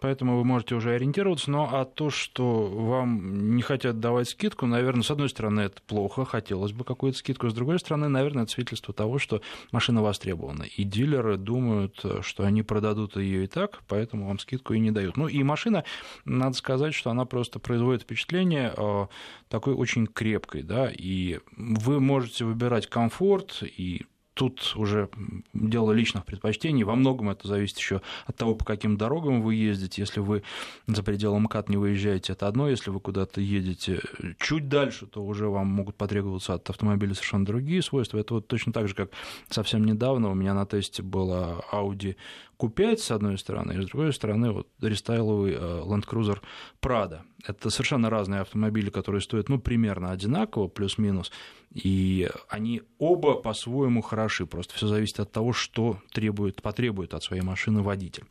поэтому 0.00 0.36
вы 0.36 0.44
можете 0.44 0.74
уже 0.74 0.92
ориентироваться. 0.92 1.50
Но 1.50 1.68
а 1.72 1.84
то, 1.84 2.10
что 2.10 2.66
вам 2.66 3.54
не 3.56 3.62
хотят 3.62 4.00
давать 4.00 4.28
скидку, 4.28 4.66
наверное, 4.66 5.02
с 5.02 5.10
одной 5.10 5.28
стороны, 5.28 5.62
это 5.62 5.80
плохо, 5.82 6.24
хотелось 6.24 6.72
бы 6.72 6.84
какую-то 6.84 7.18
скидку, 7.18 7.48
с 7.48 7.54
другой 7.54 7.78
стороны, 7.78 8.08
наверное, 8.08 8.44
это 8.44 8.52
свидетельство 8.52 8.94
того, 8.94 9.18
что 9.18 9.40
машина 9.72 10.02
востребована. 10.02 10.64
И 10.64 10.84
дилеры 10.84 11.36
думают, 11.36 12.04
что 12.22 12.44
они 12.44 12.62
продадут 12.62 13.16
ее 13.16 13.44
и 13.44 13.46
так, 13.46 13.80
поэтому 13.88 14.28
вам 14.28 14.38
скидку 14.38 14.74
и 14.74 14.80
не 14.80 14.90
дают. 14.90 15.16
Ну 15.16 15.28
и 15.28 15.42
машина, 15.42 15.84
надо 16.24 16.56
сказать, 16.56 16.94
что 16.94 17.10
она 17.10 17.24
просто 17.24 17.58
производит 17.58 18.02
впечатление 18.02 18.72
э, 18.76 19.06
такой 19.48 19.74
очень 19.74 20.06
крепкой, 20.06 20.62
да, 20.62 20.90
и 20.90 21.40
вы 21.56 22.00
можете 22.00 22.44
выбирать 22.44 22.86
комфорт 22.86 23.62
и 23.62 24.06
тут 24.38 24.74
уже 24.76 25.08
дело 25.52 25.90
личных 25.90 26.24
предпочтений. 26.24 26.84
Во 26.84 26.94
многом 26.94 27.28
это 27.30 27.48
зависит 27.48 27.76
еще 27.78 28.02
от 28.24 28.36
того, 28.36 28.54
по 28.54 28.64
каким 28.64 28.96
дорогам 28.96 29.42
вы 29.42 29.56
ездите. 29.56 30.00
Если 30.00 30.20
вы 30.20 30.44
за 30.86 31.02
пределы 31.02 31.40
МКАД 31.40 31.68
не 31.68 31.76
выезжаете, 31.76 32.34
это 32.34 32.46
одно. 32.46 32.70
Если 32.70 32.90
вы 32.90 33.00
куда-то 33.00 33.40
едете 33.40 34.00
чуть 34.38 34.68
дальше, 34.68 35.06
то 35.06 35.24
уже 35.24 35.48
вам 35.48 35.66
могут 35.66 35.96
потребоваться 35.96 36.54
от 36.54 36.70
автомобиля 36.70 37.14
совершенно 37.14 37.44
другие 37.44 37.82
свойства. 37.82 38.18
Это 38.18 38.34
вот 38.34 38.46
точно 38.46 38.72
так 38.72 38.86
же, 38.86 38.94
как 38.94 39.10
совсем 39.50 39.84
недавно 39.84 40.30
у 40.30 40.34
меня 40.34 40.54
на 40.54 40.66
тесте 40.66 41.02
была 41.02 41.60
Audi 41.72 42.14
Q5 42.58 42.96
с 42.96 43.10
одной 43.10 43.38
стороны, 43.38 43.72
и 43.72 43.82
с 43.82 43.86
другой 43.86 44.12
стороны 44.12 44.50
вот 44.50 44.68
рестайловый 44.80 45.52
э, 45.52 45.56
Land 45.56 46.06
Cruiser 46.06 46.38
Prado. 46.82 47.20
Это 47.46 47.70
совершенно 47.70 48.10
разные 48.10 48.40
автомобили, 48.40 48.90
которые 48.90 49.20
стоят 49.20 49.48
ну, 49.48 49.58
примерно 49.58 50.10
одинаково, 50.10 50.66
плюс-минус, 50.68 51.30
и 51.72 52.28
они 52.48 52.82
оба 52.98 53.34
по-своему 53.34 54.02
хороши, 54.02 54.46
просто 54.46 54.74
все 54.74 54.88
зависит 54.88 55.20
от 55.20 55.30
того, 55.30 55.52
что 55.52 55.98
требует, 56.12 56.62
потребует 56.62 57.14
от 57.14 57.22
своей 57.22 57.42
машины 57.42 57.82
водитель. 57.82 58.24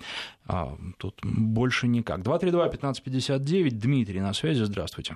А, 0.46 0.78
тут 0.98 1.20
больше 1.24 1.88
никак. 1.88 2.20
232-1559, 2.20 3.70
Дмитрий 3.70 4.20
на 4.20 4.34
связи, 4.34 4.64
здравствуйте. 4.64 5.16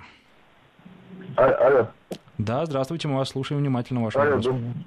А, 1.36 1.48
алло. 1.48 1.88
Да, 2.44 2.66
здравствуйте, 2.66 3.06
мы 3.06 3.18
вас 3.18 3.28
слушаем 3.28 3.60
внимательно, 3.60 4.02
ваш 4.02 4.16
Алло. 4.16 4.40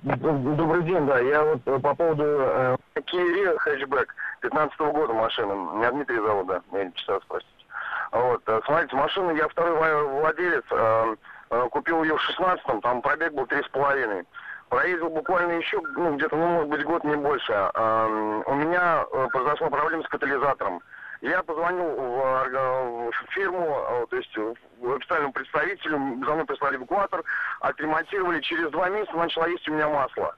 Добрый 0.04 0.84
день, 0.84 1.06
да, 1.06 1.20
я 1.20 1.42
вот 1.42 1.62
э, 1.66 1.80
по 1.80 1.96
поводу 1.96 2.24
э, 2.26 2.76
Kia 2.96 3.58
хэтчбэк 3.60 4.14
15 4.42 4.78
-го 4.78 4.92
года 4.92 5.14
машины, 5.14 5.54
меня 5.54 5.90
Дмитрий 5.92 6.18
зовут, 6.18 6.48
да, 6.48 6.62
я 6.74 6.84
не 6.84 6.94
читал, 6.96 7.22
простите. 7.30 7.66
Вот, 8.12 8.42
э, 8.48 8.60
смотрите, 8.66 8.96
машину 8.98 9.34
я 9.36 9.48
второй 9.48 10.04
владелец, 10.20 10.66
э, 10.70 11.16
э, 11.52 11.68
купил 11.72 12.04
ее 12.04 12.18
в 12.18 12.30
16-м, 12.30 12.82
там 12.82 13.02
пробег 13.02 13.32
был 13.32 13.46
три 13.46 13.64
с 13.64 13.70
половиной. 13.70 14.26
Проездил 14.68 15.10
буквально 15.10 15.54
еще, 15.54 15.80
ну, 15.96 16.18
где-то, 16.18 16.36
ну, 16.36 16.48
может 16.48 16.70
быть, 16.70 16.84
год, 16.84 17.06
не 17.06 17.16
больше. 17.16 17.54
Э, 17.54 18.42
у 18.48 18.54
меня 18.56 19.06
произошла 19.32 19.70
проблема 19.70 20.04
с 20.04 20.10
катализатором. 20.10 20.82
Я 21.22 21.42
позвонил 21.42 21.86
в, 21.86 23.12
в 23.12 23.34
фирму, 23.34 24.06
то 24.10 24.18
есть 24.18 24.38
в 24.86 24.96
официальному 24.96 25.34
представителю, 25.34 25.98
за 26.26 26.34
мной 26.34 26.46
прислали 26.46 26.78
эвакуатор, 26.78 27.24
отремонтировали, 27.60 28.42
через 28.42 28.70
два 28.72 28.90
месяца 28.90 29.16
начала 29.18 29.48
есть 29.48 29.68
у 29.68 29.74
меня 29.74 29.90
масло. 29.90 30.36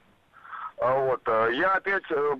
А 0.80 0.94
вот. 0.94 1.20
Э, 1.26 1.50
я 1.54 1.74
опять 1.74 2.04
э, 2.10 2.34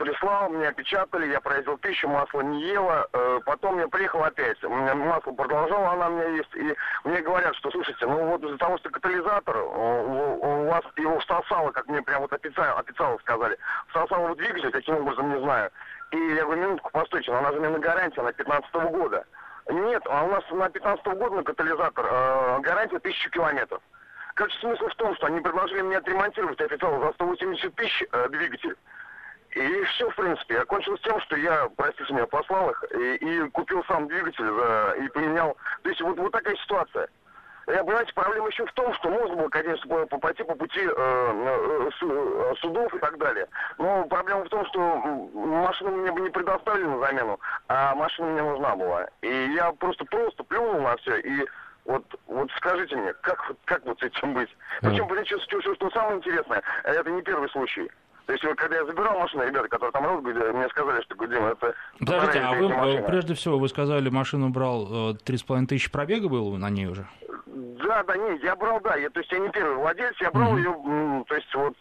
прислал, 0.00 0.48
мне 0.48 0.68
опечатали, 0.68 1.30
я 1.30 1.40
произвел 1.40 1.76
пищу, 1.76 2.08
масло 2.08 2.40
не 2.40 2.62
ела. 2.62 3.06
Потом 3.44 3.78
я 3.78 3.88
приехал 3.88 4.24
опять. 4.24 4.62
У 4.64 4.70
меня 4.70 4.94
масло 4.94 5.32
продолжало, 5.32 5.90
она 5.90 6.08
у 6.08 6.12
меня 6.12 6.28
есть. 6.28 6.54
И 6.54 6.74
мне 7.04 7.20
говорят, 7.20 7.54
что, 7.56 7.70
слушайте, 7.70 8.06
ну 8.06 8.26
вот 8.26 8.42
из-за 8.42 8.56
того, 8.56 8.78
что 8.78 8.88
катализатор, 8.88 9.56
у 9.58 10.64
вас 10.64 10.82
его 10.96 11.18
всосало, 11.20 11.72
как 11.72 11.86
мне 11.88 12.00
прям 12.00 12.22
вот 12.22 12.32
официально, 12.32 12.78
официально 12.78 13.18
сказали, 13.18 13.58
всосало 13.88 14.28
в 14.28 14.36
двигатель, 14.36 14.70
каким 14.70 14.96
образом, 14.96 15.34
не 15.34 15.40
знаю. 15.40 15.70
И 16.10 16.16
я 16.34 16.44
говорю, 16.44 16.62
минутку, 16.62 16.90
постойте, 16.90 17.32
но 17.32 17.38
она 17.38 17.52
же 17.52 17.60
мне 17.60 17.68
на 17.68 17.78
гарантии, 17.78 18.20
она 18.20 18.32
15 18.32 18.70
-го 18.72 18.90
года. 18.90 19.26
Нет, 19.68 20.02
а 20.10 20.24
у 20.24 20.28
нас 20.28 20.44
на 20.50 20.68
15 20.68 21.06
-го 21.06 21.14
года 21.16 21.36
на 21.36 21.42
катализатор 21.42 22.06
э, 22.06 22.60
гарантия 22.60 22.96
1000 22.96 23.30
километров. 23.30 23.80
Короче, 24.34 24.58
смысл 24.58 24.88
в 24.88 24.94
том, 24.96 25.14
что 25.16 25.26
они 25.26 25.40
предложили 25.40 25.82
мне 25.82 25.96
отремонтировать 25.96 26.60
официально 26.60 27.00
за 27.06 27.12
180 27.12 27.74
тысяч 27.74 28.04
э, 28.10 28.28
двигатель. 28.28 28.76
И 29.54 29.84
все, 29.84 30.10
в 30.10 30.16
принципе, 30.16 30.58
окончилось 30.58 31.00
тем, 31.02 31.20
что 31.20 31.36
я, 31.36 31.68
простите 31.76 32.12
меня, 32.12 32.26
послал 32.26 32.70
их 32.70 32.84
и, 32.92 33.14
и 33.14 33.48
купил 33.50 33.84
сам 33.84 34.08
двигатель 34.08 34.44
за, 34.44 34.96
и 35.00 35.08
поменял. 35.08 35.56
То 35.82 35.88
есть 35.88 36.00
вот, 36.00 36.18
вот 36.18 36.32
такая 36.32 36.56
ситуация. 36.56 37.08
Я, 37.66 37.82
понимаете, 37.82 38.12
проблема 38.14 38.48
еще 38.48 38.66
в 38.66 38.72
том, 38.72 38.92
что 38.94 39.08
можно 39.08 39.36
было, 39.36 39.48
конечно, 39.48 40.06
пойти 40.06 40.42
по 40.42 40.54
пути 40.54 40.80
э, 40.80 40.90
э, 40.96 41.90
э, 42.02 42.54
судов 42.60 42.94
и 42.94 42.98
так 42.98 43.16
далее. 43.18 43.46
Но 43.78 44.04
проблема 44.04 44.44
в 44.44 44.48
том, 44.48 44.66
что 44.66 44.80
машину 45.34 45.92
мне 45.92 46.12
бы 46.12 46.20
не 46.20 46.30
предоставили 46.30 46.84
на 46.84 46.98
замену, 46.98 47.40
а 47.68 47.94
машина 47.94 48.28
мне 48.28 48.42
нужна 48.42 48.76
была. 48.76 49.08
И 49.22 49.52
я 49.54 49.72
просто-просто 49.72 50.44
плюнул 50.44 50.80
на 50.82 50.96
все 50.98 51.18
и 51.18 51.46
вот, 51.84 52.02
вот 52.28 52.50
скажите 52.56 52.96
мне, 52.96 53.12
как, 53.20 53.52
как 53.66 53.84
вот 53.84 53.98
с 54.00 54.02
этим 54.02 54.32
быть? 54.32 54.48
Причем, 54.80 55.06
причем, 55.06 55.38
что, 55.40 55.60
что 55.74 55.90
самое 55.90 56.16
интересное, 56.16 56.62
это 56.82 57.10
не 57.10 57.22
первый 57.22 57.48
случай. 57.50 57.90
То 58.26 58.32
есть, 58.32 58.44
когда 58.56 58.76
я 58.76 58.86
забирал 58.86 59.18
машину, 59.18 59.46
ребята, 59.46 59.68
которые 59.68 59.92
там 59.92 60.04
работают, 60.04 60.54
мне 60.54 60.68
сказали, 60.70 61.02
что, 61.02 61.26
Дима, 61.26 61.48
это... 61.50 61.74
Подождите, 61.98 62.40
а 62.40 62.54
вы, 62.54 62.68
машина. 62.68 63.02
прежде 63.02 63.34
всего, 63.34 63.58
вы 63.58 63.68
сказали, 63.68 64.08
машину 64.08 64.48
брал 64.48 65.14
3,5 65.14 65.66
тысячи 65.66 65.90
пробега 65.90 66.28
было 66.28 66.56
на 66.56 66.70
ней 66.70 66.86
уже? 66.86 67.06
Да, 67.46 68.02
да, 68.02 68.16
нет, 68.16 68.42
я 68.42 68.56
брал, 68.56 68.80
да, 68.80 68.96
я, 68.96 69.10
то 69.10 69.20
есть 69.20 69.30
я 69.30 69.38
не 69.38 69.50
первый 69.50 69.76
владелец, 69.76 70.14
я 70.20 70.30
брал 70.30 70.52
угу. 70.52 70.58
ее, 70.58 71.24
то 71.28 71.34
есть 71.34 71.54
вот, 71.54 71.76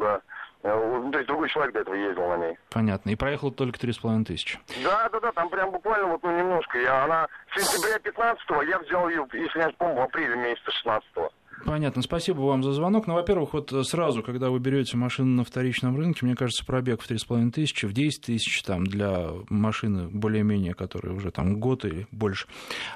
да. 0.00 0.20
Э, 0.66 1.08
то 1.12 1.18
есть 1.18 1.28
другой 1.28 1.48
человек 1.48 1.74
до 1.74 1.80
этого 1.80 1.94
ездил 1.94 2.28
на 2.28 2.36
ней. 2.38 2.58
Понятно. 2.70 3.10
И 3.10 3.14
проехал 3.14 3.52
только 3.52 3.78
три 3.78 3.92
с 3.92 3.98
половиной 3.98 4.24
тысячи. 4.24 4.58
Да, 4.82 5.08
да, 5.10 5.20
да, 5.20 5.32
там 5.32 5.48
прям 5.48 5.70
буквально 5.70 6.08
вот 6.08 6.22
ну, 6.24 6.36
немножко. 6.36 6.78
Я, 6.78 7.04
она 7.04 7.28
с 7.54 7.62
сентября 7.62 7.98
15-го, 7.98 8.62
я 8.62 8.78
взял 8.80 9.08
ее, 9.08 9.26
если 9.32 9.60
я 9.60 9.70
помню, 9.78 9.96
в 9.96 10.00
апреле 10.00 10.34
месяца 10.36 10.70
16-го. 10.84 11.30
Понятно, 11.64 12.02
спасибо 12.02 12.42
вам 12.42 12.62
за 12.62 12.72
звонок. 12.72 13.06
Ну, 13.06 13.14
во-первых, 13.14 13.54
вот 13.54 13.72
сразу, 13.86 14.22
когда 14.22 14.50
вы 14.50 14.58
берете 14.58 14.96
машину 14.96 15.36
на 15.36 15.44
вторичном 15.44 15.96
рынке, 15.96 16.24
мне 16.24 16.36
кажется, 16.36 16.64
пробег 16.64 17.02
в 17.02 17.10
3,5 17.10 17.50
тысячи, 17.50 17.86
в 17.86 17.92
10 17.92 18.22
тысяч 18.26 18.62
там, 18.62 18.86
для 18.86 19.30
машины 19.48 20.08
более-менее, 20.08 20.74
которая 20.74 21.14
уже 21.14 21.30
там 21.30 21.58
год 21.58 21.84
или 21.84 22.06
больше, 22.12 22.46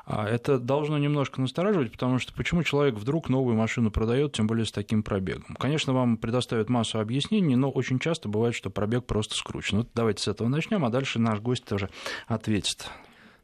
а 0.05 0.29
это 0.29 0.59
должно 0.59 0.99
немножко 0.99 1.41
настораживать, 1.41 1.91
потому 1.91 2.19
что 2.19 2.33
почему 2.35 2.63
человек 2.63 2.95
вдруг 2.95 3.29
новую 3.29 3.57
машину 3.57 3.91
продает, 3.91 4.33
тем 4.33 4.47
более 4.47 4.67
с 4.67 4.73
таким 4.73 5.03
пробегом? 5.03 5.57
Конечно, 5.59 5.93
вам 5.93 6.17
предоставят 6.17 6.69
массу 6.69 7.01
объяснений, 7.01 7.57
но 7.57 7.71
очень 7.71 7.99
часто 7.99 8.29
бывает, 8.29 8.55
что 8.55 8.71
пробег 8.71 9.05
просто 9.07 9.35
скручен. 9.35 9.79
Вот 9.79 9.89
давайте 9.95 10.23
с 10.23 10.29
этого 10.29 10.49
начнем, 10.49 10.85
а 10.85 10.91
дальше 10.91 11.19
наш 11.19 11.41
гость 11.41 11.65
тоже 11.65 11.89
ответит. 12.27 12.89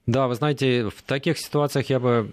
Да, 0.06 0.28
вы 0.28 0.36
знаете, 0.36 0.88
в 0.88 1.02
таких 1.02 1.36
ситуациях 1.36 1.90
я 1.90 1.98
бы 1.98 2.30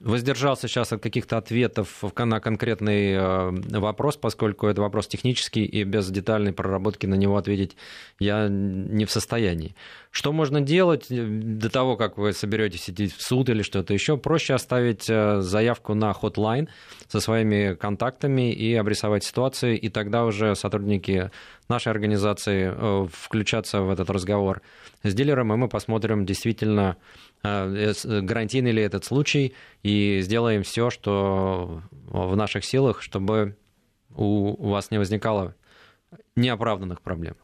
воздержался 0.00 0.68
сейчас 0.68 0.92
от 0.92 1.02
каких-то 1.02 1.36
ответов 1.38 2.02
на 2.16 2.40
конкретный 2.40 3.12
э, 3.12 3.50
вопрос, 3.78 4.16
поскольку 4.16 4.66
это 4.66 4.80
вопрос 4.80 5.06
технический, 5.06 5.64
и 5.64 5.84
без 5.84 6.10
детальной 6.10 6.52
проработки 6.52 7.06
на 7.06 7.14
него 7.14 7.36
ответить 7.36 7.76
я 8.18 8.48
не 8.48 9.04
в 9.04 9.10
состоянии. 9.10 9.74
Что 10.10 10.32
можно 10.32 10.60
делать 10.60 11.10
э, 11.10 11.24
до 11.26 11.70
того, 11.70 11.96
как 11.96 12.18
вы 12.18 12.32
соберетесь 12.32 12.88
идти 12.88 13.08
в 13.08 13.20
суд 13.20 13.48
или 13.48 13.62
что-то 13.62 13.94
еще? 13.94 14.16
Проще 14.16 14.54
оставить 14.54 15.08
э, 15.08 15.40
заявку 15.40 15.94
на 15.94 16.10
hotline 16.12 16.68
со 17.08 17.20
своими 17.20 17.74
контактами 17.74 18.52
и 18.52 18.74
обрисовать 18.74 19.24
ситуацию, 19.24 19.78
и 19.80 19.88
тогда 19.88 20.24
уже 20.24 20.54
сотрудники 20.54 21.30
нашей 21.68 21.92
организации 21.92 23.08
включатся 23.08 23.82
в 23.82 23.90
этот 23.90 24.10
разговор 24.10 24.62
с 25.02 25.14
дилером, 25.14 25.52
и 25.52 25.56
мы 25.56 25.68
посмотрим 25.68 26.24
действительно, 26.24 26.96
Э, 27.46 27.92
гарантийный 28.22 28.72
ли 28.72 28.82
этот 28.82 29.04
случай, 29.04 29.54
и 29.82 30.20
сделаем 30.22 30.62
все, 30.62 30.90
что 30.90 31.82
в 31.92 32.36
наших 32.36 32.64
силах, 32.64 33.02
чтобы 33.02 33.56
у 34.14 34.70
вас 34.70 34.90
не 34.90 34.98
возникало 34.98 35.54
неоправданных 36.34 37.02
проблем. 37.02 37.36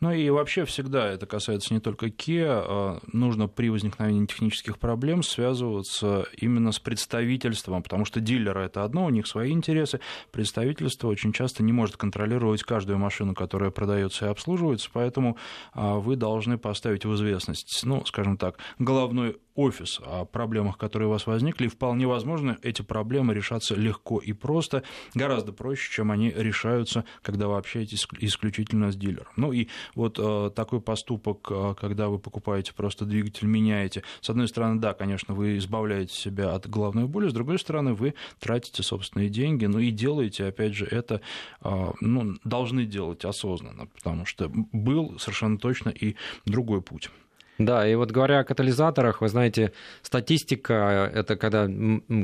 Ну 0.00 0.12
и 0.12 0.30
вообще 0.30 0.64
всегда, 0.64 1.08
это 1.08 1.26
касается 1.26 1.74
не 1.74 1.80
только 1.80 2.06
Kia, 2.06 2.64
а 2.66 3.00
нужно 3.12 3.48
при 3.48 3.68
возникновении 3.68 4.26
технических 4.26 4.78
проблем 4.78 5.24
связываться 5.24 6.26
именно 6.36 6.70
с 6.70 6.78
представительством, 6.78 7.82
потому 7.82 8.04
что 8.04 8.20
дилеры 8.20 8.62
это 8.62 8.84
одно, 8.84 9.06
у 9.06 9.10
них 9.10 9.26
свои 9.26 9.50
интересы, 9.50 10.00
представительство 10.30 11.08
очень 11.08 11.32
часто 11.32 11.64
не 11.64 11.72
может 11.72 11.96
контролировать 11.96 12.62
каждую 12.62 12.98
машину, 12.98 13.34
которая 13.34 13.70
продается 13.70 14.26
и 14.26 14.28
обслуживается, 14.28 14.88
поэтому 14.92 15.36
а, 15.72 15.96
вы 15.96 16.14
должны 16.14 16.58
поставить 16.58 17.04
в 17.04 17.14
известность, 17.14 17.80
ну, 17.84 18.04
скажем 18.04 18.36
так, 18.36 18.58
головной 18.78 19.38
офис 19.58 20.00
о 20.04 20.24
проблемах, 20.24 20.78
которые 20.78 21.08
у 21.08 21.10
вас 21.10 21.26
возникли, 21.26 21.66
и 21.66 21.68
вполне 21.68 22.06
возможно, 22.06 22.56
эти 22.62 22.82
проблемы 22.82 23.34
решатся 23.34 23.74
легко 23.74 24.20
и 24.20 24.32
просто, 24.32 24.84
гораздо 25.14 25.52
проще, 25.52 25.92
чем 25.92 26.12
они 26.12 26.30
решаются, 26.30 27.04
когда 27.22 27.48
вы 27.48 27.56
общаетесь 27.56 28.06
исключительно 28.20 28.92
с 28.92 28.96
дилером. 28.96 29.26
Ну 29.34 29.50
и 29.52 29.66
вот 29.96 30.20
э, 30.20 30.50
такой 30.54 30.80
поступок, 30.80 31.48
э, 31.50 31.74
когда 31.78 32.08
вы 32.08 32.20
покупаете 32.20 32.72
просто 32.72 33.04
двигатель, 33.04 33.48
меняете, 33.48 34.04
с 34.20 34.30
одной 34.30 34.46
стороны, 34.46 34.80
да, 34.80 34.94
конечно, 34.94 35.34
вы 35.34 35.58
избавляете 35.58 36.14
себя 36.14 36.54
от 36.54 36.70
головной 36.70 37.06
боли, 37.06 37.28
с 37.28 37.32
другой 37.32 37.58
стороны, 37.58 37.94
вы 37.94 38.14
тратите 38.38 38.84
собственные 38.84 39.28
деньги, 39.28 39.66
ну 39.66 39.80
и 39.80 39.90
делаете, 39.90 40.44
опять 40.44 40.74
же, 40.74 40.86
это 40.86 41.20
э, 41.62 41.90
ну, 42.00 42.36
должны 42.44 42.84
делать 42.84 43.24
осознанно, 43.24 43.86
потому 43.86 44.24
что 44.24 44.48
был 44.72 45.18
совершенно 45.18 45.58
точно 45.58 45.88
и 45.88 46.14
другой 46.46 46.80
путь. 46.80 47.10
Да, 47.58 47.88
и 47.88 47.96
вот 47.96 48.12
говоря 48.12 48.38
о 48.38 48.44
катализаторах, 48.44 49.20
вы 49.20 49.28
знаете, 49.28 49.72
статистика– 50.02 51.10
это 51.14 51.36
когда, 51.36 51.68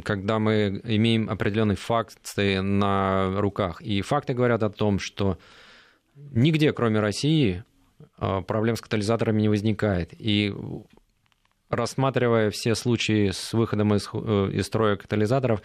когда 0.05 0.39
мы 0.39 0.81
имеем 0.85 1.29
определенные 1.29 1.77
факты 1.77 2.63
на 2.63 3.41
руках. 3.41 3.83
И 3.83 4.01
факты 4.01 4.33
говорят 4.33 4.63
о 4.63 4.71
том, 4.71 5.01
что 5.01 5.39
нигде, 6.15 6.73
кроме 6.73 7.01
России, 7.01 7.65
а, 8.17 8.43
проблем 8.43 8.77
с 8.77 8.81
катализаторами 8.81 9.43
не 9.43 9.49
возникает. 9.49 10.15
И 10.17 10.55
рассматривая 11.69 12.51
все 12.51 12.77
случаи 12.77 13.31
с 13.31 13.53
выходом 13.53 13.93
из, 13.95 14.09
э, 14.13 14.51
из 14.53 14.67
строя 14.67 14.97
катализаторов, 14.97 15.63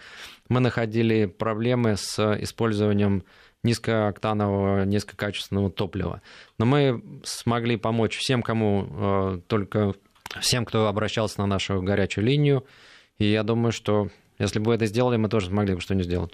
мы 0.48 0.58
находили 0.58 1.26
проблемы 1.26 1.94
с 1.96 2.18
использованием 2.40 3.24
низкооктанового, 3.62 4.84
низкокачественного 4.84 5.70
топлива. 5.70 6.22
Но 6.58 6.66
мы 6.66 7.02
смогли 7.24 7.76
помочь 7.76 8.16
всем, 8.16 8.42
кому 8.42 8.86
э, 8.90 9.40
только 9.46 9.94
всем, 10.40 10.64
кто 10.64 10.86
обращался 10.86 11.40
на 11.40 11.46
нашу 11.46 11.82
горячую 11.82 12.24
линию. 12.24 12.64
И 13.18 13.26
я 13.26 13.42
думаю, 13.42 13.72
что 13.72 14.08
если 14.38 14.58
бы 14.58 14.74
это 14.74 14.86
сделали, 14.86 15.16
мы 15.16 15.28
тоже 15.28 15.48
смогли 15.48 15.74
бы 15.74 15.80
что-нибудь 15.80 16.06
сделать. 16.06 16.32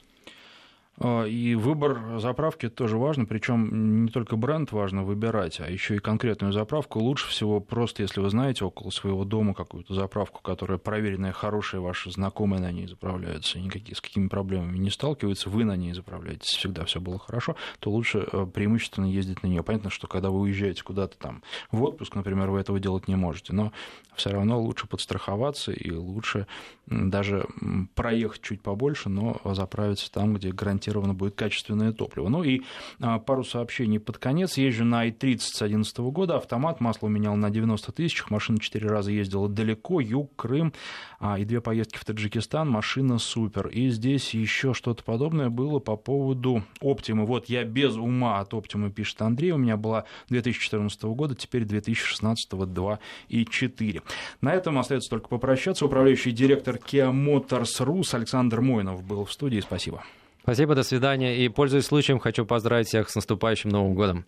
А, 0.99 1.25
и 1.25 1.55
выбор 1.55 2.19
заправки 2.19 2.69
тоже 2.69 2.97
важно, 2.97 3.27
причем 3.27 4.05
не 4.05 4.11
только 4.11 4.37
бренд 4.37 4.73
важно 4.73 5.05
выбирать, 5.05 5.61
а 5.61 5.71
еще 5.71 5.97
и 5.97 5.99
конкретную 5.99 6.53
заправку. 6.53 7.01
Лучше 7.01 7.29
всего 7.29 7.61
просто, 7.61 8.03
если 8.03 8.21
вы 8.21 8.31
знаете 8.31 8.65
около 8.65 8.91
своего 8.91 9.25
дома 9.25 9.53
какую-то 9.53 9.95
заправку, 9.95 10.41
которая 10.43 10.79
проверенная, 10.79 11.33
хорошая, 11.33 11.81
ваши 11.81 12.11
знакомые 12.11 12.63
на 12.63 12.73
ней 12.73 12.87
заправляются, 12.87 13.59
никакие, 13.59 13.95
с 13.95 14.01
какими 14.01 14.29
проблемами 14.29 14.79
не 14.79 14.91
сталкиваются, 14.91 15.51
вы 15.51 15.65
на 15.65 15.77
ней 15.77 15.93
заправляетесь, 15.93 16.57
всегда 16.57 16.85
все 16.85 17.01
было 17.01 17.19
хорошо, 17.19 17.57
то 17.81 17.91
лучше 17.91 18.27
э, 18.33 18.47
преимущественно 18.47 19.07
ездить 19.07 19.43
на 19.43 19.49
нее. 19.49 19.63
Понятно, 19.63 19.91
что 19.91 20.07
когда 20.07 20.31
вы 20.31 20.41
уезжаете 20.41 20.83
куда-то 20.83 21.19
там 21.19 21.43
в 21.71 21.83
отпуск, 21.83 22.15
например, 22.15 22.51
вы 22.51 22.61
этого 22.61 22.81
делать 22.81 23.07
не 23.07 23.17
можете, 23.17 23.53
но 23.53 23.73
все 24.15 24.31
равно 24.31 24.59
лучше 24.59 24.87
подстраховаться 24.87 25.73
и 25.73 25.91
лучше 25.93 26.47
даже 26.87 27.47
проехать 27.95 28.41
чуть 28.41 28.63
побольше, 28.63 29.11
но 29.11 29.41
заправиться 29.45 30.11
там, 30.11 30.35
где 30.35 30.53
гарантированно 30.53 30.86
будет 30.95 31.35
качественное 31.35 31.93
топливо. 31.93 32.29
Ну 32.29 32.43
и 32.43 32.63
а, 33.01 33.19
пару 33.19 33.45
сообщений 33.45 33.99
под 33.99 34.19
конец. 34.19 34.57
Езжу 34.57 34.85
на 34.85 35.09
i30 35.09 35.39
с 35.39 35.59
2011 35.59 35.99
года, 35.99 36.37
автомат, 36.37 36.81
масло 36.81 37.09
менял 37.09 37.37
на 37.37 37.51
90 37.51 37.93
тысячах, 37.93 38.31
машина 38.31 38.59
4 38.59 38.89
раза 38.89 39.11
ездила 39.11 39.49
далеко, 39.49 40.01
юг, 40.01 40.35
Крым, 40.37 40.73
а, 41.19 41.39
и 41.39 41.45
две 41.45 41.61
поездки 41.61 41.99
в 41.99 42.05
Таджикистан, 42.05 42.69
машина 42.69 43.19
супер. 43.19 43.69
И 43.69 43.89
здесь 43.91 44.35
еще 44.35 44.75
что-то 44.75 45.03
подобное 45.03 45.49
было 45.49 45.79
по 45.79 45.97
поводу 45.97 46.63
Оптимы. 46.81 47.27
Вот 47.27 47.49
я 47.49 47.65
без 47.65 47.97
ума 47.97 48.41
от 48.41 48.55
Оптимы, 48.55 48.91
пишет 48.91 49.23
Андрей, 49.23 49.53
у 49.53 49.59
меня 49.59 49.77
была 49.77 50.05
2014 50.29 51.03
года, 51.05 51.35
теперь 51.35 51.65
2016 51.65 52.51
2 52.51 52.99
и 53.29 53.45
4. 53.45 54.03
На 54.41 54.55
этом 54.55 54.79
остается 54.79 55.11
только 55.11 55.29
попрощаться. 55.29 55.85
Управляющий 55.85 56.33
директор 56.33 56.77
Kia 56.77 57.13
Motors 57.13 57.81
Rus 57.81 58.15
Александр 58.15 58.61
Мойнов 58.61 59.03
был 59.03 59.25
в 59.25 59.33
студии. 59.33 59.61
Спасибо. 59.61 60.05
Спасибо, 60.47 60.77
до 60.77 60.85
свидания. 60.85 61.45
И, 61.45 61.49
пользуясь 61.49 61.87
случаем, 61.87 62.21
хочу 62.21 62.47
поздравить 62.47 62.87
всех 62.87 63.11
с 63.11 63.17
наступающим 63.17 63.69
Новым 63.69 63.97
годом. 63.97 64.27